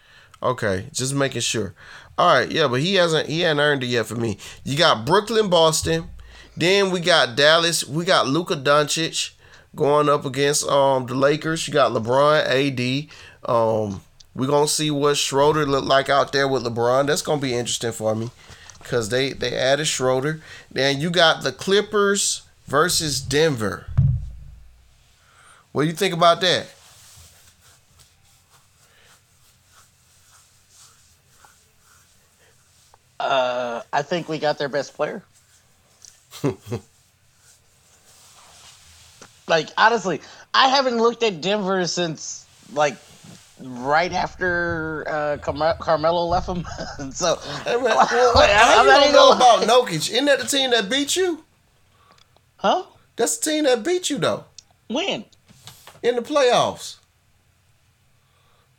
Okay, 0.41 0.87
just 0.91 1.13
making 1.13 1.41
sure. 1.41 1.73
All 2.17 2.35
right, 2.35 2.51
yeah, 2.51 2.67
but 2.67 2.81
he 2.81 2.95
hasn't 2.95 3.27
he 3.27 3.41
hasn't 3.41 3.59
earned 3.59 3.83
it 3.83 3.87
yet 3.87 4.05
for 4.07 4.15
me. 4.15 4.37
You 4.63 4.77
got 4.77 5.05
Brooklyn, 5.05 5.49
Boston, 5.49 6.09
then 6.57 6.89
we 6.89 6.99
got 6.99 7.35
Dallas. 7.35 7.87
We 7.87 8.03
got 8.03 8.27
Luka 8.27 8.55
Doncic 8.55 9.31
going 9.75 10.09
up 10.09 10.25
against 10.25 10.67
um 10.67 11.05
the 11.05 11.13
Lakers. 11.13 11.67
You 11.67 11.73
got 11.73 11.91
LeBron, 11.91 12.45
AD. 12.47 13.09
Um, 13.49 14.01
we're 14.35 14.47
gonna 14.47 14.67
see 14.67 14.89
what 14.89 15.17
Schroeder 15.17 15.65
look 15.67 15.85
like 15.85 16.09
out 16.09 16.31
there 16.31 16.47
with 16.47 16.63
LeBron. 16.63 17.05
That's 17.05 17.21
gonna 17.21 17.41
be 17.41 17.53
interesting 17.53 17.91
for 17.91 18.15
me, 18.15 18.31
cause 18.83 19.09
they 19.09 19.33
they 19.33 19.55
added 19.55 19.85
Schroeder. 19.85 20.41
Then 20.71 20.99
you 20.99 21.11
got 21.11 21.43
the 21.43 21.51
Clippers 21.51 22.41
versus 22.65 23.21
Denver. 23.21 23.85
What 25.71 25.83
do 25.83 25.87
you 25.89 25.93
think 25.93 26.15
about 26.15 26.41
that? 26.41 26.67
Uh, 33.19 33.81
I 33.91 34.01
think 34.03 34.29
we 34.29 34.37
got 34.39 34.57
their 34.57 34.69
best 34.69 34.93
player. 34.93 35.23
like 39.47 39.69
honestly, 39.77 40.21
I 40.53 40.67
haven't 40.67 40.97
looked 40.97 41.23
at 41.23 41.41
Denver 41.41 41.85
since 41.87 42.45
like 42.73 42.95
right 43.59 44.11
after 44.13 45.03
uh, 45.07 45.37
Carme- 45.37 45.77
Carmelo 45.79 46.25
left 46.25 46.47
them. 46.47 46.63
so 47.11 47.39
well, 47.65 48.07
Wait, 48.35 48.49
I'm 48.51 48.85
not 48.85 48.85
don't 48.85 49.01
even 49.03 49.13
know 49.13 49.31
about 49.31 49.63
Jokic? 49.63 50.11
Isn't 50.11 50.25
that 50.25 50.39
the 50.39 50.45
team 50.47 50.71
that 50.71 50.89
beat 50.89 51.15
you? 51.15 51.43
huh? 52.57 52.83
That's 53.15 53.37
the 53.37 53.51
team 53.51 53.63
that 53.63 53.83
beat 53.83 54.09
you 54.09 54.17
though 54.19 54.45
When? 54.89 55.25
in 56.03 56.15
the 56.15 56.21
playoffs. 56.21 56.97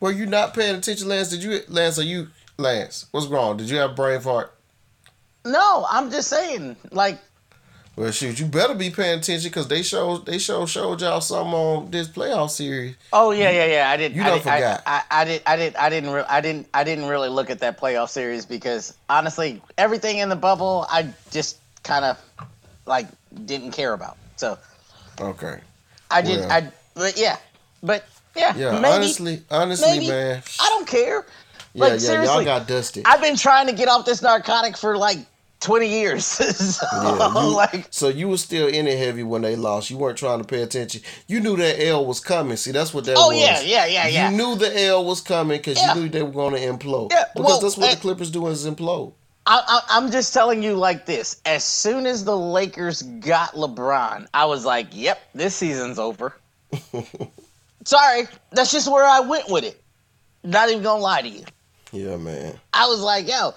Were 0.00 0.12
you 0.12 0.26
not 0.26 0.54
paying 0.54 0.76
attention, 0.76 1.08
Lance? 1.08 1.30
Did 1.30 1.42
you, 1.42 1.60
Lance? 1.66 1.98
Are 1.98 2.04
you, 2.04 2.28
Lance? 2.62 3.06
What's 3.12 3.28
wrong? 3.28 3.56
Did 3.56 3.70
you 3.70 3.76
have 3.76 3.94
brain 3.94 4.20
fart? 4.20 4.52
No, 5.44 5.86
I'm 5.88 6.10
just 6.10 6.28
saying. 6.28 6.76
Like 6.90 7.18
Well, 7.94 8.10
shoot, 8.10 8.40
you 8.40 8.46
better 8.46 8.74
be 8.74 8.90
paying 8.90 9.20
attention 9.20 9.48
because 9.48 9.68
they 9.68 9.82
showed 9.82 10.26
they 10.26 10.38
show 10.38 10.66
showed 10.66 11.00
y'all 11.00 11.20
something 11.20 11.54
on 11.54 11.90
this 11.92 12.08
playoff 12.08 12.50
series. 12.50 12.96
Oh 13.12 13.30
yeah, 13.30 13.50
yeah, 13.50 13.66
yeah. 13.66 13.90
I 13.90 13.96
didn't. 13.96 14.16
You 14.16 14.22
I 14.22 14.26
done 14.26 14.34
did, 14.38 14.42
forgot. 14.42 14.82
I, 14.86 15.02
I, 15.10 15.20
I 15.20 15.24
did. 15.24 15.42
I 15.46 15.56
did. 15.56 15.76
I 15.76 15.88
didn't. 15.88 16.10
Re- 16.10 16.24
I 16.28 16.40
didn't. 16.40 16.68
I 16.74 16.82
didn't 16.82 17.06
really 17.06 17.28
look 17.28 17.48
at 17.48 17.60
that 17.60 17.80
playoff 17.80 18.08
series 18.08 18.44
because 18.44 18.96
honestly, 19.08 19.62
everything 19.78 20.18
in 20.18 20.28
the 20.28 20.36
bubble, 20.36 20.84
I 20.90 21.12
just 21.30 21.58
kind 21.84 22.04
of 22.04 22.18
like 22.86 23.06
didn't 23.46 23.70
care 23.70 23.92
about. 23.92 24.16
So 24.34 24.58
Okay. 25.20 25.60
I 26.10 26.22
did. 26.22 26.40
Well. 26.40 26.50
I. 26.52 26.72
But 26.94 27.16
yeah. 27.16 27.36
But 27.84 28.04
yeah. 28.36 28.56
Yeah. 28.56 28.72
maybe, 28.72 28.86
honestly, 28.86 29.42
honestly, 29.48 29.88
maybe. 29.90 30.08
man. 30.08 30.42
I 30.60 30.68
don't 30.70 30.86
care. 30.88 31.24
Yeah, 31.74 31.84
Like 31.84 31.92
yeah. 31.92 31.98
seriously, 31.98 32.34
Y'all 32.36 32.44
got 32.44 32.66
dusted. 32.68 33.04
I've 33.06 33.20
been 33.20 33.36
trying 33.36 33.66
to 33.66 33.72
get 33.72 33.88
off 33.88 34.04
this 34.06 34.22
narcotic 34.22 34.76
for 34.76 34.96
like 34.96 35.18
20 35.60 35.88
years. 35.88 36.24
so, 36.26 36.86
Yeah, 36.92 37.42
you- 37.42 37.54
like, 37.56 37.86
so 37.90 38.08
you 38.08 38.28
were 38.28 38.36
still 38.38 38.68
in 38.68 38.86
it 38.86 38.96
heavy 38.98 39.22
when 39.22 39.42
they 39.42 39.56
lost. 39.56 39.90
You 39.90 39.98
weren't 39.98 40.16
trying 40.18 40.38
to 40.40 40.44
pay 40.46 40.62
attention. 40.62 41.02
You 41.26 41.40
knew 41.40 41.56
that 41.56 41.80
L 41.84 42.06
was 42.06 42.20
coming. 42.20 42.56
See, 42.56 42.70
that's 42.72 42.94
what 42.94 43.04
that 43.06 43.16
Oh, 43.18 43.28
was. 43.28 43.40
yeah, 43.40 43.60
yeah, 43.62 43.86
yeah, 43.86 44.06
yeah. 44.08 44.30
You 44.30 44.36
knew 44.36 44.54
the 44.56 44.84
L 44.84 45.04
was 45.04 45.20
coming 45.20 45.58
because 45.58 45.76
Yeah. 45.78 45.94
you 45.94 46.02
knew 46.02 46.08
they 46.08 46.22
were 46.22 46.30
going 46.30 46.54
to 46.54 46.60
implode. 46.60 47.10
Yeah, 47.12 47.24
because 47.34 47.46
well, 47.48 47.60
that's 47.60 47.76
what 47.76 47.90
the 47.90 48.00
Clippers 48.00 48.30
do 48.30 48.46
is 48.46 48.66
implode. 48.66 49.12
I, 49.50 49.62
I, 49.66 49.96
I'm 49.96 50.10
just 50.10 50.34
telling 50.34 50.62
you 50.62 50.74
like 50.74 51.06
this. 51.06 51.40
As 51.46 51.64
soon 51.64 52.04
as 52.06 52.22
the 52.24 52.36
Lakers 52.36 53.00
got 53.02 53.54
LeBron, 53.54 54.26
I 54.34 54.44
was 54.44 54.64
like, 54.66 54.88
yep, 54.92 55.20
this 55.34 55.54
season's 55.56 55.98
over. 55.98 56.36
Sorry, 57.84 58.28
that's 58.50 58.70
just 58.70 58.90
where 58.90 59.04
I 59.04 59.20
went 59.20 59.48
with 59.48 59.64
it. 59.64 59.82
Not 60.44 60.68
even 60.68 60.82
gonna 60.82 61.00
lie 61.02 61.22
to 61.22 61.28
you. 61.28 61.44
Yeah, 61.92 62.16
man. 62.16 62.58
I 62.72 62.86
was 62.86 63.00
like, 63.00 63.28
yo. 63.28 63.54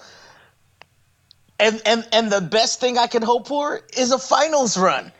And 1.60 1.80
and 1.86 2.06
and 2.12 2.32
the 2.32 2.40
best 2.40 2.80
thing 2.80 2.98
I 2.98 3.06
could 3.06 3.22
hope 3.22 3.46
for 3.46 3.80
is 3.96 4.10
a 4.10 4.18
finals 4.18 4.76
run. 4.76 5.12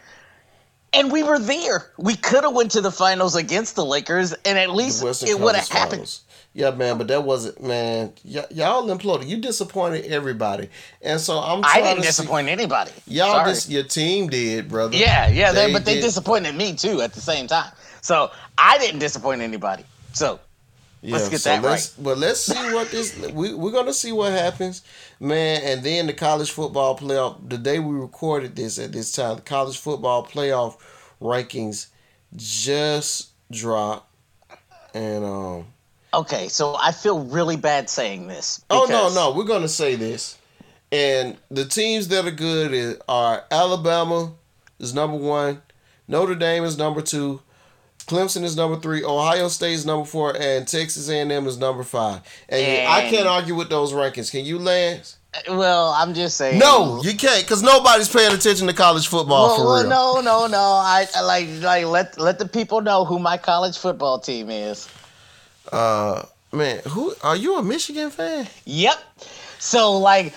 And 0.94 1.10
we 1.10 1.22
were 1.22 1.38
there. 1.38 1.90
We 1.98 2.16
could 2.16 2.44
have 2.44 2.52
went 2.52 2.72
to 2.72 2.80
the 2.82 2.90
finals 2.90 3.34
against 3.34 3.76
the 3.76 3.84
Lakers, 3.84 4.34
and 4.44 4.58
at 4.58 4.70
least 4.70 5.02
it 5.22 5.40
would 5.40 5.54
have 5.54 5.68
happened. 5.68 5.90
Finals. 5.92 6.22
Yeah, 6.54 6.70
man, 6.72 6.98
but 6.98 7.08
that 7.08 7.24
wasn't 7.24 7.62
man. 7.62 8.12
Y- 8.24 8.44
y'all 8.50 8.86
imploded. 8.88 9.26
You 9.26 9.38
disappointed 9.38 10.04
everybody, 10.06 10.68
and 11.00 11.18
so 11.18 11.38
I'm. 11.38 11.64
I 11.64 11.80
didn't 11.80 11.96
to 11.98 12.02
disappoint 12.02 12.48
anybody. 12.48 12.90
Y'all, 13.06 13.44
dis- 13.46 13.70
your 13.70 13.84
team 13.84 14.28
did, 14.28 14.68
brother. 14.68 14.96
Yeah, 14.96 15.28
yeah, 15.28 15.52
they, 15.52 15.66
They 15.68 15.72
but 15.72 15.84
they 15.86 15.94
did. 15.94 16.02
disappointed 16.02 16.54
me 16.54 16.74
too 16.74 17.00
at 17.00 17.14
the 17.14 17.22
same 17.22 17.46
time. 17.46 17.72
So 18.02 18.30
I 18.58 18.76
didn't 18.78 18.98
disappoint 18.98 19.40
anybody. 19.40 19.84
So 20.12 20.40
Let's 21.02 21.28
get 21.28 21.40
that 21.42 21.62
let's, 21.62 21.88
But 21.90 22.18
let's 22.18 22.40
see 22.40 22.72
what 22.72 22.90
this. 22.90 23.18
We 23.32 23.54
we're 23.54 23.72
gonna 23.72 23.92
see 23.92 24.12
what 24.12 24.30
happens, 24.32 24.82
man. 25.18 25.60
And 25.64 25.82
then 25.82 26.06
the 26.06 26.12
college 26.12 26.50
football 26.52 26.96
playoff. 26.96 27.48
The 27.48 27.58
day 27.58 27.80
we 27.80 27.96
recorded 27.96 28.54
this 28.54 28.78
at 28.78 28.92
this 28.92 29.10
time, 29.10 29.36
the 29.36 29.42
college 29.42 29.78
football 29.78 30.24
playoff 30.24 30.76
rankings 31.20 31.88
just 32.36 33.30
dropped, 33.50 34.14
and 34.94 35.24
um. 35.24 35.66
okay, 36.14 36.46
so 36.48 36.76
I 36.80 36.92
feel 36.92 37.24
really 37.24 37.56
bad 37.56 37.90
saying 37.90 38.28
this. 38.28 38.64
Oh 38.70 38.86
no, 38.88 39.12
no, 39.12 39.36
we're 39.36 39.44
gonna 39.44 39.68
say 39.68 39.96
this, 39.96 40.38
and 40.92 41.36
the 41.50 41.64
teams 41.64 42.08
that 42.08 42.26
are 42.26 42.30
good 42.30 42.72
is, 42.72 42.98
are 43.08 43.44
Alabama 43.50 44.34
is 44.78 44.94
number 44.94 45.16
one, 45.16 45.62
Notre 46.06 46.36
Dame 46.36 46.62
is 46.62 46.78
number 46.78 47.02
two, 47.02 47.40
Clemson 48.06 48.42
is 48.42 48.56
number 48.56 48.78
three, 48.78 49.04
Ohio 49.04 49.48
State 49.48 49.74
is 49.74 49.86
number 49.86 50.04
four, 50.04 50.36
and 50.38 50.66
Texas 50.66 51.08
A 51.08 51.18
and 51.20 51.30
M 51.32 51.46
is 51.46 51.58
number 51.58 51.82
five. 51.82 52.20
And, 52.48 52.88
I 52.88 53.08
can't 53.10 53.26
argue 53.26 53.54
with 53.54 53.68
those 53.68 53.92
rankings. 53.92 54.30
Can 54.30 54.44
you, 54.44 54.58
Lance? 54.58 55.16
Well, 55.48 55.90
I'm 55.96 56.12
just 56.12 56.36
saying. 56.36 56.58
No, 56.58 57.00
you 57.02 57.16
can't, 57.16 57.46
cause 57.46 57.62
nobody's 57.62 58.08
paying 58.12 58.34
attention 58.34 58.66
to 58.66 58.74
college 58.74 59.06
football 59.08 59.46
Well, 59.48 59.56
for 59.56 59.64
well, 59.64 59.80
real. 59.80 59.88
no, 59.90 60.20
no, 60.20 60.46
no. 60.46 60.58
I, 60.58 61.06
I 61.16 61.22
like 61.22 61.48
like 61.62 61.86
let 61.86 62.18
let 62.18 62.38
the 62.38 62.46
people 62.46 62.82
know 62.82 63.06
who 63.06 63.18
my 63.18 63.38
college 63.38 63.78
football 63.78 64.18
team 64.18 64.50
is. 64.50 64.88
Uh, 65.70 66.22
man, 66.52 66.80
who 66.88 67.14
are 67.22 67.36
you 67.36 67.56
a 67.56 67.62
Michigan 67.62 68.10
fan? 68.10 68.46
Yep. 68.66 68.98
So 69.58 69.96
like 69.98 70.34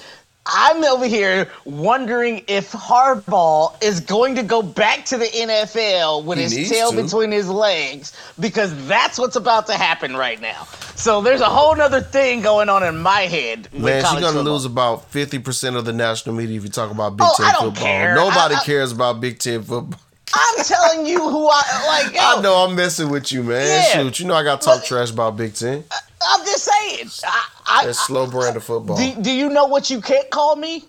I'm 0.48 0.84
over 0.84 1.08
here 1.08 1.50
wondering 1.66 2.44
if 2.48 2.72
Harbaugh 2.72 3.82
is 3.84 4.00
going 4.00 4.36
to 4.36 4.44
go 4.44 4.62
back 4.62 5.06
to 5.06 5.18
the 5.18 5.26
NFL 5.26 6.24
with 6.24 6.38
He 6.38 6.44
his 6.44 6.70
tail 6.70 6.92
to. 6.92 7.02
between 7.02 7.32
his 7.32 7.50
legs 7.50 8.14
because 8.40 8.72
that's 8.88 9.18
what's 9.18 9.36
about 9.36 9.66
to 9.68 9.74
happen 9.74 10.16
right 10.16 10.40
now. 10.40 10.66
So 10.96 11.22
there's 11.22 11.42
a 11.42 11.46
whole 11.50 11.76
nother 11.76 12.00
thing 12.02 12.42
going 12.42 12.70
on 12.70 12.84
in 12.84 13.00
my 13.00 13.22
head. 13.22 13.70
Man, 13.74 14.02
she's 14.04 14.12
gonna 14.14 14.28
football. 14.28 14.44
lose 14.44 14.66
about 14.66 15.10
fifty 15.12 15.40
percent 15.40 15.76
of 15.78 15.86
the 15.86 15.94
national 15.94 16.36
media 16.36 16.58
if 16.58 16.64
you 16.64 16.70
talk 16.70 16.92
about 16.92 17.18
Big 17.18 17.26
Oh, 17.28 17.34
Ten 17.38 17.46
I 17.48 17.52
don't 17.54 17.64
football. 17.72 17.84
care. 17.84 18.16
Nobody 18.16 18.56
I- 18.56 18.60
I- 18.60 18.64
cares 18.64 18.92
about 18.92 19.20
Big 19.20 19.40
Ten 19.40 19.64
football. 19.64 20.00
I'm 20.34 20.64
telling 20.66 21.06
you 21.06 21.20
who 21.28 21.48
I 21.50 22.02
like. 22.04 22.14
Yo, 22.16 22.20
I 22.22 22.42
know 22.42 22.56
I'm 22.66 22.76
messing 22.76 23.10
with 23.10 23.32
you, 23.32 23.42
man. 23.44 23.66
Yeah. 23.68 23.82
Shoot, 24.04 24.20
you 24.20 24.26
know 24.28 24.34
I 24.36 24.44
got 24.44 24.62
to 24.62 24.66
talk 24.66 24.82
But- 24.82 24.88
trash 24.88 25.10
about 25.12 25.38
Big 25.38 25.54
Ten. 25.56 25.84
I'm 26.22 26.46
just 26.46 26.64
saying. 26.64 27.10
I, 27.26 27.48
I, 27.68 27.86
That 27.88 27.94
slow 27.96 28.28
brand 28.28 28.56
of 28.58 28.64
football. 28.64 28.98
do, 28.98 29.22
do 29.22 29.32
you 29.32 29.50
know 29.50 29.66
what 29.66 29.90
you 29.90 30.02
can't 30.02 30.30
call 30.30 30.56
me? 30.56 30.84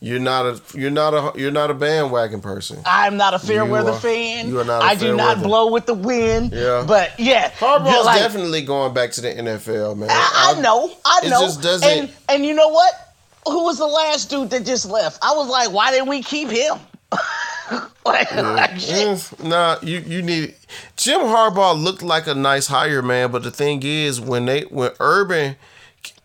You're 0.00 0.18
not 0.20 0.44
a 0.44 0.60
you're 0.78 0.90
not 0.90 1.14
a 1.14 1.38
you're 1.40 1.50
not 1.50 1.70
a 1.70 1.74
bandwagon 1.74 2.42
person. 2.42 2.78
I'm 2.84 3.16
not 3.16 3.32
a 3.32 3.38
fair 3.38 3.64
You 3.64 3.70
weather 3.70 3.92
are- 3.92 3.98
fan. 3.98 4.48
you 4.48 4.60
are 4.60 4.64
not 4.64 4.82
a 4.82 4.84
I 4.84 4.94
do 4.96 5.16
not 5.16 5.36
weather. 5.38 5.48
blow 5.48 5.72
with 5.72 5.86
the 5.86 5.94
wind. 5.94 6.52
Yeah. 6.52 6.84
But 6.86 7.18
yeah. 7.18 7.50
Harbaugh's 7.52 8.04
like, 8.04 8.18
definitely 8.20 8.60
going 8.62 8.92
back 8.92 9.12
to 9.12 9.22
the 9.22 9.28
NFL, 9.32 9.96
man. 9.96 10.10
I, 10.10 10.54
I 10.56 10.60
know. 10.60 10.92
I 11.06 11.20
it 11.24 11.30
know. 11.30 11.40
just 11.40 11.62
doesn't- 11.62 11.88
And, 11.88 12.12
and 12.28 12.44
you 12.44 12.52
know 12.52 12.68
what? 12.68 12.92
Who 13.46 13.64
was 13.64 13.78
the 13.78 13.86
last 13.86 14.28
dude 14.28 14.50
that 14.50 14.66
just 14.66 14.84
left? 14.86 15.18
I 15.22 15.32
was 15.34 15.48
like, 15.48 15.70
why 15.72 15.90
didn't 15.90 16.08
we 16.08 16.22
keep 16.22 16.50
him? 16.50 16.76
like. 18.04 18.28
Mm, 18.28 19.44
nah, 19.44 19.76
you 19.82 19.98
you 20.00 20.22
need 20.22 20.54
Jim 20.96 21.20
Harbaugh 21.20 21.80
looked 21.80 22.02
like 22.02 22.26
a 22.26 22.34
nice 22.34 22.66
hire, 22.66 23.02
man. 23.02 23.30
But 23.30 23.42
the 23.42 23.50
thing 23.50 23.82
is, 23.82 24.20
when 24.20 24.46
they 24.46 24.62
when 24.62 24.90
Urban 25.00 25.56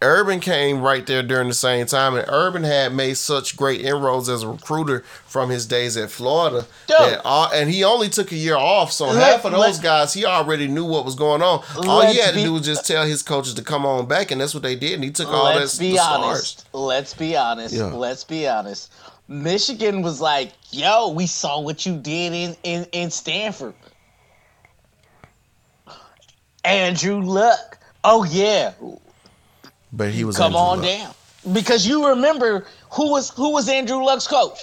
Urban 0.01 0.39
came 0.39 0.81
right 0.81 1.05
there 1.05 1.23
during 1.23 1.47
the 1.47 1.53
same 1.53 1.85
time, 1.85 2.15
and 2.15 2.25
Urban 2.29 2.63
had 2.63 2.93
made 2.93 3.15
such 3.17 3.55
great 3.55 3.81
inroads 3.81 4.27
as 4.29 4.43
a 4.43 4.47
recruiter 4.47 5.01
from 5.25 5.49
his 5.49 5.65
days 5.65 5.95
at 5.97 6.09
Florida. 6.09 6.65
That 6.87 7.21
all, 7.25 7.49
and 7.53 7.69
he 7.69 7.83
only 7.83 8.09
took 8.09 8.31
a 8.31 8.35
year 8.35 8.55
off, 8.57 8.91
so 8.91 9.07
Let- 9.07 9.23
half 9.35 9.45
of 9.45 9.51
those 9.51 9.77
let- 9.77 9.81
guys 9.81 10.13
he 10.13 10.25
already 10.25 10.67
knew 10.67 10.85
what 10.85 11.05
was 11.05 11.15
going 11.15 11.41
on. 11.41 11.63
All 11.77 12.01
he 12.05 12.17
had 12.17 12.29
to 12.31 12.35
be- 12.35 12.43
do 12.43 12.53
was 12.53 12.63
just 12.65 12.85
tell 12.87 13.05
his 13.05 13.23
coaches 13.23 13.53
to 13.55 13.61
come 13.61 13.85
on 13.85 14.05
back, 14.05 14.31
and 14.31 14.39
that's 14.41 14.53
what 14.53 14.63
they 14.63 14.75
did. 14.75 14.93
And 14.95 15.03
he 15.03 15.11
took 15.11 15.29
all 15.29 15.45
Let's 15.45 15.77
that 15.77 15.79
be 15.81 15.91
the 15.93 15.99
honest. 15.99 16.59
stars. 16.59 16.65
Let's 16.73 17.13
be 17.13 17.35
honest. 17.37 17.73
Yeah. 17.73 17.85
Let's 17.85 18.23
be 18.23 18.47
honest. 18.47 18.91
Michigan 19.29 20.01
was 20.01 20.19
like, 20.19 20.51
yo, 20.71 21.09
we 21.09 21.27
saw 21.27 21.61
what 21.61 21.85
you 21.85 21.95
did 21.95 22.33
in, 22.33 22.57
in, 22.63 22.87
in 22.91 23.11
Stanford. 23.11 23.75
Andrew 26.65 27.21
Luck. 27.21 27.77
Oh 28.03 28.23
yeah. 28.25 28.73
But 29.93 30.09
he 30.09 30.23
was 30.23 30.35
Come 30.35 30.55
Andrew 30.55 30.59
on 30.59 30.77
Luck. 30.79 30.87
down. 30.87 31.53
Because 31.53 31.87
you 31.87 32.09
remember 32.09 32.65
who 32.91 33.11
was 33.11 33.29
who 33.29 33.53
was 33.53 33.69
Andrew 33.69 34.03
Luck's 34.03 34.27
coach? 34.27 34.59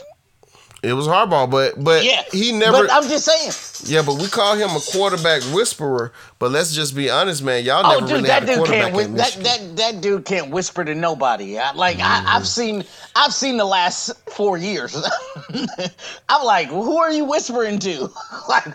It 0.82 0.92
was 0.92 1.08
Harbaugh, 1.08 1.50
but 1.50 1.82
but 1.82 2.04
Yeah. 2.04 2.22
he 2.32 2.52
never. 2.52 2.86
But 2.86 2.92
I'm 2.92 3.08
just 3.08 3.24
saying. 3.24 3.52
Yeah, 3.92 4.02
but 4.06 4.14
we 4.20 4.28
call 4.28 4.54
him 4.54 4.70
a 4.70 4.80
quarterback 4.92 5.42
whisperer. 5.52 6.12
But 6.38 6.50
let's 6.52 6.72
just 6.74 6.94
be 6.94 7.10
honest, 7.10 7.42
man. 7.42 7.64
Y'all 7.64 7.84
Oh, 7.84 7.94
never 7.94 8.00
dude, 8.02 8.10
really 8.10 8.26
that 8.28 8.42
had 8.42 8.42
a 8.44 8.46
dude 8.46 8.56
quarterback 8.58 8.92
can't. 8.92 9.16
That, 9.16 9.32
that 9.42 9.76
that 9.76 10.00
dude 10.00 10.24
can't 10.24 10.50
whisper 10.50 10.84
to 10.84 10.94
nobody. 10.94 11.58
I, 11.58 11.72
like 11.72 11.96
I, 11.98 12.00
Mm-hmm. 12.20 12.28
I've 12.28 12.46
seen, 12.46 12.84
I've 13.16 13.34
seen 13.34 13.56
the 13.56 13.64
last 13.64 14.12
four 14.30 14.58
years. 14.58 14.96
I'm 16.28 16.44
like, 16.44 16.68
who 16.68 16.98
are 16.98 17.10
you 17.12 17.24
whispering 17.24 17.78
to? 17.80 18.10
like, 18.48 18.66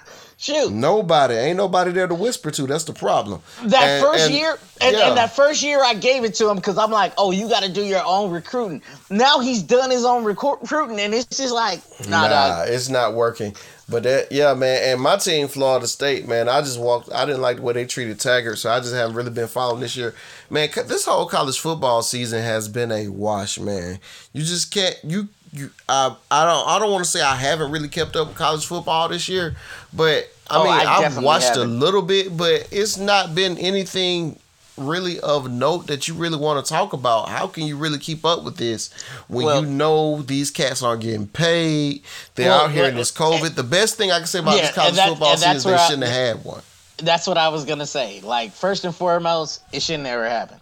shoot. 0.42 0.72
Nobody, 0.72 1.36
ain't 1.36 1.58
nobody 1.58 1.92
there 1.92 2.08
to 2.08 2.16
whisper 2.16 2.52
to. 2.52 2.68
That's 2.68 2.84
the 2.84 2.94
problem. 2.94 3.42
That 3.66 3.84
And- 3.84 4.04
first 4.04 4.26
and- 4.26 4.34
year, 4.36 4.58
and, 4.82 4.96
yeah. 4.98 5.08
and 5.10 5.18
that 5.18 5.36
first 5.36 5.62
year, 5.64 5.84
I 5.84 5.94
gave 5.94 6.24
it 6.24 6.34
to 6.36 6.50
him 6.50 6.56
because 6.58 6.78
I'm 6.78 6.92
like, 6.92 7.14
oh, 7.18 7.32
you 7.32 7.48
got 7.48 7.64
to 7.64 7.70
do 7.70 7.84
your 7.84 8.04
own 8.04 8.32
recruiting. 8.32 8.82
Now 9.10 9.40
he's 9.40 9.62
done 9.62 9.92
his 9.92 10.04
own 10.06 10.24
recru- 10.24 10.60
recruiting, 10.62 11.00
and 11.00 11.14
it's 11.14 11.38
just 11.38 11.54
like, 11.54 11.80
nah, 12.10 12.28
Nah, 12.28 12.64
it's 12.64 12.90
not 12.90 13.14
working. 13.14 13.56
But 13.88 14.04
that, 14.04 14.32
yeah, 14.32 14.54
man. 14.54 14.82
And 14.94 15.02
my 15.02 15.18
team, 15.18 15.50
Florida 15.50 15.86
State, 15.86 16.26
man. 16.28 16.48
I 16.48 16.62
just 16.62 16.80
walked. 16.80 17.12
I 17.12 17.26
didn't 17.26 17.42
like 17.42 17.58
the 17.58 17.62
way 17.64 17.74
they 17.74 17.86
treated 17.86 18.20
Taggart, 18.22 18.58
so 18.58 18.72
I 18.72 18.80
just 18.80 18.94
haven't 18.94 19.16
really 19.18 19.32
been 19.32 19.50
following 19.50 19.82
this 19.82 19.98
year, 19.98 20.16
man. 20.50 20.70
This 20.88 21.04
whole 21.06 21.26
college 21.28 21.60
football 21.60 22.02
season 22.02 22.42
has 22.42 22.70
been 22.70 22.90
a 22.92 23.10
wash, 23.10 23.60
man. 23.60 24.00
You 24.32 24.44
just 24.44 24.72
can't. 24.74 24.98
You 25.04 25.28
you. 25.52 25.72
I 25.90 26.16
I 26.32 26.46
don't. 26.46 26.68
I 26.70 26.80
don't 26.80 26.90
want 26.92 27.04
to 27.04 27.10
say 27.12 27.22
I 27.22 27.36
haven't 27.36 27.70
really 27.72 27.90
kept 27.90 28.16
up 28.16 28.30
with 28.30 28.38
college 28.38 28.66
football 28.66 29.10
this 29.10 29.28
year, 29.28 29.58
but 29.92 30.30
I 30.52 30.58
Oh, 30.58 30.64
mean 30.64 30.74
I 30.74 30.96
I've 30.98 31.18
watched 31.24 31.46
a 31.56 31.62
haven't. 31.62 31.80
little 31.80 32.02
bit, 32.02 32.36
but 32.36 32.68
it's 32.72 32.98
not 32.98 33.34
been 33.34 33.58
anything 33.58 34.38
really 34.78 35.20
of 35.20 35.50
note 35.52 35.88
that 35.88 36.08
you 36.08 36.14
really 36.14 36.38
want 36.38 36.64
to 36.66 36.70
talk 36.74 36.94
about. 36.94 37.30
How 37.30 37.46
can 37.48 37.66
you 37.68 37.78
really 37.78 38.00
keep 38.00 38.26
up 38.26 38.44
with 38.44 38.58
this 38.58 38.90
when 39.28 39.46
Well- 39.46 39.62
you 39.62 39.68
know 39.70 40.22
these 40.22 40.50
cats 40.50 40.82
aren't 40.82 41.02
getting 41.02 41.28
paid? 41.28 42.04
They're 42.36 42.50
Well, 42.50 42.62
out 42.66 42.72
here 42.72 42.86
in 42.86 42.96
this 42.96 43.12
COVID. 43.12 43.56
The 43.56 43.64
best 43.64 43.96
thing 43.96 44.12
I 44.12 44.18
can 44.20 44.28
say 44.28 44.40
about 44.40 44.56
Yeah, 44.56 44.62
this 44.68 44.72
college 44.76 44.96
that- 44.96 45.10
football 45.10 45.36
season 45.38 45.56
is 45.58 45.64
they 45.64 45.74
I- 45.74 45.88
shouldn't 45.88 46.04
have 46.08 46.14
had 46.38 46.46
one. 46.46 46.62
That's 46.98 47.28
what 47.28 47.38
I 47.38 47.50
was 47.50 47.66
gonna 47.66 47.86
say. 47.88 48.22
Like, 48.24 48.54
first 48.54 48.86
and 48.86 48.96
foremost, 48.96 49.62
it 49.72 49.82
shouldn't 49.82 50.08
ever 50.08 50.28
happen. 50.30 50.60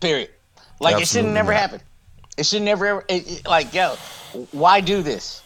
Period. 0.00 0.30
Like, 0.80 1.00
it 1.02 1.08
shouldn't 1.08 1.34
never 1.34 1.52
not. 1.52 1.60
happen. 1.60 1.80
It 2.36 2.46
should 2.46 2.62
never. 2.62 2.86
ever- 2.86 3.04
It, 3.08 3.30
it- 3.30 3.46
like, 3.46 3.74
yo, 3.74 3.96
why 4.52 4.80
do 4.80 5.02
this? 5.02 5.42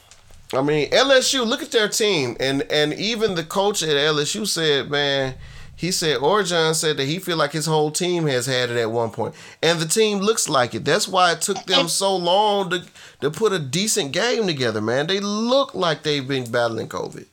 I 0.56 0.62
mean, 0.62 0.90
LSU, 0.90 1.46
look 1.46 1.62
at 1.62 1.70
their 1.70 1.88
team, 1.88 2.36
and 2.40 2.62
and 2.70 2.92
even 2.94 3.34
the 3.34 3.44
coach 3.44 3.82
at 3.82 3.90
LSU 3.90 4.46
said, 4.46 4.90
man, 4.90 5.34
he 5.76 5.90
said 5.90 6.18
Orgeron 6.18 6.74
said 6.74 6.96
that 6.96 7.04
he 7.06 7.18
feel 7.18 7.36
like 7.36 7.52
his 7.52 7.66
whole 7.66 7.90
team 7.90 8.26
has 8.26 8.46
had 8.46 8.70
it 8.70 8.76
at 8.76 8.90
one 8.90 9.10
point, 9.10 9.34
and 9.62 9.80
the 9.80 9.86
team 9.86 10.18
looks 10.18 10.48
like 10.48 10.74
it. 10.74 10.84
That's 10.84 11.08
why 11.08 11.32
it 11.32 11.40
took 11.40 11.64
them 11.66 11.88
so 11.88 12.16
long 12.16 12.70
to 12.70 12.84
to 13.20 13.30
put 13.30 13.52
a 13.52 13.58
decent 13.58 14.12
game 14.12 14.46
together, 14.46 14.80
man. 14.80 15.06
They 15.06 15.20
look 15.20 15.74
like 15.74 16.02
they've 16.02 16.26
been 16.26 16.50
battling 16.50 16.88
COVID. 16.88 17.26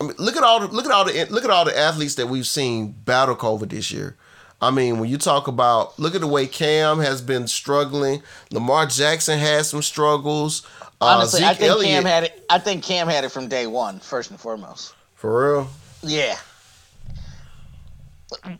I 0.00 0.04
mean, 0.04 0.14
look 0.18 0.36
at 0.36 0.42
all 0.42 0.60
the 0.60 0.68
look 0.68 0.86
at 0.86 0.92
all 0.92 1.04
the 1.04 1.26
look 1.30 1.44
at 1.44 1.50
all 1.50 1.64
the 1.64 1.76
athletes 1.76 2.14
that 2.14 2.28
we've 2.28 2.46
seen 2.46 2.92
battle 3.04 3.36
COVID 3.36 3.70
this 3.70 3.90
year. 3.90 4.16
I 4.62 4.70
mean, 4.70 4.98
when 4.98 5.08
you 5.08 5.18
talk 5.18 5.48
about 5.48 5.98
look 5.98 6.14
at 6.14 6.20
the 6.20 6.26
way 6.26 6.46
Cam 6.46 7.00
has 7.00 7.20
been 7.20 7.46
struggling, 7.48 8.22
Lamar 8.50 8.86
Jackson 8.86 9.38
has 9.38 9.68
some 9.70 9.82
struggles. 9.82 10.66
Honestly, 11.00 11.42
uh, 11.42 11.50
I 11.50 11.54
think 11.54 11.70
Elliott, 11.70 11.92
Cam 11.92 12.04
had 12.04 12.24
it. 12.24 12.44
I 12.50 12.58
think 12.58 12.84
Cam 12.84 13.08
had 13.08 13.24
it 13.24 13.30
from 13.30 13.48
day 13.48 13.66
one, 13.66 14.00
first 14.00 14.30
and 14.30 14.38
foremost. 14.38 14.94
For 15.14 15.54
real? 15.54 15.70
Yeah. 16.02 16.36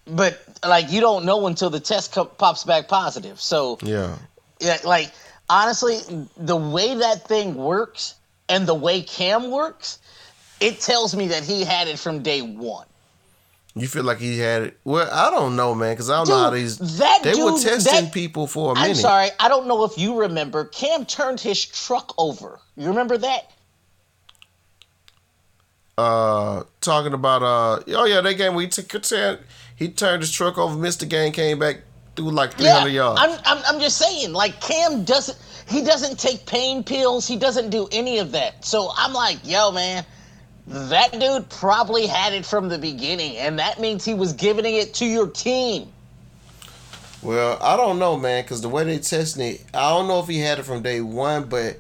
But 0.07 0.43
like, 0.67 0.91
you 0.91 1.01
don't 1.01 1.25
know 1.25 1.47
until 1.47 1.71
the 1.71 1.81
test 1.81 2.13
co- 2.13 2.25
pops 2.25 2.65
back 2.65 2.89
positive. 2.89 3.41
So 3.41 3.79
yeah, 3.83 4.17
yeah, 4.59 4.79
like 4.85 5.13
honestly, 5.49 6.01
the 6.37 6.57
way 6.57 6.95
that 6.95 7.29
thing 7.29 7.55
works 7.55 8.15
and 8.49 8.67
the 8.67 8.75
way 8.75 9.03
Cam 9.03 9.51
works, 9.51 9.99
it 10.61 10.81
tells 10.81 11.15
me 11.15 11.29
that 11.29 11.45
he 11.45 11.65
had 11.65 11.89
it 11.89 11.99
from 11.99 12.23
day 12.23 12.43
one. 12.43 12.87
You 13.77 13.87
feel 13.87 14.03
like 14.03 14.19
he 14.19 14.39
had 14.39 14.63
it? 14.63 14.81
Well, 14.83 15.09
I 15.13 15.31
don't 15.31 15.55
know, 15.55 15.75
man, 15.75 15.93
because 15.93 16.11
I 16.11 16.17
don't 16.17 16.27
dude, 16.27 16.35
know 16.35 16.43
how 16.43 16.51
these. 16.51 16.79
That 16.99 17.21
they 17.23 17.35
dude, 17.35 17.45
were 17.45 17.61
testing 17.61 18.05
that, 18.07 18.13
people 18.13 18.49
for 18.49 18.73
a 18.73 18.75
minute. 18.75 18.89
I'm 18.89 18.95
sorry, 18.97 19.29
I 19.39 19.49
don't 19.49 19.69
know 19.69 19.85
if 19.85 19.97
you 19.97 20.21
remember. 20.21 20.65
Cam 20.65 21.07
turned 21.07 21.39
his 21.39 21.65
truck 21.65 22.13
over. 22.19 22.59
You 22.77 22.89
remember 22.89 23.17
that? 23.19 23.53
Uh, 25.97 26.65
talking 26.81 27.13
about 27.13 27.43
uh, 27.43 27.83
oh 27.95 28.07
yeah, 28.07 28.21
that 28.21 28.35
game 28.35 28.55
we 28.55 28.67
took 28.67 28.91
he 29.77 29.89
turned 29.89 30.23
his 30.23 30.33
truck 30.33 30.59
over, 30.59 30.77
missed 30.77 31.01
the 31.01 31.07
game, 31.07 31.33
came 31.33 31.59
back 31.59 31.83
through 32.17 32.31
like 32.33 32.55
300 32.55 32.89
yeah, 32.89 32.95
yards. 32.95 33.21
I'm, 33.21 33.39
I'm 33.45 33.63
I'm 33.67 33.81
just 33.81 33.99
saying, 33.99 34.33
like 34.33 34.61
Cam 34.61 35.05
doesn't 35.05 35.39
he 35.69 35.85
doesn't 35.85 36.19
take 36.19 36.45
pain 36.45 36.83
pills, 36.83 37.29
he 37.29 37.37
doesn't 37.37 37.71
do 37.71 37.89
any 37.93 38.19
of 38.19 38.33
that. 38.33 38.65
So 38.65 38.91
I'm 38.97 39.13
like, 39.13 39.39
yo, 39.45 39.71
man 39.71 40.05
that 40.67 41.19
dude 41.19 41.49
probably 41.51 42.07
had 42.07 42.33
it 42.33 42.47
from 42.47 42.69
the 42.69 42.79
beginning, 42.79 43.37
and 43.37 43.59
that 43.59 43.81
means 43.81 44.05
he 44.05 44.15
was 44.15 44.33
giving 44.33 44.65
it 44.65 44.95
to 44.95 45.07
your 45.07 45.29
team. 45.29 45.89
Well, 47.23 47.59
I 47.61 47.77
don't 47.77 47.99
know, 47.99 48.17
man, 48.17 48.45
because 48.45 48.63
the 48.63 48.69
way 48.69 48.85
they 48.85 48.99
testing 48.99 49.47
it, 49.47 49.65
I 49.75 49.91
don't 49.91 50.09
know 50.09 50.21
if 50.21 50.29
he 50.29 50.39
had 50.39 50.59
it 50.59 50.63
from 50.63 50.83
day 50.83 51.01
one, 51.01 51.49
but 51.49 51.79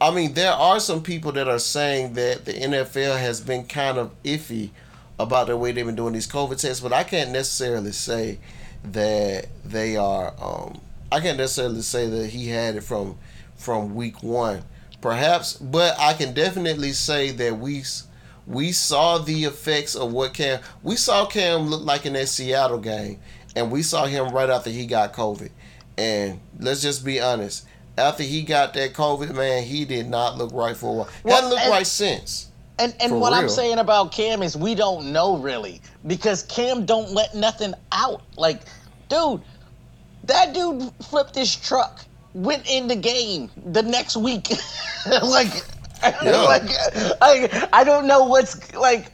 I 0.00 0.10
mean, 0.10 0.34
there 0.34 0.52
are 0.52 0.80
some 0.80 1.02
people 1.02 1.32
that 1.32 1.48
are 1.48 1.58
saying 1.58 2.14
that 2.14 2.44
the 2.44 2.52
NFL 2.52 3.18
has 3.18 3.40
been 3.40 3.64
kind 3.64 3.98
of 3.98 4.10
iffy 4.22 4.70
about 5.18 5.46
the 5.46 5.56
way 5.56 5.72
they've 5.72 5.86
been 5.86 5.94
doing 5.94 6.12
these 6.12 6.26
COVID 6.26 6.58
tests, 6.60 6.80
but 6.80 6.92
I 6.92 7.04
can't 7.04 7.30
necessarily 7.30 7.92
say 7.92 8.38
that 8.84 9.46
they 9.64 9.96
are. 9.96 10.34
Um, 10.40 10.80
I 11.10 11.20
can't 11.20 11.38
necessarily 11.38 11.82
say 11.82 12.08
that 12.08 12.30
he 12.30 12.48
had 12.48 12.76
it 12.76 12.82
from 12.82 13.16
from 13.56 13.94
week 13.94 14.22
one, 14.22 14.62
perhaps, 15.00 15.54
but 15.54 15.94
I 15.98 16.14
can 16.14 16.34
definitely 16.34 16.92
say 16.92 17.30
that 17.30 17.58
we 17.58 17.84
we 18.46 18.72
saw 18.72 19.18
the 19.18 19.44
effects 19.44 19.94
of 19.94 20.12
what 20.12 20.34
Cam. 20.34 20.60
We 20.82 20.96
saw 20.96 21.26
Cam 21.26 21.62
look 21.68 21.82
like 21.82 22.06
in 22.06 22.14
that 22.14 22.28
Seattle 22.28 22.78
game, 22.78 23.20
and 23.54 23.70
we 23.70 23.82
saw 23.82 24.06
him 24.06 24.28
right 24.30 24.50
after 24.50 24.70
he 24.70 24.86
got 24.86 25.12
COVID. 25.12 25.50
And 25.98 26.40
let's 26.58 26.82
just 26.82 27.04
be 27.04 27.20
honest, 27.20 27.66
after 27.98 28.22
he 28.22 28.42
got 28.42 28.74
that 28.74 28.94
COVID, 28.94 29.34
man, 29.34 29.62
he 29.62 29.84
did 29.84 30.08
not 30.08 30.38
look 30.38 30.52
right 30.52 30.76
for 30.76 30.86
a 30.86 30.96
while. 30.98 31.08
Well, 31.22 31.34
Hadn't 31.34 31.50
looked 31.50 31.62
and, 31.62 31.70
right 31.70 31.86
since. 31.86 32.50
And 32.78 32.94
and 33.00 33.20
what 33.20 33.32
real. 33.32 33.42
I'm 33.42 33.48
saying 33.48 33.78
about 33.78 34.12
Cam 34.12 34.42
is 34.42 34.56
we 34.56 34.74
don't 34.74 35.12
know 35.12 35.36
really 35.36 35.80
because 36.06 36.42
Cam 36.44 36.86
don't 36.86 37.10
let 37.10 37.34
nothing 37.34 37.74
out. 37.92 38.22
Like, 38.36 38.62
dude, 39.08 39.42
that 40.24 40.54
dude 40.54 40.90
flipped 41.04 41.34
his 41.34 41.54
truck, 41.54 42.04
went 42.34 42.68
in 42.68 42.88
the 42.88 42.96
game 42.96 43.50
the 43.66 43.82
next 43.82 44.16
week, 44.16 44.50
like 45.22 45.52
Yeah. 46.02 46.42
like 46.42 46.62
I, 47.20 47.68
I 47.72 47.84
don't 47.84 48.06
know 48.06 48.24
what's 48.24 48.74
like. 48.74 49.12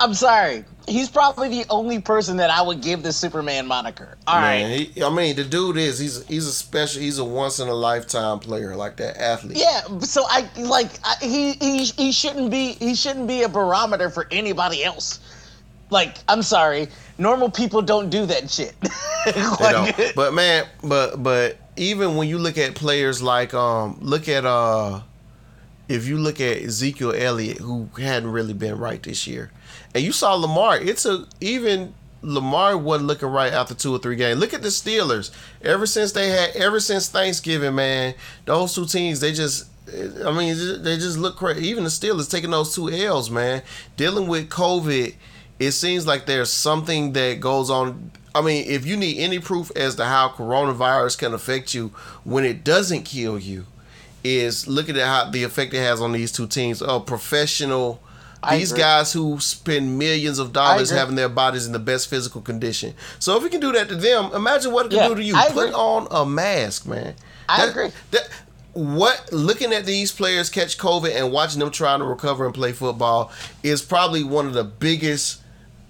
I'm 0.00 0.14
sorry. 0.14 0.64
He's 0.86 1.08
probably 1.08 1.48
the 1.48 1.64
only 1.70 2.00
person 2.00 2.36
that 2.38 2.50
I 2.50 2.60
would 2.60 2.82
give 2.82 3.02
the 3.02 3.12
Superman 3.12 3.66
moniker. 3.66 4.18
All 4.26 4.40
Man, 4.40 4.70
right. 4.70 4.88
He, 4.88 5.02
I 5.02 5.08
mean, 5.08 5.36
the 5.36 5.44
dude 5.44 5.76
is 5.76 5.98
he's 5.98 6.26
he's 6.26 6.46
a 6.46 6.52
special. 6.52 7.00
He's 7.00 7.18
a 7.18 7.24
once 7.24 7.58
in 7.58 7.68
a 7.68 7.74
lifetime 7.74 8.38
player, 8.40 8.76
like 8.76 8.96
that 8.96 9.16
athlete. 9.16 9.56
Yeah. 9.56 10.00
So 10.00 10.24
I 10.28 10.48
like 10.58 10.90
I, 11.04 11.14
he 11.20 11.52
he 11.52 11.84
he 11.84 12.12
shouldn't 12.12 12.50
be 12.50 12.72
he 12.72 12.94
shouldn't 12.94 13.28
be 13.28 13.44
a 13.44 13.48
barometer 13.48 14.10
for 14.10 14.26
anybody 14.30 14.84
else. 14.84 15.20
Like 15.90 16.16
I'm 16.28 16.42
sorry, 16.42 16.88
normal 17.18 17.50
people 17.50 17.80
don't 17.80 18.10
do 18.10 18.26
that 18.26 18.50
shit. 18.50 18.74
like, 19.26 19.36
they 19.36 20.04
don't. 20.04 20.14
But 20.14 20.34
man, 20.34 20.66
but 20.82 21.22
but 21.22 21.58
even 21.76 22.16
when 22.16 22.28
you 22.28 22.38
look 22.38 22.58
at 22.58 22.74
players 22.74 23.22
like 23.22 23.54
um 23.54 23.98
look 24.00 24.28
at 24.28 24.44
uh 24.44 25.00
if 25.88 26.06
you 26.06 26.18
look 26.18 26.40
at 26.40 26.58
Ezekiel 26.58 27.12
Elliott, 27.14 27.58
who 27.58 27.88
hadn't 27.98 28.30
really 28.30 28.54
been 28.54 28.78
right 28.78 29.02
this 29.02 29.26
year, 29.26 29.50
and 29.94 30.02
you 30.02 30.12
saw 30.12 30.34
Lamar, 30.34 30.78
it's 30.78 31.04
a 31.04 31.26
even 31.40 31.94
Lamar 32.24 32.76
wasn't 32.76 33.06
looking 33.06 33.28
right 33.28 33.52
after 33.52 33.74
two 33.74 33.94
or 33.94 33.98
three 33.98 34.16
games. 34.16 34.40
Look 34.40 34.54
at 34.54 34.62
the 34.62 34.68
Steelers. 34.68 35.30
Ever 35.62 35.86
since 35.86 36.12
they 36.12 36.30
had, 36.30 36.56
ever 36.56 36.80
since 36.80 37.08
Thanksgiving, 37.08 37.74
man, 37.74 38.14
those 38.46 38.74
two 38.74 38.86
teams, 38.86 39.20
they 39.20 39.32
just, 39.32 39.66
I 40.24 40.32
mean, 40.32 40.82
they 40.82 40.96
just 40.96 41.18
look 41.18 41.36
crazy. 41.36 41.68
Even 41.68 41.84
the 41.84 41.90
Steelers 41.90 42.30
taking 42.30 42.50
those 42.50 42.74
two 42.74 42.90
L's, 42.90 43.30
man, 43.30 43.62
dealing 43.96 44.26
with 44.26 44.48
COVID. 44.48 45.14
It 45.60 45.70
seems 45.72 46.06
like 46.06 46.26
there's 46.26 46.50
something 46.50 47.12
that 47.12 47.40
goes 47.40 47.70
on. 47.70 48.10
I 48.34 48.40
mean, 48.40 48.64
if 48.66 48.84
you 48.86 48.96
need 48.96 49.18
any 49.18 49.38
proof 49.38 49.70
as 49.76 49.94
to 49.96 50.04
how 50.04 50.30
coronavirus 50.30 51.18
can 51.18 51.34
affect 51.34 51.74
you 51.74 51.88
when 52.24 52.44
it 52.44 52.64
doesn't 52.64 53.04
kill 53.04 53.38
you, 53.38 53.66
is 54.24 54.66
looking 54.66 54.96
at 54.96 55.06
how 55.06 55.30
the 55.30 55.44
effect 55.44 55.74
it 55.74 55.78
has 55.78 56.00
on 56.00 56.12
these 56.12 56.32
two 56.32 56.46
teams. 56.46 56.82
Oh, 56.82 56.98
professional. 57.00 58.02
these 58.50 58.72
guys 58.72 59.12
who 59.12 59.38
spend 59.38 59.98
millions 59.98 60.38
of 60.38 60.52
dollars 60.52 60.90
having 60.90 61.14
their 61.14 61.28
bodies 61.28 61.66
in 61.66 61.72
the 61.72 61.78
best 61.78 62.08
physical 62.08 62.40
condition. 62.40 62.94
So 63.18 63.36
if 63.36 63.42
we 63.42 63.50
can 63.50 63.60
do 63.60 63.72
that 63.72 63.88
to 63.88 63.94
them, 63.94 64.30
imagine 64.34 64.72
what 64.72 64.86
it 64.86 64.88
can 64.90 64.98
yeah, 64.98 65.08
do 65.08 65.14
to 65.14 65.22
you. 65.22 65.34
I 65.34 65.48
Put 65.48 65.68
agree. 65.68 65.72
on 65.72 66.08
a 66.10 66.26
mask, 66.26 66.86
man. 66.86 67.14
I 67.48 67.66
that, 67.66 67.70
agree. 67.70 67.90
That, 68.10 68.28
what 68.72 69.32
looking 69.32 69.72
at 69.72 69.86
these 69.86 70.10
players 70.10 70.50
catch 70.50 70.78
COVID 70.78 71.14
and 71.14 71.32
watching 71.32 71.60
them 71.60 71.70
trying 71.70 72.00
to 72.00 72.04
recover 72.04 72.44
and 72.44 72.54
play 72.54 72.72
football 72.72 73.30
is 73.62 73.80
probably 73.82 74.24
one 74.24 74.46
of 74.46 74.52
the 74.52 74.64
biggest 74.64 75.40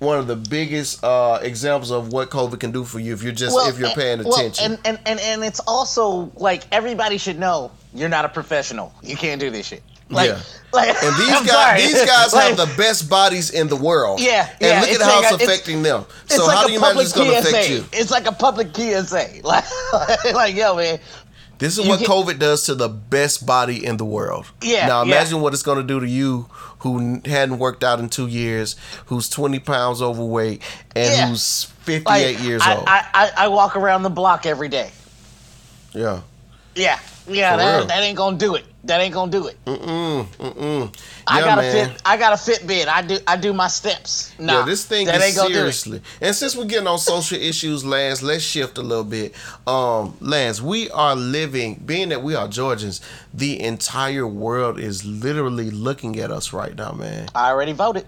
one 0.05 0.19
of 0.19 0.27
the 0.27 0.37
biggest 0.37 1.03
uh, 1.03 1.39
examples 1.43 1.91
of 1.91 2.13
what 2.13 2.31
COVID 2.31 2.61
can 2.61 2.71
do 2.71 2.85
for 2.85 2.99
you 2.99 3.13
if 3.13 3.23
you're 3.23 3.33
just 3.33 3.55
well, 3.55 3.69
if 3.69 3.79
you're 3.79 3.91
paying 3.91 4.21
attention. 4.21 4.73
Well, 4.73 4.81
and, 4.85 4.99
and, 4.99 5.07
and 5.07 5.21
and 5.21 5.45
it's 5.45 5.61
also 5.61 6.31
like 6.37 6.65
everybody 6.73 7.19
should 7.19 7.39
know 7.39 7.71
you're 7.95 8.09
not 8.09 8.25
a 8.25 8.29
professional. 8.29 8.93
You 9.03 9.17
can't 9.17 9.41
do 9.41 9.51
this 9.51 9.67
shit. 9.67 9.83
Like, 10.11 10.29
yeah. 10.29 10.41
like 10.73 10.89
and 11.03 11.17
these 11.19 11.29
I'm 11.33 11.47
guys, 11.47 11.51
sorry. 11.51 11.81
these 11.81 12.05
guys 12.05 12.33
like, 12.33 12.49
have 12.49 12.57
the 12.57 12.75
best 12.77 13.09
bodies 13.09 13.51
in 13.51 13.69
the 13.69 13.77
world. 13.77 14.21
Yeah, 14.21 14.49
and 14.51 14.61
yeah, 14.61 14.81
look 14.81 14.91
at 14.91 15.01
how 15.01 15.21
it's, 15.21 15.33
it's 15.33 15.43
affecting 15.43 15.83
them. 15.83 16.05
So 16.27 16.47
like 16.47 16.57
how 16.57 16.67
do 16.67 16.73
you 16.73 16.79
imagine 16.79 17.01
it's 17.01 17.13
going 17.13 17.31
to 17.31 17.39
affect 17.39 17.71
you? 17.71 17.85
It's 17.93 18.11
like 18.11 18.27
a 18.27 18.33
public 18.33 18.75
PSA. 18.75 19.41
Like, 19.43 19.65
like 20.35 20.55
yo, 20.55 20.77
man. 20.77 20.99
This 21.65 21.79
is 21.79 21.89
what 21.89 22.01
can, 22.01 22.09
COVID 22.09 22.39
does 22.39 22.67
to 22.67 22.75
the 22.75 22.91
best 22.91 23.47
body 23.47 23.87
in 23.87 23.97
the 23.97 24.05
world. 24.05 24.45
Yeah. 24.61 24.87
Now 24.87 25.01
imagine 25.01 25.37
yeah. 25.37 25.43
what 25.43 25.55
it's 25.55 25.63
going 25.63 25.79
to 25.79 25.83
do 25.83 25.99
to 25.99 26.07
you 26.07 26.43
who 26.81 27.23
hadn't 27.25 27.59
worked 27.59 27.83
out 27.83 28.01
in 28.01 28.11
two 28.11 28.27
years, 28.27 28.77
who's 29.07 29.31
20 29.31 29.61
pounds 29.61 30.03
overweight, 30.03 30.61
and 30.95 31.11
yeah. 31.11 31.27
who's 31.27 31.65
58 31.65 32.05
like, 32.05 32.45
years 32.45 32.61
I, 32.63 32.77
old. 32.77 32.85
I, 32.87 33.07
I, 33.15 33.31
I 33.45 33.49
walk 33.49 33.77
around 33.77 34.03
the 34.03 34.11
block 34.11 34.45
every 34.45 34.69
day. 34.69 34.91
Yeah. 35.95 36.21
Yeah. 36.75 36.99
Yeah, 37.27 37.57
that, 37.57 37.89
that 37.89 38.03
ain't 38.03 38.19
gonna 38.19 38.37
do 38.37 38.57
it. 38.57 38.67
That 38.85 39.01
ain't 39.01 39.15
gonna 39.15 39.33
do 39.33 39.47
it. 39.47 39.57
Mm-mm, 39.65 40.27
mm-mm. 40.27 40.95
I 41.27 41.41
got 41.41 41.59
a 41.59 41.63
fit. 41.63 42.03
I 42.05 42.17
got 42.19 42.33
a 42.35 42.37
Fitbit. 42.37 42.87
I 42.87 43.01
do. 43.01 43.19
I 43.27 43.39
do 43.39 43.55
my 43.55 43.69
steps. 43.69 44.35
Nah, 44.39 44.59
yeah, 44.61 44.65
this 44.67 44.85
thing 44.85 45.09
is 45.09 45.35
seriously. 45.35 46.03
And 46.21 46.35
since 46.35 46.55
we're 46.55 46.67
getting 46.67 46.87
on 46.87 46.99
social 46.99 47.39
issues, 47.41 47.83
Lance, 47.83 48.23
let's 48.23 48.45
shift 48.45 48.77
a 48.77 48.83
little 48.83 49.05
bit. 49.05 49.35
Um, 49.67 50.15
Lance, 50.21 50.61
we 50.61 50.91
are 50.91 51.17
living, 51.17 51.77
being 51.87 52.11
that 52.11 52.23
we 52.23 52.35
are 52.35 52.47
Georgians, 52.47 53.01
the 53.33 53.59
entire 53.63 54.27
world 54.27 54.79
is 54.79 55.03
literally 55.03 55.71
looking 55.71 56.21
at 56.21 56.31
us 56.31 56.53
right 56.53 56.77
now, 56.77 56.93
man. 56.93 57.29
I 57.35 57.51
already 57.51 57.73
voted. 57.73 58.07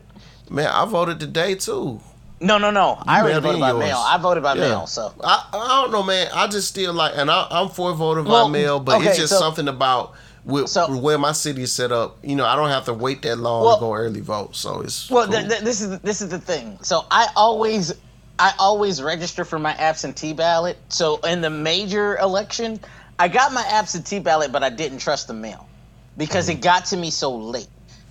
Man, 0.50 0.66
I 0.66 0.84
voted 0.84 1.20
today 1.20 1.54
too. 1.54 2.00
No, 2.38 2.58
no, 2.58 2.70
no. 2.70 2.96
You 2.96 3.02
I 3.06 3.20
already 3.22 3.40
voted 3.40 3.60
by 3.60 3.70
yours. 3.70 3.78
mail. 3.80 3.96
I 3.96 4.18
voted 4.18 4.42
by 4.42 4.54
yeah. 4.54 4.60
mail, 4.60 4.86
so 4.86 5.14
I, 5.24 5.48
I 5.54 5.82
don't 5.82 5.90
know, 5.90 6.02
man. 6.02 6.28
I 6.34 6.46
just 6.48 6.68
still 6.68 6.92
like, 6.92 7.14
and 7.16 7.30
I, 7.30 7.46
am 7.50 7.70
for 7.70 7.94
voting 7.94 8.26
well, 8.26 8.46
by 8.46 8.52
mail, 8.52 8.78
but 8.78 9.00
okay, 9.00 9.08
it's 9.08 9.18
just 9.18 9.32
so, 9.32 9.38
something 9.38 9.68
about 9.68 10.14
with, 10.46 10.68
so, 10.68 10.96
where 10.96 11.18
my 11.18 11.32
city 11.32 11.62
is 11.62 11.72
set 11.72 11.92
up. 11.92 12.18
You 12.22 12.36
know, 12.36 12.46
I 12.46 12.56
don't 12.56 12.70
have 12.70 12.84
to 12.86 12.94
wait 12.94 13.22
that 13.22 13.36
long 13.36 13.64
well, 13.64 13.76
to 13.76 13.80
go 13.80 13.94
early 13.94 14.20
vote, 14.20 14.56
so 14.56 14.80
it's 14.80 15.10
well. 15.10 15.26
Cool. 15.26 15.34
Th- 15.34 15.48
th- 15.48 15.60
this 15.62 15.80
is 15.80 15.98
this 16.00 16.22
is 16.22 16.30
the 16.30 16.38
thing. 16.38 16.78
So 16.82 17.04
I 17.10 17.28
always 17.36 17.92
I 18.38 18.54
always 18.58 19.02
register 19.02 19.44
for 19.44 19.58
my 19.58 19.72
absentee 19.72 20.32
ballot. 20.32 20.78
So 20.88 21.18
in 21.18 21.40
the 21.40 21.50
major 21.50 22.16
election, 22.18 22.80
I 23.18 23.28
got 23.28 23.52
my 23.52 23.64
absentee 23.66 24.20
ballot, 24.20 24.52
but 24.52 24.62
I 24.62 24.70
didn't 24.70 24.98
trust 24.98 25.26
the 25.26 25.34
mail 25.34 25.68
because 26.16 26.48
mm-hmm. 26.48 26.58
it 26.58 26.62
got 26.62 26.86
to 26.86 26.96
me 26.96 27.10
so 27.10 27.34
late. 27.34 27.68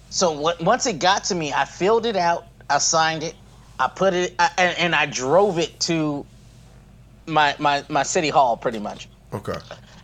So 0.09 0.53
once 0.61 0.85
it 0.85 0.99
got 0.99 1.25
to 1.25 1.35
me, 1.35 1.53
I 1.53 1.65
filled 1.65 2.05
it 2.05 2.15
out, 2.15 2.45
I 2.69 2.77
signed 2.77 3.23
it, 3.23 3.35
I 3.79 3.87
put 3.87 4.13
it 4.13 4.33
I, 4.39 4.49
and, 4.57 4.77
and, 4.77 4.95
I 4.95 5.05
drove 5.07 5.59
it 5.59 5.77
to 5.81 6.25
my 7.25 7.55
my 7.59 7.83
my 7.89 8.03
city 8.03 8.29
hall 8.29 8.55
pretty 8.57 8.79
much. 8.79 9.07
Okay. 9.33 9.57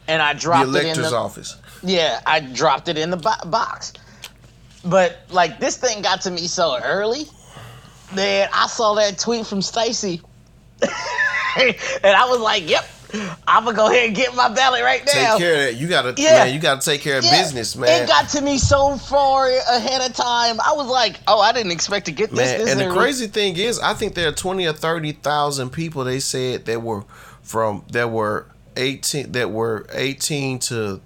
And 0.08 0.22
I 0.22 0.34
dropped 0.34 0.72
the 0.72 0.80
it 0.80 0.98
in 0.98 1.02
the 1.02 1.16
office. 1.16 1.56
Yeah, 1.84 2.20
I 2.26 2.40
dropped 2.42 2.88
it 2.88 2.98
in 2.98 3.10
the 3.10 3.18
bo- 3.18 3.50
box. 3.50 3.94
But 4.84 5.20
like 5.30 5.60
this 5.60 5.78
thing 5.78 6.02
got 6.02 6.22
to 6.22 6.32
me 6.32 6.48
so 6.48 6.80
early 6.84 7.26
that 8.14 8.50
I 8.54 8.68
saw 8.68 8.96
that 8.96 9.18
tweet 9.20 9.46
from 9.46 9.62
Stacey. 9.62 10.22
and 10.82 11.76
I 12.04 12.28
was 12.30 12.40
like, 12.40 12.68
"Yep, 12.68 12.86
I'm 13.48 13.66
gonna 13.66 13.76
go 13.78 13.88
ahead 13.88 14.08
and 14.08 14.16
get 14.16 14.34
my 14.36 14.50
ballot 14.50 14.82
right 14.84 15.04
now." 15.06 15.38
Take 15.38 15.38
care 15.40 15.54
of 15.54 15.60
that. 15.60 15.76
You 15.76 15.88
gotta, 15.88 16.14
Yeah. 16.18 16.46
man. 16.46 16.54
You 16.54 16.60
gotta 16.60 16.82
take 16.82 17.02
care 17.02 17.18
of 17.20 17.24
Yeah, 17.26 17.42
business, 17.42 17.76
man. 17.76 18.04
It 18.04 18.08
got 18.08 18.30
to 18.30 18.42
me 18.42 18.58
so 18.58 18.98
far 18.98 19.50
ahead 19.50 20.02
of 20.02 20.16
time. 20.16 20.60
I 20.62 20.74
was 20.74 20.88
like, 20.88 21.20
"Oh, 21.28 21.40
I 21.40 21.52
didn't 21.52 21.72
expect 21.74 22.06
to 22.08 22.12
get 22.12 22.32
this." 22.32 22.50
Man, 22.50 22.60
this 22.60 22.72
and 22.72 22.80
the 22.80 22.90
crazy 22.96 23.28
thing 23.28 23.58
is, 23.58 23.80
I 23.80 23.94
think 23.94 24.16
there 24.16 24.30
are 24.30 24.34
twenty 24.34 24.66
or 24.66 24.74
thirty 24.74 25.12
thousand 25.12 25.70
people. 25.72 26.04
They 26.04 26.20
said 26.20 26.66
that 26.66 26.82
were 26.82 27.04
from 27.44 27.84
that 27.92 28.10
were 28.10 28.48
eighteen 28.78 29.32
that 29.34 29.52
were 29.52 29.86
eighteen 29.92 30.58
to, 30.60 31.02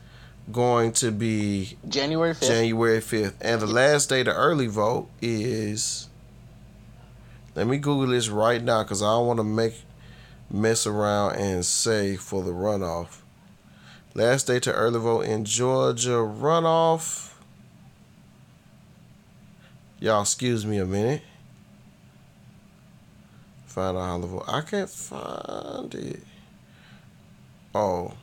going 0.53 0.93
to 0.93 1.11
be 1.11 1.77
January 1.89 2.33
5th. 2.33 2.47
January 2.47 3.01
5th 3.01 3.35
and 3.41 3.61
the 3.61 3.67
last 3.67 4.09
day 4.09 4.23
to 4.23 4.33
early 4.33 4.67
vote 4.67 5.09
is 5.21 6.09
Let 7.55 7.67
me 7.67 7.79
Google 7.79 8.09
this 8.09 8.29
right 8.29 8.63
now 8.63 8.85
cuz 8.85 9.03
I 9.03 9.07
don't 9.07 9.27
want 9.27 9.39
to 9.39 9.45
make 9.45 9.83
mess 10.51 10.87
around 10.87 11.37
and 11.37 11.67
say 11.67 12.17
for 12.17 12.43
the 12.43 12.53
runoff. 12.53 13.19
Last 14.15 14.47
day 14.47 14.61
to 14.61 14.73
early 14.73 15.01
vote 15.01 15.23
in 15.23 15.45
Georgia 15.45 16.19
runoff. 16.25 17.33
Y'all 20.01 20.23
excuse 20.23 20.65
me 20.65 20.79
a 20.79 20.87
minute. 20.87 21.23
Find 23.69 23.97
out 23.97 24.05
how 24.05 24.21
to 24.21 24.27
vote. 24.27 24.45
I 24.49 24.61
can't 24.63 24.91
find 24.91 25.95
it. 25.95 26.23
Oh. 27.75 28.15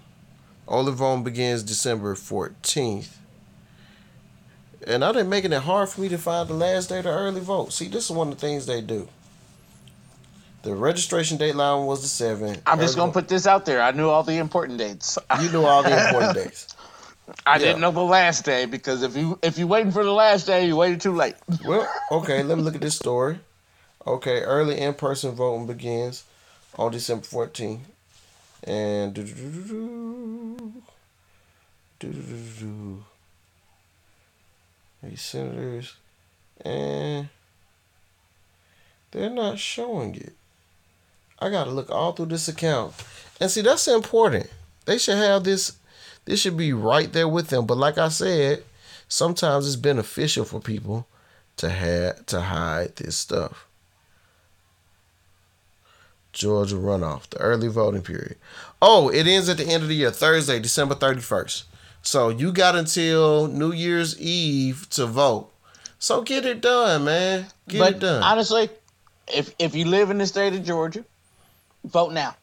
Voting 0.68 1.24
begins 1.24 1.62
December 1.62 2.16
14th. 2.16 3.10
And 4.88 5.02
now 5.02 5.12
they're 5.12 5.24
making 5.24 5.54
it 5.54 5.62
hard 5.62 5.90
for 5.90 6.02
me 6.02 6.10
to 6.10 6.18
find 6.18 6.50
the 6.50 6.56
last 6.56 6.90
day 6.90 7.02
to 7.02 7.10
early 7.10 7.42
vote. 7.42 7.72
See, 7.72 7.88
this 7.88 8.06
is 8.06 8.12
one 8.12 8.30
of 8.30 8.36
the 8.36 8.42
things 8.42 8.66
they 8.66 8.82
do. 8.82 9.08
The 10.64 10.74
registration 10.74 11.38
deadline 11.38 11.86
was 11.86 12.02
the 12.02 12.26
7th. 12.26 12.62
I'm 12.66 12.80
just 12.80 12.96
gonna 12.96 13.12
put 13.12 13.28
this 13.28 13.46
out 13.46 13.66
there. 13.66 13.84
I 13.84 13.92
knew 13.92 14.10
all 14.10 14.24
the 14.24 14.38
important 14.38 14.80
dates. 14.80 15.18
You 15.40 15.52
knew 15.52 15.64
all 15.64 15.84
the 15.84 16.06
important 16.08 16.34
dates. 16.34 16.76
I 17.46 17.54
yeah. 17.54 17.60
didn't 17.60 17.82
know 17.82 17.92
the 17.92 18.02
last 18.02 18.46
day 18.46 18.66
because 18.66 19.04
if 19.04 19.16
you 19.16 19.38
if 19.44 19.60
you 19.60 19.68
waiting 19.68 19.92
for 19.92 20.04
the 20.04 20.12
last 20.12 20.48
day, 20.48 20.66
you 20.66 20.76
waited 20.76 21.02
too 21.02 21.14
late. 21.14 21.36
Well, 21.64 21.88
okay, 22.12 22.42
let 22.44 22.58
me 22.58 22.64
look 22.64 22.76
at 22.76 22.82
this 22.82 22.96
story. 22.96 23.40
Okay, 24.08 24.42
early 24.42 24.80
in 24.80 24.94
person 24.94 25.32
voting 25.32 25.66
begins 25.66 26.24
on 26.78 26.92
December 26.92 27.26
14th. 27.26 27.80
And 28.64 29.14
do, 29.14 29.24
do, 29.24 29.34
do, 32.00 33.04
these 35.04 35.22
senators, 35.22 35.96
and 36.62 37.30
they're 39.12 39.30
not 39.30 39.60
showing 39.60 40.16
it. 40.16 40.34
I 41.40 41.50
gotta 41.50 41.70
look 41.70 41.92
all 41.92 42.14
through 42.14 42.28
this 42.28 42.48
account, 42.48 42.94
and 43.40 43.52
see 43.52 43.62
that's 43.62 43.88
important. 43.88 44.50
They 44.86 44.98
should 44.98 45.18
have 45.18 45.44
this. 45.44 45.74
This 46.26 46.42
should 46.42 46.58
be 46.58 46.74
right 46.74 47.12
there 47.14 47.28
with 47.28 47.50
them. 47.50 47.68
But 47.68 47.78
like 47.78 48.00
I 48.00 48.10
said, 48.10 48.64
sometimes 49.08 49.68
it's 49.68 49.76
beneficial 49.76 50.44
for 50.44 50.60
people 50.60 51.08
to 51.58 51.70
have 51.70 52.26
to 52.28 52.42
hide 52.42 52.96
this 52.96 53.16
stuff. 53.16 53.65
Georgia 56.36 56.76
runoff, 56.76 57.28
the 57.30 57.38
early 57.40 57.70
voting 57.70 58.02
period. 58.04 58.36
Oh, 58.82 59.10
it 59.10 59.26
ends 59.26 59.50
at 59.50 59.58
the 59.58 59.64
end 59.66 59.82
of 59.84 59.90
the 59.90 59.96
year, 59.96 60.12
Thursday, 60.12 60.60
December 60.60 60.94
31st. 60.94 61.64
So 62.04 62.30
you 62.30 62.52
got 62.52 62.76
until 62.76 63.48
New 63.48 63.72
Year's 63.72 64.20
Eve 64.20 64.88
to 64.92 65.08
vote. 65.08 65.50
So 65.98 66.22
get 66.22 66.46
it 66.46 66.62
done, 66.62 67.06
man. 67.06 67.48
Get 67.68 67.80
but 67.80 67.94
it 67.96 68.00
done. 68.00 68.22
honestly, 68.22 68.70
if 69.34 69.56
if 69.58 69.74
you 69.74 69.86
live 69.86 70.12
in 70.12 70.18
the 70.20 70.28
state 70.28 70.54
of 70.54 70.64
Georgia, 70.64 71.04
vote 71.86 72.12
now. 72.12 72.36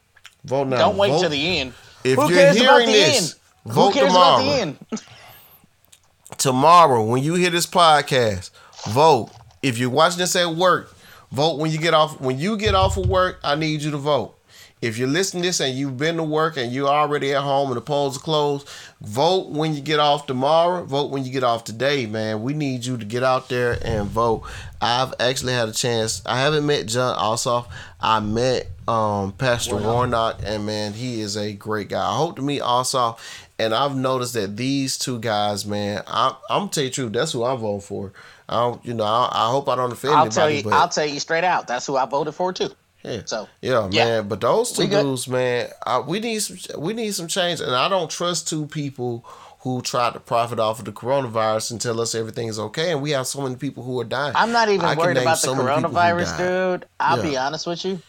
vote 0.43 0.67
now. 0.67 0.79
Don't 0.79 0.97
wait 0.97 1.11
vote. 1.11 1.21
till 1.21 1.29
the 1.29 1.59
end. 1.59 1.73
If 2.03 2.15
Who 2.15 2.23
you're 2.29 2.37
cares 2.37 2.57
about 2.57 2.65
hearing 2.81 2.87
the 2.87 2.91
this, 2.93 3.31
end? 3.65 3.73
vote 3.73 3.87
Who 3.89 3.93
cares 3.93 4.07
tomorrow. 4.07 4.33
about 4.35 4.45
the 4.45 4.61
end? 4.61 4.77
tomorrow 6.37 7.05
when 7.05 7.23
you 7.23 7.35
hear 7.35 7.51
this 7.51 7.67
podcast 7.67 8.49
vote 8.89 9.29
if 9.61 9.77
you're 9.77 9.89
watching 9.89 10.17
this 10.17 10.35
at 10.35 10.49
work 10.55 10.92
vote 11.33 11.57
when 11.57 11.71
you 11.71 11.79
get 11.79 11.95
off 11.95 12.21
when 12.21 12.37
you 12.37 12.55
get 12.55 12.75
off 12.75 12.95
of 12.95 13.07
work 13.07 13.39
i 13.43 13.55
need 13.55 13.81
you 13.81 13.89
to 13.89 13.97
vote 13.97 14.37
if 14.81 14.97
you're 14.97 15.07
listening 15.07 15.43
to 15.43 15.49
this 15.49 15.59
and 15.59 15.75
you've 15.77 15.97
been 15.97 16.17
to 16.17 16.23
work 16.23 16.57
and 16.57 16.71
you're 16.71 16.87
already 16.87 17.33
at 17.33 17.41
home 17.41 17.69
and 17.69 17.77
the 17.77 17.81
polls 17.81 18.17
are 18.17 18.21
closed 18.21 18.67
vote 19.01 19.49
when 19.49 19.73
you 19.73 19.81
get 19.81 19.99
off 19.99 20.27
tomorrow 20.27 20.83
vote 20.83 21.09
when 21.09 21.23
you 21.25 21.31
get 21.31 21.43
off 21.43 21.63
today 21.63 22.05
man 22.05 22.41
we 22.41 22.53
need 22.53 22.85
you 22.85 22.97
to 22.97 23.05
get 23.05 23.23
out 23.23 23.49
there 23.49 23.77
and 23.83 24.07
vote 24.07 24.43
i've 24.81 25.13
actually 25.19 25.53
had 25.53 25.69
a 25.69 25.73
chance 25.73 26.21
i 26.25 26.39
haven't 26.39 26.65
met 26.65 26.85
Jon 26.87 27.17
Ossoff 27.17 27.67
i 28.01 28.19
met 28.19 28.67
um, 28.87 29.31
pastor 29.31 29.77
warnock 29.77 30.41
and 30.43 30.65
man 30.65 30.91
he 30.91 31.21
is 31.21 31.37
a 31.37 31.53
great 31.53 31.87
guy 31.87 32.05
i 32.05 32.17
hope 32.17 32.35
to 32.35 32.41
meet 32.41 32.61
ossoff 32.61 33.17
and 33.59 33.73
I've 33.73 33.95
noticed 33.95 34.33
that 34.33 34.57
these 34.57 34.97
two 34.97 35.19
guys, 35.19 35.65
man, 35.65 36.03
I, 36.07 36.35
I'm 36.49 36.61
gonna 36.61 36.71
tell 36.71 36.83
you 36.83 36.89
the 36.89 36.95
truth. 36.95 37.13
That's 37.13 37.31
who 37.31 37.43
I 37.43 37.55
vote 37.55 37.81
for. 37.81 38.11
I 38.49 38.59
don't, 38.59 38.85
you 38.85 38.93
know, 38.93 39.03
I, 39.03 39.29
I 39.31 39.51
hope 39.51 39.69
I 39.69 39.75
don't 39.75 39.91
offend 39.91 40.13
I'll 40.13 40.21
anybody. 40.21 40.35
tell 40.35 40.49
you. 40.49 40.69
I'll 40.71 40.89
tell 40.89 41.05
you 41.05 41.19
straight 41.19 41.43
out. 41.43 41.67
That's 41.67 41.85
who 41.85 41.95
I 41.95 42.05
voted 42.05 42.35
for 42.35 42.51
too. 42.51 42.71
Yeah, 43.03 43.21
So 43.25 43.47
yeah, 43.61 43.87
yeah. 43.91 44.05
man. 44.05 44.27
But 44.27 44.41
those 44.41 44.71
two 44.71 44.87
dudes, 44.87 45.27
man, 45.27 45.69
I, 45.85 45.99
we 45.99 46.19
need 46.19 46.39
some, 46.39 46.81
we 46.81 46.93
need 46.93 47.13
some 47.13 47.27
change, 47.27 47.59
and 47.59 47.71
I 47.75 47.89
don't 47.89 48.09
trust 48.09 48.47
two 48.47 48.65
people 48.67 49.25
who 49.59 49.81
try 49.81 50.11
to 50.11 50.19
profit 50.19 50.59
off 50.59 50.79
of 50.79 50.85
the 50.85 50.91
coronavirus 50.91 51.71
and 51.71 51.79
tell 51.79 52.01
us 52.01 52.13
everything's 52.15 52.59
okay. 52.59 52.91
And 52.91 53.01
we 53.01 53.11
have 53.11 53.27
so 53.27 53.41
many 53.41 53.55
people 53.55 53.83
who 53.83 53.99
are 54.01 54.03
dying. 54.05 54.33
I'm 54.35 54.51
not 54.51 54.67
even 54.67 54.85
I 54.85 54.95
worried 54.95 55.15
about 55.17 55.31
the 55.41 55.47
so 55.47 55.55
many 55.55 55.67
people 55.75 55.89
who 55.89 55.95
coronavirus, 55.97 56.37
dude. 56.79 56.85
I'll 56.99 57.21
be 57.21 57.37
honest 57.37 57.65
with 57.67 57.85
you. 57.85 58.01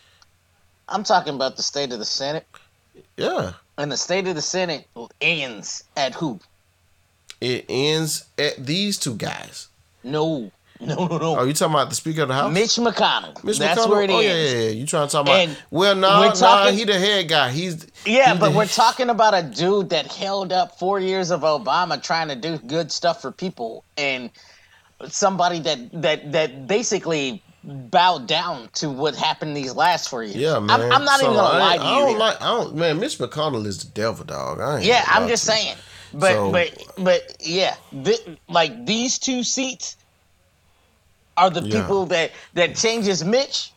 I'm 0.88 1.04
talking 1.04 1.34
about 1.34 1.56
the 1.56 1.62
state 1.62 1.92
of 1.92 1.98
the 1.98 2.04
Senate, 2.04 2.46
Yeah, 3.16 3.52
and 3.78 3.90
the 3.90 3.96
state 3.96 4.26
of 4.26 4.34
the 4.34 4.42
Senate 4.42 4.86
ends 5.20 5.84
at 5.96 6.14
who? 6.14 6.40
it 7.40 7.64
ends 7.68 8.24
at 8.38 8.64
these 8.64 8.98
two 8.98 9.14
guys. 9.16 9.68
No, 10.02 10.50
no, 10.96 11.06
no, 11.06 11.18
no. 11.18 11.38
Oh, 11.40 11.44
you 11.44 11.52
talking 11.52 11.74
about 11.74 11.88
the 11.90 11.94
Speaker 11.96 12.22
of 12.22 12.28
the 12.28 12.34
House? 12.34 12.52
Mitch 12.52 12.70
McConnell. 12.76 13.42
Mitch 13.44 13.58
That's 13.58 13.80
McConnell? 13.80 13.88
where 13.90 14.02
it 14.02 14.10
oh, 14.10 14.18
ends. 14.18 14.26
yeah, 14.26 14.58
yeah, 14.58 14.64
yeah. 14.64 14.70
You 14.70 14.86
trying 14.86 15.08
to 15.08 15.12
talk 15.12 15.22
about? 15.26 15.36
And 15.40 15.56
well, 15.70 15.94
no, 15.94 16.20
we're 16.20 16.28
no, 16.28 16.34
talking- 16.34 16.76
he 16.78 16.84
the 16.84 16.98
head 16.98 17.28
guy. 17.28 17.50
He's 17.50 17.86
Yeah, 18.06 18.32
he 18.34 18.38
but 18.38 18.50
the- 18.50 18.56
we're 18.56 18.66
talking 18.84 19.10
about 19.10 19.34
a 19.34 19.42
dude 19.42 19.90
that 19.90 20.06
held 20.12 20.52
up 20.52 20.78
four 20.78 21.00
years 21.00 21.30
of 21.30 21.40
Obama 21.42 22.02
trying 22.02 22.28
to 22.28 22.36
do 22.36 22.58
good 22.58 22.90
stuff 22.92 23.20
for 23.22 23.30
people, 23.32 23.84
and 23.96 24.30
somebody 25.08 25.60
that 25.60 26.02
that 26.02 26.32
that 26.32 26.66
basically 26.66 27.42
bowed 27.66 28.26
down 28.26 28.68
to 28.74 28.90
what 28.90 29.14
happened 29.16 29.56
these 29.56 29.74
last 29.74 30.08
four 30.10 30.22
years. 30.22 30.36
Yeah, 30.36 30.58
man. 30.58 30.82
I'm, 30.82 30.92
I'm 30.92 31.04
not 31.04 31.20
So 31.20 31.26
even 31.26 31.36
gonna 31.36 31.56
I, 31.56 31.58
lie 31.58 31.76
to 31.78 31.82
I 31.82 31.94
you. 31.94 31.98
don't 32.00 32.08
here. 32.10 32.18
like. 32.18 32.40
I 32.42 32.44
don't. 32.46 32.74
Man, 32.76 33.00
Mitch 33.00 33.18
McConnell 33.18 33.66
is 33.66 33.78
the 33.82 33.90
devil, 33.92 34.24
dog. 34.24 34.60
I 34.60 34.76
ain't 34.76 34.84
yeah, 34.84 35.04
I'm 35.08 35.28
just 35.28 35.46
you. 35.46 35.52
saying. 35.54 35.76
But 36.12 36.32
So- 36.32 36.52
but 36.52 36.82
but 36.98 37.36
yeah, 37.40 37.74
thi- 38.04 38.38
like 38.48 38.86
these 38.86 39.18
two 39.18 39.42
seats 39.42 39.96
are 41.36 41.50
the 41.50 41.60
Yeah. 41.62 41.80
people 41.82 42.06
that 42.06 42.32
that 42.54 42.76
changes 42.76 43.24
Mitch. 43.24 43.70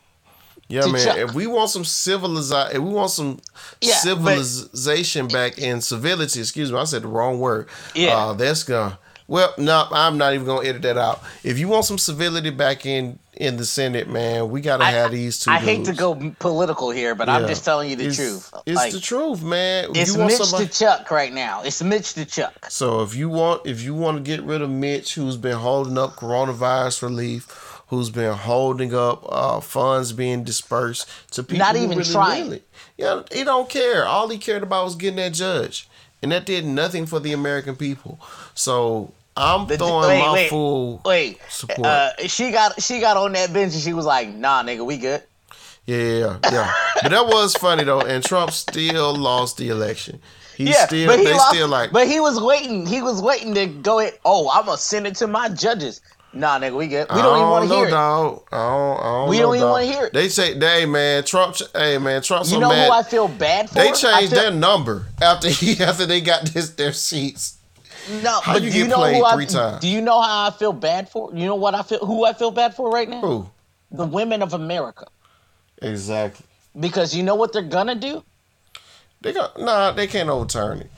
Yeah, 0.70 0.86
man. 0.88 1.02
Chuck. 1.04 1.18
If 1.18 1.34
we 1.34 1.48
want 1.48 1.70
some 1.70 1.86
civilization, 1.86 2.76
if 2.76 2.82
we 2.84 2.90
want 2.90 3.12
some 3.12 3.40
Yeah, 3.82 3.94
but- 3.94 4.02
civilization 4.44 5.28
back 5.28 5.58
in 5.58 5.80
civility, 5.82 6.40
excuse 6.42 6.72
me, 6.72 6.78
I 6.78 6.84
said 6.84 7.04
the 7.04 7.08
wrong 7.08 7.40
word. 7.40 7.68
Yeah. 7.96 8.18
uh, 8.18 8.34
that's 8.34 8.64
gonna. 8.64 9.00
Well, 9.30 9.54
no, 9.58 9.88
I'm 9.92 10.18
not 10.18 10.34
even 10.34 10.46
gonna 10.46 10.68
edit 10.68 10.82
that 10.84 10.98
out. 10.98 11.22
If 11.44 11.58
you 11.60 11.68
want 11.68 11.86
some 11.86 11.98
civility 11.98 12.50
back 12.50 12.86
in 12.86 13.20
in 13.40 13.58
the 13.58 13.66
Senate, 13.66 14.10
man, 14.10 14.50
we 14.50 14.62
gotta 14.62 14.84
I, 14.84 14.92
have 14.92 15.12
these 15.12 15.40
two. 15.40 15.52
I 15.52 15.58
hate 15.60 15.86
to 15.86 15.94
go 15.94 16.16
political 16.40 16.90
here, 16.90 17.16
but 17.16 17.30
I'm 17.30 17.48
just 17.48 17.64
telling 17.64 17.90
you 17.90 17.96
the 17.96 18.08
It's- 18.08 18.16
truth. 18.18 18.54
It's 18.66 18.76
like, 18.76 18.92
the 18.94 19.00
truth, 19.00 19.42
man. 19.44 19.92
It's 19.96 20.16
you 20.16 20.26
Mitch 20.26 20.38
somebody- 20.38 20.68
to 20.68 20.72
Chuck 20.80 21.12
right 21.12 21.32
now. 21.34 21.62
It's 21.64 21.82
Mitch 21.82 22.14
to 22.16 22.26
Chuck. 22.26 22.54
So 22.70 23.02
if 23.02 23.16
you 23.16 23.30
want 23.30 23.66
if 23.66 23.82
you 23.82 23.94
want 23.94 24.18
to 24.18 24.24
get 24.24 24.44
rid 24.44 24.62
of 24.62 24.70
Mitch, 24.70 25.16
who's 25.16 25.38
been 25.38 25.58
holding 25.58 25.98
up 25.98 26.16
coronavirus 26.16 27.04
relief, 27.04 27.82
who's 27.88 28.10
been 28.10 28.34
holding 28.34 28.94
up 28.94 29.24
uh, 29.30 29.60
funds 29.62 30.12
being 30.14 30.44
dispersed 30.44 31.08
to 31.32 31.44
people, 31.44 31.60
Not 31.60 31.76
who 31.76 31.84
even 31.84 31.98
really, 32.00 32.12
trying. 32.12 32.44
Really, 32.46 32.64
yeah, 32.98 33.22
he 33.32 33.44
don't 33.44 33.70
care. 33.70 34.06
All 34.06 34.28
he 34.30 34.38
cared 34.38 34.64
about 34.64 34.84
was 34.86 34.96
getting 34.96 35.18
that 35.18 35.34
judge, 35.34 35.88
and 36.22 36.32
that 36.32 36.46
did 36.46 36.66
nothing 36.66 37.06
for 37.06 37.20
the 37.20 37.34
American 37.34 37.76
people. 37.76 38.20
So 38.56 39.14
I'm 39.38 39.68
The- 39.68 39.78
throwing 39.78 40.08
wait, 40.10 40.20
my 40.20 40.34
wait, 40.34 40.50
full 40.50 41.02
Wait, 41.06 41.40
support. 41.50 41.88
uh, 41.88 42.10
she 42.28 42.52
got 42.52 42.82
she 42.82 43.00
got 43.00 43.18
on 43.18 43.32
that 43.34 43.54
bench 43.54 43.74
and 43.74 43.82
she 43.84 43.94
was 43.94 44.06
like, 44.06 44.30
"Nah, 44.30 44.64
nigga, 44.64 44.86
we 44.86 44.98
good." 44.98 45.24
yeah, 45.86 46.38
yeah, 46.52 46.74
but 47.02 47.12
that 47.12 47.28
was 47.28 47.56
funny 47.56 47.84
though, 47.84 48.02
and 48.02 48.24
Trump 48.24 48.52
still 48.52 49.16
lost 49.16 49.58
the 49.58 49.70
election. 49.70 50.20
He 50.58 50.66
yeah, 50.66 50.88
still, 50.88 51.08
but 51.08 51.20
he 51.20 51.26
they 51.26 51.34
lost, 51.34 51.50
still 51.50 51.68
like, 51.68 51.92
But 51.92 52.08
he 52.08 52.20
was 52.20 52.42
waiting. 52.42 52.86
He 52.88 53.02
was 53.02 53.22
waiting 53.22 53.54
to 53.54 53.68
go. 53.68 54.00
Ahead. 54.00 54.18
Oh, 54.26 54.50
I'm 54.52 54.66
gonna 54.66 54.78
send 54.78 55.06
it 55.06 55.16
to 55.18 55.28
my 55.28 55.50
judges. 55.50 56.02
Nah, 56.34 56.60
nigga, 56.60 56.76
we 56.76 56.88
good. 56.88 57.08
We 57.10 57.16
I 57.20 57.22
don't 57.22 57.38
even 57.38 57.50
want 57.50 57.70
to 57.70 57.76
hear 57.76 57.88
it. 57.88 57.92
dog. 57.92 58.44
I 58.52 58.58
don't, 58.58 59.00
I 59.00 59.04
don't 59.04 59.30
We 59.30 59.38
know, 59.38 59.44
don't 59.44 59.56
even 59.56 59.70
wanna 59.70 59.86
hear 59.86 60.06
it. 60.06 60.14
They 60.14 60.30
say, 60.30 60.58
"Hey, 60.60 60.86
man, 60.88 61.24
Trump. 61.24 61.56
Hey, 61.74 61.98
man, 62.00 62.22
Trump's 62.24 62.50
You 62.52 62.56
so 62.56 62.60
know 62.62 62.70
mad." 62.70 62.88
who 62.88 62.92
I 62.92 63.04
feel 63.04 63.28
bad 63.28 63.70
for? 63.70 63.76
they 63.76 63.92
changed 63.92 64.34
feel- 64.34 64.42
their 64.42 64.52
number 64.52 65.06
after 65.22 65.48
he 65.60 65.80
after 65.82 66.06
they 66.08 66.22
got 66.22 66.46
this 66.48 66.72
their 66.72 66.92
seats. 66.92 67.57
No, 68.24 68.40
How 68.42 68.54
but 68.54 68.64
you 68.64 68.70
do 68.72 68.78
you 68.78 68.84
get 68.86 68.90
know 68.92 68.96
played 68.98 69.16
who 69.18 69.26
I, 69.26 69.34
three 69.36 69.46
times? 69.46 69.82
Do 69.82 69.88
you 69.88 70.02
know 70.02 70.22
how 70.22 70.48
I 70.48 70.52
feel 70.52 70.74
bad 70.74 71.10
for? 71.10 71.32
You 71.34 71.46
know 71.46 71.56
what 71.56 71.76
I 71.76 71.82
feel? 71.84 72.00
Who 72.06 72.26
I 72.26 72.34
feel 72.34 72.52
bad 72.52 72.76
for 72.76 72.90
right 72.90 73.08
now? 73.10 73.22
Who? 73.22 73.50
The 73.92 74.06
women 74.06 74.42
of 74.42 74.54
America, 74.54 75.08
Exactly. 75.82 76.46
because 76.80 77.16
you 77.16 77.24
know 77.24 77.36
what 77.36 77.54
they're 77.54 77.62
gonna 77.62 77.96
do. 77.96 78.24
They 79.22 79.34
got 79.34 79.60
nah. 79.60 79.92
They 79.92 80.08
can't 80.08 80.30
overturn 80.30 80.80
it. 80.82 80.92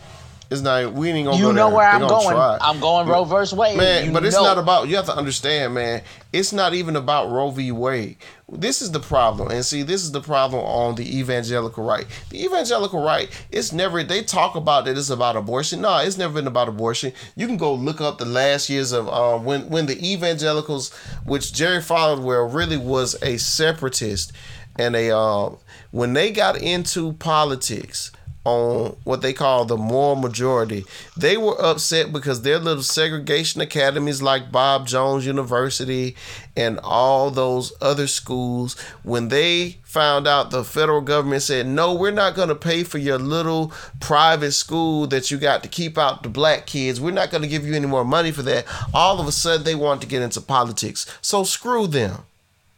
It's 0.52 0.62
not. 0.62 0.94
We 0.94 1.10
ain't 1.10 1.26
gonna. 1.28 1.38
You 1.38 1.44
go 1.46 1.52
know 1.52 1.68
there. 1.68 1.76
where 1.78 1.88
I'm 1.88 2.08
going. 2.08 2.28
try. 2.36 2.58
I'm 2.60 2.80
going 2.80 3.08
Roe 3.08 3.24
versus 3.24 3.58
Wade. 3.58 3.78
Man, 3.78 4.08
You 4.08 4.12
but 4.12 4.26
it's 4.26 4.36
know. 4.36 4.44
not 4.44 4.58
about. 4.58 4.88
You 4.88 4.96
have 4.96 5.06
to 5.06 5.16
understand, 5.16 5.74
man. 5.76 6.02
It's 6.34 6.52
not 6.52 6.74
even 6.74 6.96
about 6.96 7.30
Roe 7.32 7.52
v. 7.52 7.72
Wade. 7.72 8.18
This 8.52 8.82
is 8.82 8.92
the 8.92 9.00
problem, 9.00 9.50
and 9.50 9.64
see, 9.64 9.84
this 9.84 10.04
is 10.04 10.12
the 10.12 10.22
problem 10.22 10.64
on 10.64 10.96
the 10.96 11.20
evangelical 11.20 11.84
right. 11.84 12.06
The 12.30 12.44
evangelical 12.44 13.04
right, 13.04 13.30
it's 13.52 13.72
never. 13.72 14.04
They 14.04 14.24
talk 14.24 14.56
about 14.56 14.86
that 14.86 14.98
it's 14.98 15.12
about 15.12 15.36
abortion. 15.36 15.82
No, 15.82 15.98
it's 16.00 16.18
never 16.18 16.34
been 16.34 16.48
about 16.48 16.68
abortion. 16.68 17.14
You 17.36 17.46
can 17.46 17.58
go 17.58 17.74
look 17.74 18.02
up 18.02 18.18
the 18.18 18.26
last 18.26 18.70
years 18.70 18.92
of 18.92 19.08
um, 19.08 19.46
when 19.46 19.70
when 19.70 19.86
the 19.86 20.04
evangelicals, 20.04 20.92
which 21.26 21.54
Jerry 21.54 21.80
Falwell 21.80 22.52
really 22.52 22.78
was 22.78 23.16
a 23.22 23.38
separatist, 23.38 24.32
and 24.80 24.96
a 24.96 25.16
um, 25.16 25.58
when 25.92 26.14
they 26.14 26.32
got 26.32 26.58
into 26.60 27.14
politics 27.14 28.12
on 28.50 28.98
what 29.04 29.22
they 29.22 29.34
call 29.34 29.66
the 29.66 29.78
moral 29.78 30.16
majority. 30.16 30.86
They 31.16 31.38
were 31.38 31.60
upset 31.62 32.12
because 32.12 32.42
their 32.42 32.60
little 32.60 32.84
segregation 32.84 33.62
academies 33.62 34.22
like 34.22 34.52
Bob 34.52 34.88
Jones 34.88 35.26
University 35.26 36.16
and 36.56 36.80
all 36.84 37.32
those 37.32 37.72
other 37.82 38.08
schools, 38.08 38.78
when 39.04 39.30
they 39.30 39.78
found 39.84 40.28
out 40.28 40.52
the 40.52 40.64
federal 40.64 41.02
government 41.02 41.42
said, 41.42 41.66
no, 41.66 41.94
we're 41.94 42.12
not 42.12 42.36
going 42.36 42.50
to 42.50 42.56
pay 42.56 42.84
for 42.84 42.98
your 42.98 43.18
little 43.18 43.72
private 44.00 44.52
school 44.52 45.08
that 45.08 45.32
you 45.32 45.38
got 45.38 45.64
to 45.64 45.70
keep 45.70 45.98
out 45.98 46.24
the 46.24 46.30
black 46.30 46.66
kids. 46.66 47.00
We're 47.00 47.12
not 47.12 47.32
going 47.32 47.44
to 47.44 47.48
give 47.48 47.66
you 47.66 47.74
any 47.74 47.88
more 47.88 48.06
money 48.06 48.32
for 48.32 48.44
that. 48.44 48.66
All 48.94 49.20
of 49.20 49.28
a 49.28 49.32
sudden, 49.32 49.64
they 49.64 49.76
want 49.76 50.02
to 50.02 50.08
get 50.08 50.22
into 50.22 50.42
politics. 50.42 51.06
So 51.22 51.44
screw 51.44 51.88
them. 51.88 52.24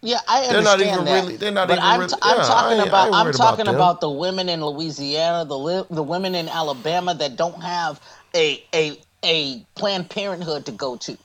Yeah, 0.03 0.17
I 0.27 0.47
They're 0.47 0.57
understand 0.57 0.63
not 0.63 0.93
even 0.93 1.05
that. 1.05 1.21
really- 1.23 1.37
they're 1.37 1.51
not 1.51 1.67
but 1.67 1.73
even 1.77 1.83
I'm, 1.85 1.99
really- 1.99 2.13
I'm 2.23 2.37
yeah, 2.37 2.43
I 2.43 2.47
talking 2.47 2.71
ain't- 2.79 2.85
I 2.85 2.87
about. 2.87 3.05
ain't 3.07 3.15
I'm 3.15 3.25
worried 3.25 3.35
about 3.35 3.49
talking 3.51 3.65
them. 3.65 3.75
about 3.75 4.01
the 4.01 4.09
women 4.09 4.49
in 4.49 4.65
Louisiana, 4.65 5.45
the 5.45 5.57
li- 5.57 5.85
the 5.91 6.01
women 6.03 6.33
in 6.33 6.49
Alabama 6.49 7.13
that 7.13 7.35
don't 7.35 7.61
have 7.61 7.99
a 8.35 8.63
a 8.73 8.99
a 9.23 9.59
Planned 9.75 10.09
Parenthood 10.09 10.65
to 10.65 10.71
go 10.71 10.95
to 10.97 11.17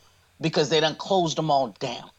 because 0.42 0.68
they 0.68 0.80
done 0.80 0.94
closed 0.96 1.38
them 1.38 1.50
all 1.50 1.68
down. 1.78 2.10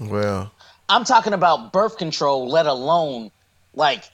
Well, 0.00 0.52
I'm 0.88 1.04
talking 1.04 1.32
about 1.32 1.72
birth 1.72 1.96
control, 1.98 2.48
let 2.48 2.66
alone 2.66 3.30
like 3.74 4.04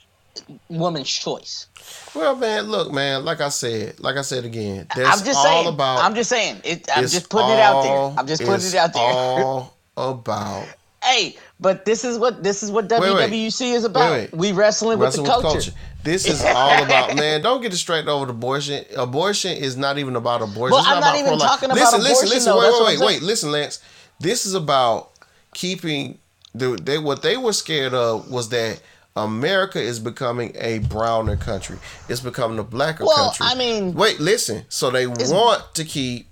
woman's 0.69 1.09
choice. 1.11 1.67
Well, 2.15 2.35
man, 2.35 2.63
look, 2.71 2.91
man. 2.91 3.23
Like 3.25 3.41
I 3.41 3.49
said, 3.49 3.99
like 3.99 4.15
I 4.15 4.21
said 4.23 4.45
again, 4.45 4.87
that's 4.95 5.19
I'm 5.19 5.25
just 5.25 5.37
all 5.37 5.43
saying. 5.43 5.67
about. 5.67 6.03
I'm 6.03 6.15
just 6.15 6.29
saying. 6.29 6.61
It, 6.63 6.89
I'm 6.95 7.03
it's 7.03 7.13
just 7.13 7.29
putting 7.29 7.51
it 7.51 7.59
out 7.59 7.83
there. 7.83 7.91
all- 7.97 8.15
I'm 8.17 8.25
just 8.25 8.41
putting 8.41 8.55
it's 8.55 8.73
it 8.73 8.77
out 8.77 8.93
there. 8.93 9.03
All 9.03 9.72
about 9.97 10.67
hey, 11.03 11.35
but 11.59 11.85
this 11.85 12.03
is 12.03 12.17
what 12.17 12.43
this 12.43 12.63
is 12.63 12.71
what 12.71 12.89
wait. 12.89 13.01
WWC 13.01 13.73
is 13.73 13.83
about. 13.83 14.11
wait. 14.11 14.33
We 14.33 14.51
wrestling, 14.51 14.99
wrestling 14.99 15.27
with 15.27 15.35
the 15.35 15.41
culture. 15.41 15.71
This 16.03 16.27
is 16.27 16.43
all 16.43 16.83
about, 16.83 17.15
man. 17.15 17.41
Don't 17.41 17.61
get 17.61 17.71
distracted 17.71 18.09
over 18.11 18.25
the 18.25 18.31
abortion. 18.31 18.85
Abortion 18.97 19.55
is 19.55 19.77
not 19.77 19.97
even 19.97 20.15
about 20.15 20.41
abortion. 20.41 20.71
Well, 20.71 20.79
it's 20.79 20.87
I'm 20.87 20.99
not 20.99 21.15
about 21.15 21.19
even 21.19 21.39
talking 21.39 21.71
about 21.71 21.77
listen, 21.77 22.01
listen, 22.01 22.11
abortion, 22.11 22.29
listen. 22.29 22.51
though. 22.51 22.59
Wait, 22.59 22.99
wait, 22.99 22.99
wait, 22.99 23.05
wait. 23.05 23.21
Listen, 23.21 23.51
Lance. 23.51 23.81
This 24.19 24.45
is 24.45 24.53
about 24.53 25.11
keeping 25.53 26.17
the 26.55 26.77
they 26.81 26.97
what 26.97 27.21
they 27.21 27.37
were 27.37 27.53
scared 27.53 27.93
of 27.93 28.29
was 28.29 28.49
that 28.49 28.81
America 29.15 29.79
is 29.79 29.99
becoming 29.99 30.55
a 30.59 30.79
browner 30.79 31.35
country. 31.35 31.77
It's 32.09 32.21
becoming 32.21 32.57
a 32.59 32.63
blacker 32.63 33.05
Well, 33.05 33.27
country. 33.31 33.45
I 33.47 33.55
mean- 33.55 33.93
wait, 33.93 34.19
listen. 34.19 34.65
So 34.69 34.89
they 34.89 35.07
want 35.07 35.75
to 35.75 35.83
keep 35.85 36.27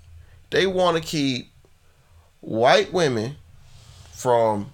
they 0.50 0.68
want 0.68 0.98
to 0.98 1.04
keep 1.04 1.52
white 2.42 2.92
women 2.92 3.36
from 4.22 4.72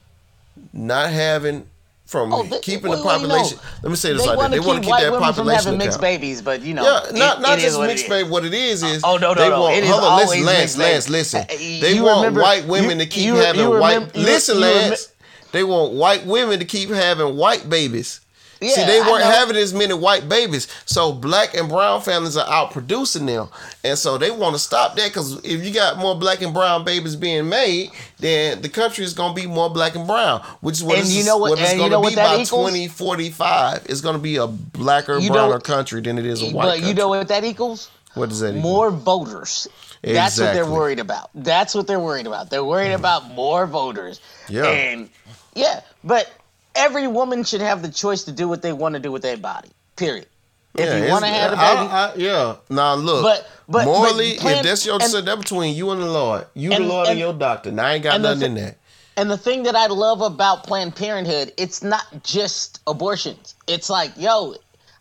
not 0.73 1.09
having 1.09 1.65
from 2.05 2.33
Oh, 2.33 2.43
they- 2.43 2.59
keeping 2.59 2.89
well, 2.89 2.99
the 2.99 3.05
well, 3.05 3.21
you 3.21 3.27
know, 3.27 3.33
population. 3.35 3.59
Let 3.83 3.89
me 3.89 3.95
say 3.97 4.13
this 4.13 4.25
like 4.25 4.39
that. 4.39 4.51
They 4.51 4.59
want 4.61 4.77
to 4.77 4.81
keep 4.81 4.89
white 4.91 5.01
that 5.03 5.11
women 5.11 5.25
from 5.27 5.35
population 5.35 5.65
having 5.65 5.77
mixed 5.77 5.99
babies, 5.99 6.41
but 6.41 6.61
you 6.61 6.73
know, 6.73 6.83
Yeah, 6.83 7.09
it- 7.09 7.15
not 7.15 7.41
not 7.41 7.59
just 7.59 7.77
mixed 7.81 8.07
baby. 8.07 8.29
What 8.29 8.45
it 8.45 8.53
is 8.53 8.81
is 8.81 9.03
Oh, 9.03 9.17
no, 9.17 9.33
no, 9.33 9.41
they 9.41 9.49
no. 9.49 9.61
want 9.61 9.75
It 9.75 9.83
is 9.83 9.89
hold 9.89 10.03
on, 10.03 10.17
listen, 10.19 10.45
Lance, 10.45 10.77
Lance, 10.77 11.09
listen. 11.09 11.41
Uh, 11.41 11.45
They 11.57 11.91
you 11.93 12.03
want 12.03 12.17
remember- 12.19 12.41
white 12.41 12.65
women 12.65 12.99
you- 12.99 13.05
to 13.05 13.11
keep 13.11 13.35
having 13.35 13.79
white. 13.79 14.15
listen, 14.15 14.59
Lance. 14.59 15.09
They 15.51 15.63
want 15.63 15.93
white 15.93 16.25
women 16.25 16.59
to 16.59 16.65
keep 16.65 16.89
having 16.91 17.35
white 17.35 17.69
babies. 17.69 18.21
See, 18.61 18.83
they 18.85 18.99
weren't 19.01 19.23
having 19.23 19.55
as 19.55 19.73
many 19.73 19.93
white 19.93 20.27
babies, 20.27 20.67
so 20.85 21.11
black 21.13 21.53
and 21.55 21.69
brown 21.69 22.01
families 22.01 22.35
are 22.37 22.47
out 22.49 22.71
producing 22.71 23.25
them, 23.25 23.49
and 23.83 23.97
so 23.97 24.17
they 24.17 24.31
want 24.31 24.55
to 24.55 24.59
stop 24.59 24.95
that 24.95 25.09
because 25.09 25.43
if 25.45 25.63
you 25.63 25.73
got 25.73 25.97
more 25.97 26.15
black 26.15 26.41
and 26.41 26.53
brown 26.53 26.83
babies 26.83 27.15
being 27.15 27.47
made, 27.49 27.91
then 28.19 28.61
the 28.61 28.69
country 28.69 29.05
is 29.05 29.13
gonna 29.13 29.33
be 29.33 29.45
more 29.45 29.69
black 29.69 29.95
and 29.95 30.07
brown, 30.07 30.41
which 30.61 30.77
is 30.77 30.83
what 30.83 30.97
And 30.97 31.05
it's, 31.05 31.15
you 31.15 31.23
know 31.23 31.37
what- 31.37 31.51
what 31.51 31.59
it's 31.59 31.73
you 31.73 31.77
gonna 31.89 32.01
be 32.09 32.15
by 32.15 32.33
equals? 32.33 32.49
twenty 32.49 32.87
forty 32.87 33.29
five. 33.29 33.83
It's 33.87 34.01
gonna 34.01 34.17
be 34.17 34.37
a 34.37 34.47
blacker, 34.47 35.17
You 35.19 35.29
browner 35.31 35.53
what- 35.55 35.63
country 35.63 36.01
than 36.01 36.17
it 36.17 36.25
is 36.25 36.41
a 36.41 36.45
white 36.45 36.51
country. 36.53 36.61
But 36.61 36.69
country. 36.75 36.87
you 36.89 36.93
know 36.95 37.07
what 37.09 37.27
that 37.27 37.43
equals? 37.43 37.89
what 38.15 38.29
does 38.29 38.39
that 38.39 38.55
equal? 38.55 38.61
More 38.61 38.89
voters. 38.89 39.67
That's 40.03 40.39
what 40.39 40.53
they're 40.53 40.65
worried 40.65 40.99
about. 40.99 41.29
That's 41.35 41.75
what 41.75 41.85
they're 41.85 41.99
worried 41.99 42.25
about. 42.27 42.49
They're 42.49 42.63
worried 42.63 42.93
about 42.93 43.31
more 43.33 43.67
voters. 43.67 44.19
Yeah. 44.49 44.65
And 44.65 45.09
yeah, 45.53 45.81
but 46.03 46.31
every 46.77 47.07
woman 47.07 47.43
should 47.43 47.61
have 47.61 47.81
the 47.81 47.89
choice 47.91 48.23
to 48.23 48.31
do 48.31 48.47
what 48.47 48.61
they 48.61 48.73
want 48.73 48.93
to 48.93 48.99
do 48.99 49.11
with 49.11 49.21
their 49.21 49.37
body. 49.37 49.69
Period. 49.95 50.27
If 50.75 50.85
Yeah, 50.85 51.05
you 51.05 51.11
want 51.11 51.25
to 51.25 51.31
have 51.31 51.53
a 51.53 51.57
I- 51.57 51.75
baby, 51.75 51.91
I- 51.91 52.13
yeah. 52.31 52.55
Now 52.69 52.93
look, 52.93 53.23
But- 53.23 53.47
but- 53.67 53.85
morally, 53.85 54.33
but 54.33 54.41
plan- 54.41 54.57
if 54.57 54.63
that's 54.63 54.85
your 54.85 54.99
and- 55.01 55.13
that 55.27 55.39
between 55.39 55.75
you 55.75 55.89
and 55.91 56.01
the 56.01 56.05
Lord, 56.11 56.45
you 56.53 56.71
And- 56.71 56.85
the 56.85 56.89
Lord 56.89 57.07
and, 57.07 57.11
and- 57.13 57.19
your 57.19 57.33
doctor. 57.33 57.71
Now 57.71 57.87
I 57.87 57.93
ain't 57.95 58.03
got 58.03 58.21
nothing 58.21 58.39
thi- 58.39 58.45
in 58.45 58.53
that. 58.55 58.77
And 59.15 59.31
the 59.31 59.37
thing 59.37 59.63
that 59.63 59.75
I 59.75 59.87
love 59.87 60.21
about 60.21 60.63
Planned 60.65 60.95
Parenthood, 60.95 61.51
it's 61.57 61.81
not 61.81 62.05
just 62.23 62.79
abortions. 62.85 63.55
It's 63.65 63.89
like, 63.89 64.11
yo, 64.15 64.53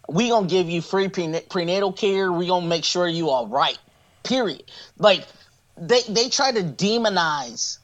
we 0.08 0.30
gonna 0.30 0.46
give 0.46 0.70
you 0.70 0.80
free 0.80 1.08
prena- 1.08 1.46
prenatal 1.50 1.92
care. 1.92 2.32
We 2.32 2.46
gonna 2.46 2.64
make 2.66 2.84
sure 2.84 3.06
you 3.06 3.28
all 3.28 3.46
right. 3.46 3.76
Period. 4.22 4.62
Like 4.98 5.26
they 5.76 6.00
they 6.08 6.30
try 6.30 6.52
to 6.52 6.62
demonize 6.62 7.76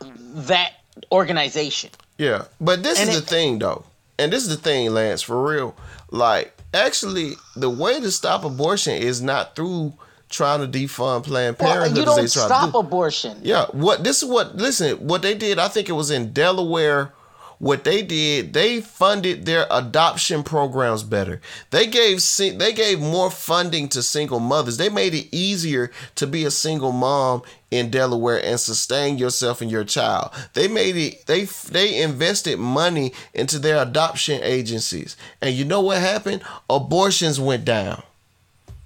that 0.00 0.72
organization. 1.12 1.90
Yeah, 2.20 2.44
but 2.60 2.82
this 2.82 3.00
And 3.00 3.08
is 3.08 3.16
it- 3.16 3.20
the 3.22 3.26
thing 3.26 3.58
though, 3.60 3.84
and 4.18 4.30
this 4.32 4.42
is 4.42 4.50
the 4.50 4.56
thing, 4.56 4.92
Lance, 4.92 5.22
for 5.22 5.42
real. 5.42 5.74
Like, 6.10 6.54
actually, 6.74 7.32
the 7.56 7.70
way 7.70 7.98
to 8.00 8.10
stop 8.10 8.44
abortion 8.44 8.94
is 8.94 9.22
not 9.22 9.56
through 9.56 9.94
trying 10.28 10.60
to 10.60 10.66
defund 10.78 11.24
Planned 11.24 11.56
Well, 11.58 11.72
Parenthood. 11.72 11.96
you 11.98 12.04
don't 12.04 12.14
try 12.16 12.22
to 12.24 12.28
stop 12.28 12.72
do. 12.72 12.78
abortion. 12.78 13.38
Yeah, 13.42 13.66
what 13.72 14.04
this 14.04 14.22
is 14.22 14.28
what 14.28 14.54
listen, 14.56 14.96
what 15.06 15.22
they 15.22 15.34
did, 15.34 15.58
I 15.58 15.68
think 15.68 15.88
it 15.88 15.92
was 15.92 16.10
in 16.10 16.32
Delaware. 16.32 17.12
What 17.60 17.84
they 17.84 18.00
did, 18.00 18.54
they 18.54 18.80
funded 18.80 19.44
their 19.44 19.66
adoption 19.70 20.42
programs 20.42 21.02
better. 21.02 21.42
They 21.68 21.86
gave 21.86 22.18
they 22.38 22.72
gave 22.72 23.00
more 23.00 23.30
funding 23.30 23.90
to 23.90 24.02
single 24.02 24.40
mothers. 24.40 24.78
They 24.78 24.88
made 24.88 25.12
it 25.12 25.28
easier 25.30 25.90
to 26.14 26.26
be 26.26 26.46
a 26.46 26.50
single 26.50 26.90
mom 26.90 27.42
in 27.70 27.90
Delaware 27.90 28.42
and 28.42 28.58
sustain 28.58 29.18
yourself 29.18 29.60
and 29.60 29.70
your 29.70 29.84
child. 29.84 30.30
They 30.54 30.68
made 30.68 30.96
it 30.96 31.26
they 31.26 31.44
they 31.44 32.00
invested 32.00 32.58
money 32.58 33.12
into 33.34 33.58
their 33.58 33.82
adoption 33.82 34.40
agencies. 34.42 35.18
And 35.42 35.54
you 35.54 35.66
know 35.66 35.82
what 35.82 35.98
happened? 35.98 36.42
Abortions 36.70 37.38
went 37.38 37.66
down. 37.66 38.02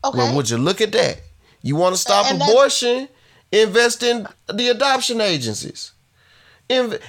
Okay. 0.03 0.19
Well, 0.19 0.35
would 0.35 0.51
you 0.51 0.59
look 0.59 0.81
at 0.81 0.91
that? 0.91 1.19
You 1.63 1.77
want 1.77 1.95
to 1.95 2.01
stop 2.01 2.27
abortion? 2.35 3.09
Invest 3.53 4.03
in 4.03 4.27
the 4.53 4.69
adoption 4.71 5.21
agencies. 5.21 5.93
Inv- 6.69 7.01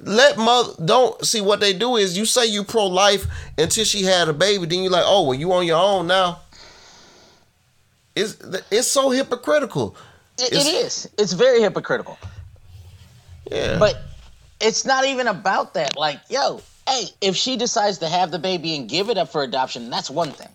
let 0.00 0.36
mother 0.38 0.72
don't 0.84 1.24
see 1.24 1.40
what 1.40 1.60
they 1.60 1.72
do 1.72 1.96
is 1.96 2.16
you 2.16 2.24
say 2.24 2.46
you 2.46 2.64
pro 2.64 2.86
life 2.86 3.26
until 3.58 3.84
she 3.84 4.02
had 4.02 4.28
a 4.28 4.32
baby, 4.32 4.66
then 4.66 4.82
you're 4.82 4.92
like, 4.92 5.04
oh 5.06 5.22
well, 5.24 5.38
you 5.38 5.52
on 5.52 5.66
your 5.66 5.80
own 5.82 6.06
now. 6.06 6.40
It's 8.14 8.36
it's 8.70 8.88
so 8.88 9.10
hypocritical. 9.10 9.96
It- 10.38 10.52
It's- 10.52 10.66
it 10.66 10.70
is. 10.70 11.08
It's 11.18 11.32
very 11.32 11.60
hypocritical. 11.60 12.18
Yeah, 13.50 13.78
But 13.78 13.96
it's 14.60 14.84
not 14.84 15.04
even 15.04 15.26
about 15.26 15.74
that. 15.74 15.96
Like, 15.96 16.20
yo, 16.30 16.60
hey, 16.88 17.04
if 17.20 17.36
she 17.36 17.56
decides 17.56 17.98
to 17.98 18.08
have 18.08 18.30
the 18.30 18.38
baby 18.38 18.76
and 18.76 18.88
give 18.88 19.10
it 19.10 19.18
up 19.18 19.30
for 19.32 19.42
adoption, 19.42 19.90
that's 19.90 20.08
one 20.08 20.30
thing. 20.32 20.48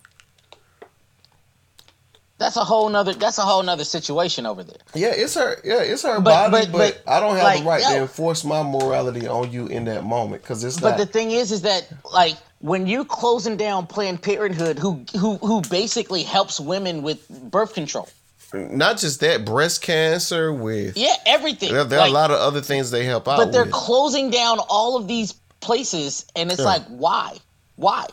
That's 2.38 2.56
a 2.56 2.62
whole 2.64 2.88
nother 2.88 3.14
that's 3.14 3.38
a 3.38 3.42
whole 3.42 3.62
nother 3.64 3.84
situation 3.84 4.46
over 4.46 4.62
there. 4.62 4.76
yeah, 4.94 5.08
it's 5.14 5.34
her. 5.34 5.60
Yeah, 5.64 5.80
it's 5.82 6.02
her 6.04 6.20
But- 6.20 6.50
body, 6.50 6.66
but- 6.66 6.72
but, 6.72 7.02
but, 7.04 7.12
I 7.12 7.18
don't 7.20 7.34
have 7.34 7.42
like, 7.44 7.60
the 7.60 7.66
right 7.68 7.82
to 7.82 7.96
enforce 8.02 8.44
my 8.44 8.62
morality 8.62 9.26
on 9.26 9.50
you 9.50 9.66
in 9.66 9.84
that 9.86 10.04
moment 10.04 10.42
because 10.42 10.62
it's 10.62 10.78
But 10.78 10.90
not. 10.90 10.98
the 10.98 11.06
thing 11.06 11.32
is 11.32 11.50
is 11.50 11.62
that 11.62 11.88
like 12.12 12.36
when 12.60 12.86
you're 12.86 13.04
closing 13.04 13.56
down 13.56 13.86
Planned 13.86 14.22
Parenthood 14.22 14.78
who 14.78 15.04
who 15.18 15.36
who 15.38 15.62
basically 15.62 16.22
helps 16.22 16.60
women 16.60 17.02
with 17.02 17.28
birth 17.28 17.74
control. 17.74 18.08
not 18.52 18.96
just 18.98 19.20
that 19.20 19.44
breast 19.44 19.82
cancer 19.82 20.52
with. 20.52 20.96
Yeah, 20.96 21.14
everything. 21.26 21.72
There, 21.72 21.84
there 21.84 22.00
are 22.00 22.06
a 22.08 22.10
lot 22.10 22.30
of 22.30 22.38
other 22.38 22.60
things 22.62 22.90
they 22.90 23.04
help 23.04 23.26
out 23.28 23.36
but 23.36 23.52
they're 23.52 23.64
with. 23.64 23.72
closing 23.72 24.30
down 24.30 24.58
all 24.70 24.96
of 24.96 25.06
these 25.08 25.34
places 25.60 26.24
and 26.36 26.50
it's 26.52 26.60
Yeah. 26.60 26.66
like 26.66 26.84
why? 26.86 27.36
Why? 27.76 28.06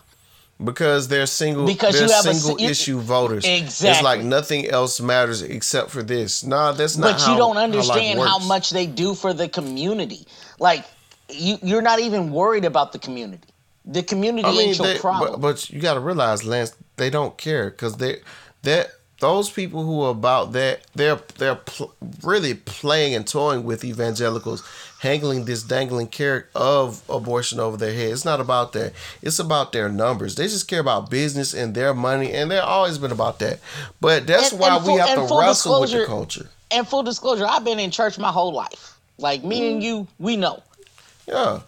Because 0.63 1.09
they're 1.09 1.25
single. 1.25 1.65
Because 1.65 1.95
they're 1.95 2.07
you 2.07 2.13
have 2.13 2.25
a 2.25 2.33
single 2.33 2.57
si- 2.57 2.63
you- 2.63 2.69
issue 2.69 2.99
voters. 2.99 3.43
It's 3.45 3.81
like 4.01 4.21
nothing 4.21 4.67
else 4.69 5.01
matters 5.01 5.41
except 5.41 5.89
for 5.89 6.01
this. 6.01 6.43
Nah, 6.43 6.71
that's 6.71 6.95
not. 6.95 7.13
but 7.13 7.21
how- 7.21 7.33
you 7.33 7.37
don't 7.37 7.57
understand 7.57 8.19
how, 8.19 8.37
works. 8.37 8.47
much 8.47 8.69
they 8.69 8.85
do 8.87 9.15
for 9.15 9.33
the 9.33 9.49
community. 9.49 10.25
Like 10.59 10.85
you, 11.29 11.57
you're 11.61 11.81
not 11.81 11.99
even 11.99 12.31
worried 12.31 12.63
about 12.65 12.93
the 12.93 12.99
community. 12.99 13.43
The 13.83 14.01
community 14.01 14.47
I 14.47 14.51
mean, 14.51 14.69
ain't 14.69 14.77
your 14.77 14.87
they, 14.87 14.97
problem. 14.97 15.33
but, 15.33 15.41
but 15.41 15.69
you 15.69 15.79
got 15.81 15.95
to 15.95 15.99
realize, 15.99 16.43
Lance, 16.43 16.75
they 16.95 17.09
don't 17.09 17.37
care 17.37 17.69
because 17.69 17.97
they 17.97 18.21
that 18.63 18.91
those 19.19 19.49
people 19.49 19.83
who 19.85 20.01
are 20.01 20.11
about 20.11 20.53
that 20.53 20.81
they're 20.95 21.19
they're 21.37 21.55
pl- 21.55 21.93
really 22.23 22.53
playing 22.53 23.13
and 23.13 23.27
toying 23.27 23.63
with 23.63 23.83
evangelicals, 23.83 24.63
handling 25.05 25.45
this 25.45 25.63
dangling 25.63 26.07
carrot 26.07 26.47
of 26.55 27.01
abortion 27.09 27.59
over 27.59 27.77
their 27.77 27.93
head. 27.93 28.09
It's 28.11 28.25
not 28.25 28.41
about 28.41 28.73
that. 28.73 28.93
It's 29.21 29.39
about 29.39 29.71
their 29.71 29.87
numbers. 29.87 30.35
They 30.35 30.47
just 30.47 30.67
care 30.67 30.79
about 30.81 31.09
business 31.09 31.53
and 31.53 31.73
their 31.75 31.93
money, 31.93 32.33
and 32.33 32.49
they've 32.51 32.59
always 32.61 32.97
been 32.97 33.11
about 33.11 33.39
that. 33.39 33.59
But 34.01 34.27
that's 34.27 34.51
And- 34.51 34.59
why 34.59 34.75
and 34.75 34.83
we 34.83 34.89
full- 34.97 34.97
have 35.07 35.27
to 35.29 35.35
wrestle 35.39 35.81
with 35.81 35.91
the 35.91 36.05
culture. 36.05 36.49
and 36.71 36.87
full 36.87 37.03
disclosure, 37.03 37.45
I've 37.47 37.63
been 37.63 37.79
in 37.79 37.91
church 37.91 38.17
my 38.17 38.31
whole 38.31 38.51
life. 38.53 38.95
Like 39.17 39.43
me 39.43 39.61
Mm. 39.61 39.71
and 39.71 39.83
you, 39.83 40.07
we 40.19 40.35
know. 40.35 40.61
Yeah. 41.27 41.59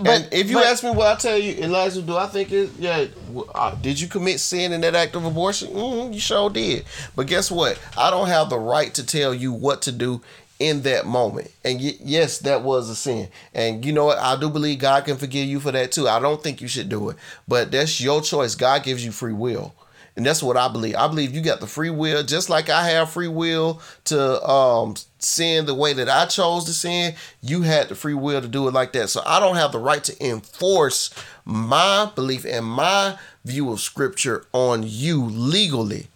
But- 0.00 0.08
and 0.12 0.28
if 0.32 0.48
you 0.48 0.56
but- 0.56 0.66
ask 0.66 0.82
me 0.84 0.90
what 0.90 1.06
I 1.08 1.14
tell 1.16 1.36
you, 1.36 1.52
Elijah, 1.64 2.02
do 2.02 2.16
I 2.16 2.26
think 2.28 2.52
it? 2.52 2.70
Yeah. 2.78 3.06
Uh, 3.54 3.72
did 3.82 4.00
you 4.00 4.06
commit 4.08 4.38
sin 4.40 4.72
in 4.72 4.80
that 4.82 4.94
act 4.94 5.14
of 5.16 5.24
abortion? 5.24 5.68
mm 5.74 6.14
you 6.14 6.20
sure 6.20 6.48
did. 6.50 6.84
But 7.16 7.26
guess 7.26 7.50
what? 7.50 7.78
I 7.96 8.10
don't 8.10 8.28
have 8.28 8.48
the 8.48 8.58
right 8.58 8.94
to 8.94 9.04
tell 9.04 9.34
you 9.34 9.52
what 9.52 9.82
to 9.82 9.92
do 9.92 10.20
in 10.58 10.82
that 10.82 11.06
moment. 11.06 11.50
And 11.64 11.80
y- 11.80 11.98
yes, 12.00 12.38
that 12.40 12.62
was 12.62 12.88
a 12.88 12.96
sin. 12.96 13.28
And 13.54 13.84
you 13.84 13.92
know 13.92 14.06
what? 14.06 14.18
I 14.18 14.38
do 14.38 14.50
believe 14.50 14.80
God 14.80 15.04
can 15.04 15.16
forgive 15.16 15.46
you 15.46 15.60
for 15.60 15.72
that 15.72 15.92
too. 15.92 16.08
I 16.08 16.18
don't 16.20 16.42
think 16.42 16.60
you 16.60 16.68
should 16.68 16.88
do 16.88 17.10
it, 17.10 17.16
but 17.46 17.70
that's 17.70 18.00
your 18.00 18.20
choice. 18.20 18.54
God 18.54 18.82
gives 18.82 19.04
you 19.04 19.12
free 19.12 19.32
will. 19.32 19.74
And 20.16 20.26
that's 20.26 20.42
what 20.42 20.56
I 20.56 20.66
believe. 20.66 20.96
I 20.96 21.06
believe 21.06 21.32
you 21.32 21.40
got 21.40 21.60
the 21.60 21.68
free 21.68 21.90
will, 21.90 22.24
just 22.24 22.50
like 22.50 22.68
I 22.68 22.88
have 22.88 23.08
free 23.08 23.28
will 23.28 23.80
to 24.06 24.44
um, 24.44 24.96
sin 25.20 25.64
the 25.64 25.76
way 25.76 25.92
that 25.92 26.08
I 26.08 26.26
chose 26.26 26.64
to 26.64 26.72
sin. 26.72 27.14
You 27.40 27.62
had 27.62 27.88
the 27.88 27.94
free 27.94 28.14
will 28.14 28.40
to 28.40 28.48
do 28.48 28.66
it 28.66 28.74
like 28.74 28.92
that. 28.94 29.10
So 29.10 29.22
I 29.24 29.38
don't 29.38 29.54
have 29.54 29.70
the 29.70 29.78
right 29.78 30.02
to 30.02 30.26
enforce 30.26 31.14
my 31.44 32.10
belief 32.16 32.44
and 32.44 32.66
my 32.66 33.16
view 33.44 33.70
of 33.70 33.80
scripture 33.80 34.44
on 34.52 34.82
you 34.84 35.24
legally. 35.24 36.08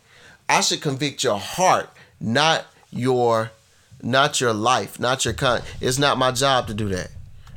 I 0.49 0.63
should 0.63 0.81
convict 0.81 1.23
your 1.23 1.39
heart, 1.39 1.89
not 2.21 2.67
your, 2.91 3.53
not 4.03 4.41
your 4.41 4.53
life, 4.53 4.99
not 4.99 5.25
your 5.25 5.35
con. 5.35 5.63
It's 5.81 5.99
not 5.99 6.19
my 6.19 6.33
job 6.33 6.67
to 6.67 6.75
do 6.75 6.89
that. 6.91 7.11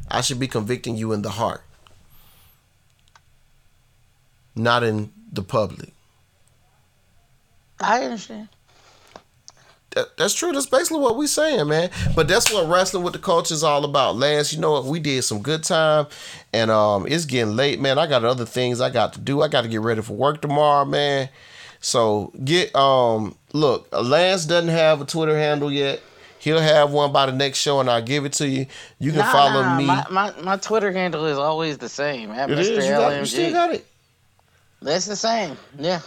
I 0.10 0.22
should 0.22 0.40
be 0.40 0.48
convicting 0.48 0.96
you 0.96 1.12
in 1.14 1.24
the 1.24 1.32
heart, 1.32 1.64
not 4.56 4.84
in 4.84 5.12
the 5.32 5.42
public. 5.42 5.92
I 7.80 8.04
understand. 8.04 8.48
That, 9.96 10.18
that's 10.18 10.34
true. 10.34 10.52
That's 10.52 10.66
basically 10.66 11.00
what 11.00 11.18
we're 11.18 11.28
saying, 11.28 11.68
man. 11.70 11.90
But 12.16 12.28
that's 12.28 12.52
what 12.52 12.68
wrestling 12.68 13.04
with 13.04 13.14
the 13.14 13.20
culture 13.20 13.54
is 13.54 13.64
all 13.64 13.86
about. 13.86 14.18
Lance, 14.18 14.54
you 14.54 14.60
know 14.60 14.74
what? 14.74 14.86
We 14.86 15.00
did 15.00 15.24
some 15.24 15.42
good 15.42 15.64
time, 15.64 16.08
and 16.54 16.70
um, 16.70 17.08
it's 17.08 17.26
getting 17.26 17.56
late, 17.56 17.80
man. 17.80 17.98
I 17.98 18.06
got 18.06 18.26
other 18.26 18.46
things 18.46 18.82
I 18.82 18.90
got 18.90 19.14
to 19.14 19.20
do. 19.20 19.42
I 19.42 19.48
got 19.48 19.62
to 19.62 19.70
get 19.70 19.82
ready 19.82 20.02
for 20.02 20.14
work 20.14 20.42
tomorrow, 20.42 20.86
man. 20.86 21.30
So 21.80 22.34
get 22.44 22.76
um, 22.76 23.36
look, 23.54 23.88
Lance 23.92 24.46
doesn't 24.46 24.70
have 24.70 25.02
a 25.02 25.06
Twitter 25.06 25.38
handle 25.38 25.72
yet. 25.72 26.02
He'll 26.46 26.60
have 26.60 26.92
one 26.92 27.12
by 27.12 27.26
the 27.26 27.32
next 27.32 27.58
show, 27.58 27.80
and 27.80 27.90
I'll 27.90 28.04
give 28.04 28.24
it 28.24 28.34
to 28.34 28.48
you. 28.48 28.68
You 29.00 29.10
can 29.10 29.22
Nah, 29.22 29.32
follow 29.32 29.64
nah, 29.64 29.78
me. 29.78 29.86
My, 29.86 30.06
my 30.12 30.32
my 30.42 30.58
Twitter 30.58 30.92
handle 30.92 31.26
is 31.26 31.40
always 31.40 31.80
the 31.80 31.90
same. 31.90 32.30
At 32.30 32.52
it 32.52 32.58
Mr. 32.58 32.60
is. 32.78 32.86
You, 32.86 32.92
got, 32.92 33.18
you 33.20 33.26
still 33.26 33.52
got 33.52 33.72
it. 33.74 33.86
That's 34.80 35.08
the 35.08 35.16
same. 35.16 35.58
Yeah. 35.80 36.02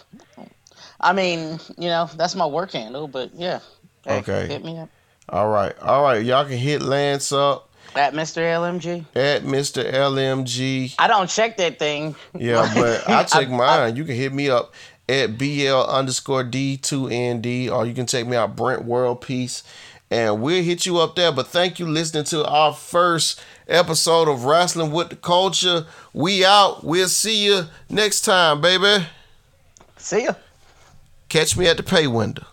I 1.01 1.13
mean, 1.13 1.59
you 1.77 1.89
know, 1.89 2.09
that's 2.17 2.37
my 2.37 2.47
work 2.47 2.71
handle, 2.71 3.09
but 3.09 3.35
yeah. 3.35 3.59
Hey, 4.05 4.19
Okay. 4.19 4.47
Hit 4.47 4.65
me 4.65 4.79
up 4.79 4.89
All 5.29 5.49
right, 5.49 5.77
all 5.81 6.03
right. 6.05 6.25
Y'all 6.25 6.45
can 6.45 6.57
hit 6.57 6.83
Lance 6.83 7.33
up 7.33 7.69
at 7.97 8.13
Mr. 8.15 8.39
LMG. 8.39 9.07
at 9.17 9.43
Mr. 9.43 9.93
LMG. 9.93 10.95
I 11.01 11.09
don't 11.09 11.29
check 11.29 11.57
that 11.57 11.81
thing. 11.81 12.15
Yeah, 12.39 12.71
but 12.77 13.09
I 13.11 13.25
check 13.25 13.49
I- 13.49 13.57
mine. 13.57 13.97
you 13.97 14.05
can 14.05 14.15
hit 14.15 14.33
me 14.33 14.51
up 14.51 14.73
at 15.09 15.37
BL 15.39 15.73
underscore 15.89 16.45
D2ND 16.45 17.71
or 17.71 17.87
you 17.87 17.95
can 17.95 18.07
check 18.07 18.27
me 18.27 18.37
out 18.37 18.55
Brent 18.57 18.85
World 18.85 19.21
Peace 19.23 19.63
and 20.11 20.41
we'll 20.41 20.63
hit 20.63 20.87
you 20.87 20.99
up 20.99 21.17
there. 21.17 21.33
But 21.33 21.49
thank 21.49 21.79
you 21.79 21.87
listening 21.87 22.25
to 22.25 22.45
our 22.47 22.73
first 22.73 23.41
episode 23.67 24.29
of 24.29 24.45
Wrestling 24.45 24.91
with 24.93 25.11
the 25.11 25.17
Culture. 25.17 25.87
We 26.13 26.45
out. 26.45 26.85
We'll 26.85 27.09
see 27.09 27.45
you 27.45 27.65
next 27.89 28.23
time, 28.23 28.61
baby. 28.61 29.07
See 29.97 30.25
ya. 30.25 30.35
Catch 31.29 31.57
me 31.57 31.67
at 31.67 31.77
the 31.77 31.83
pay 31.83 32.07
window. 32.07 32.45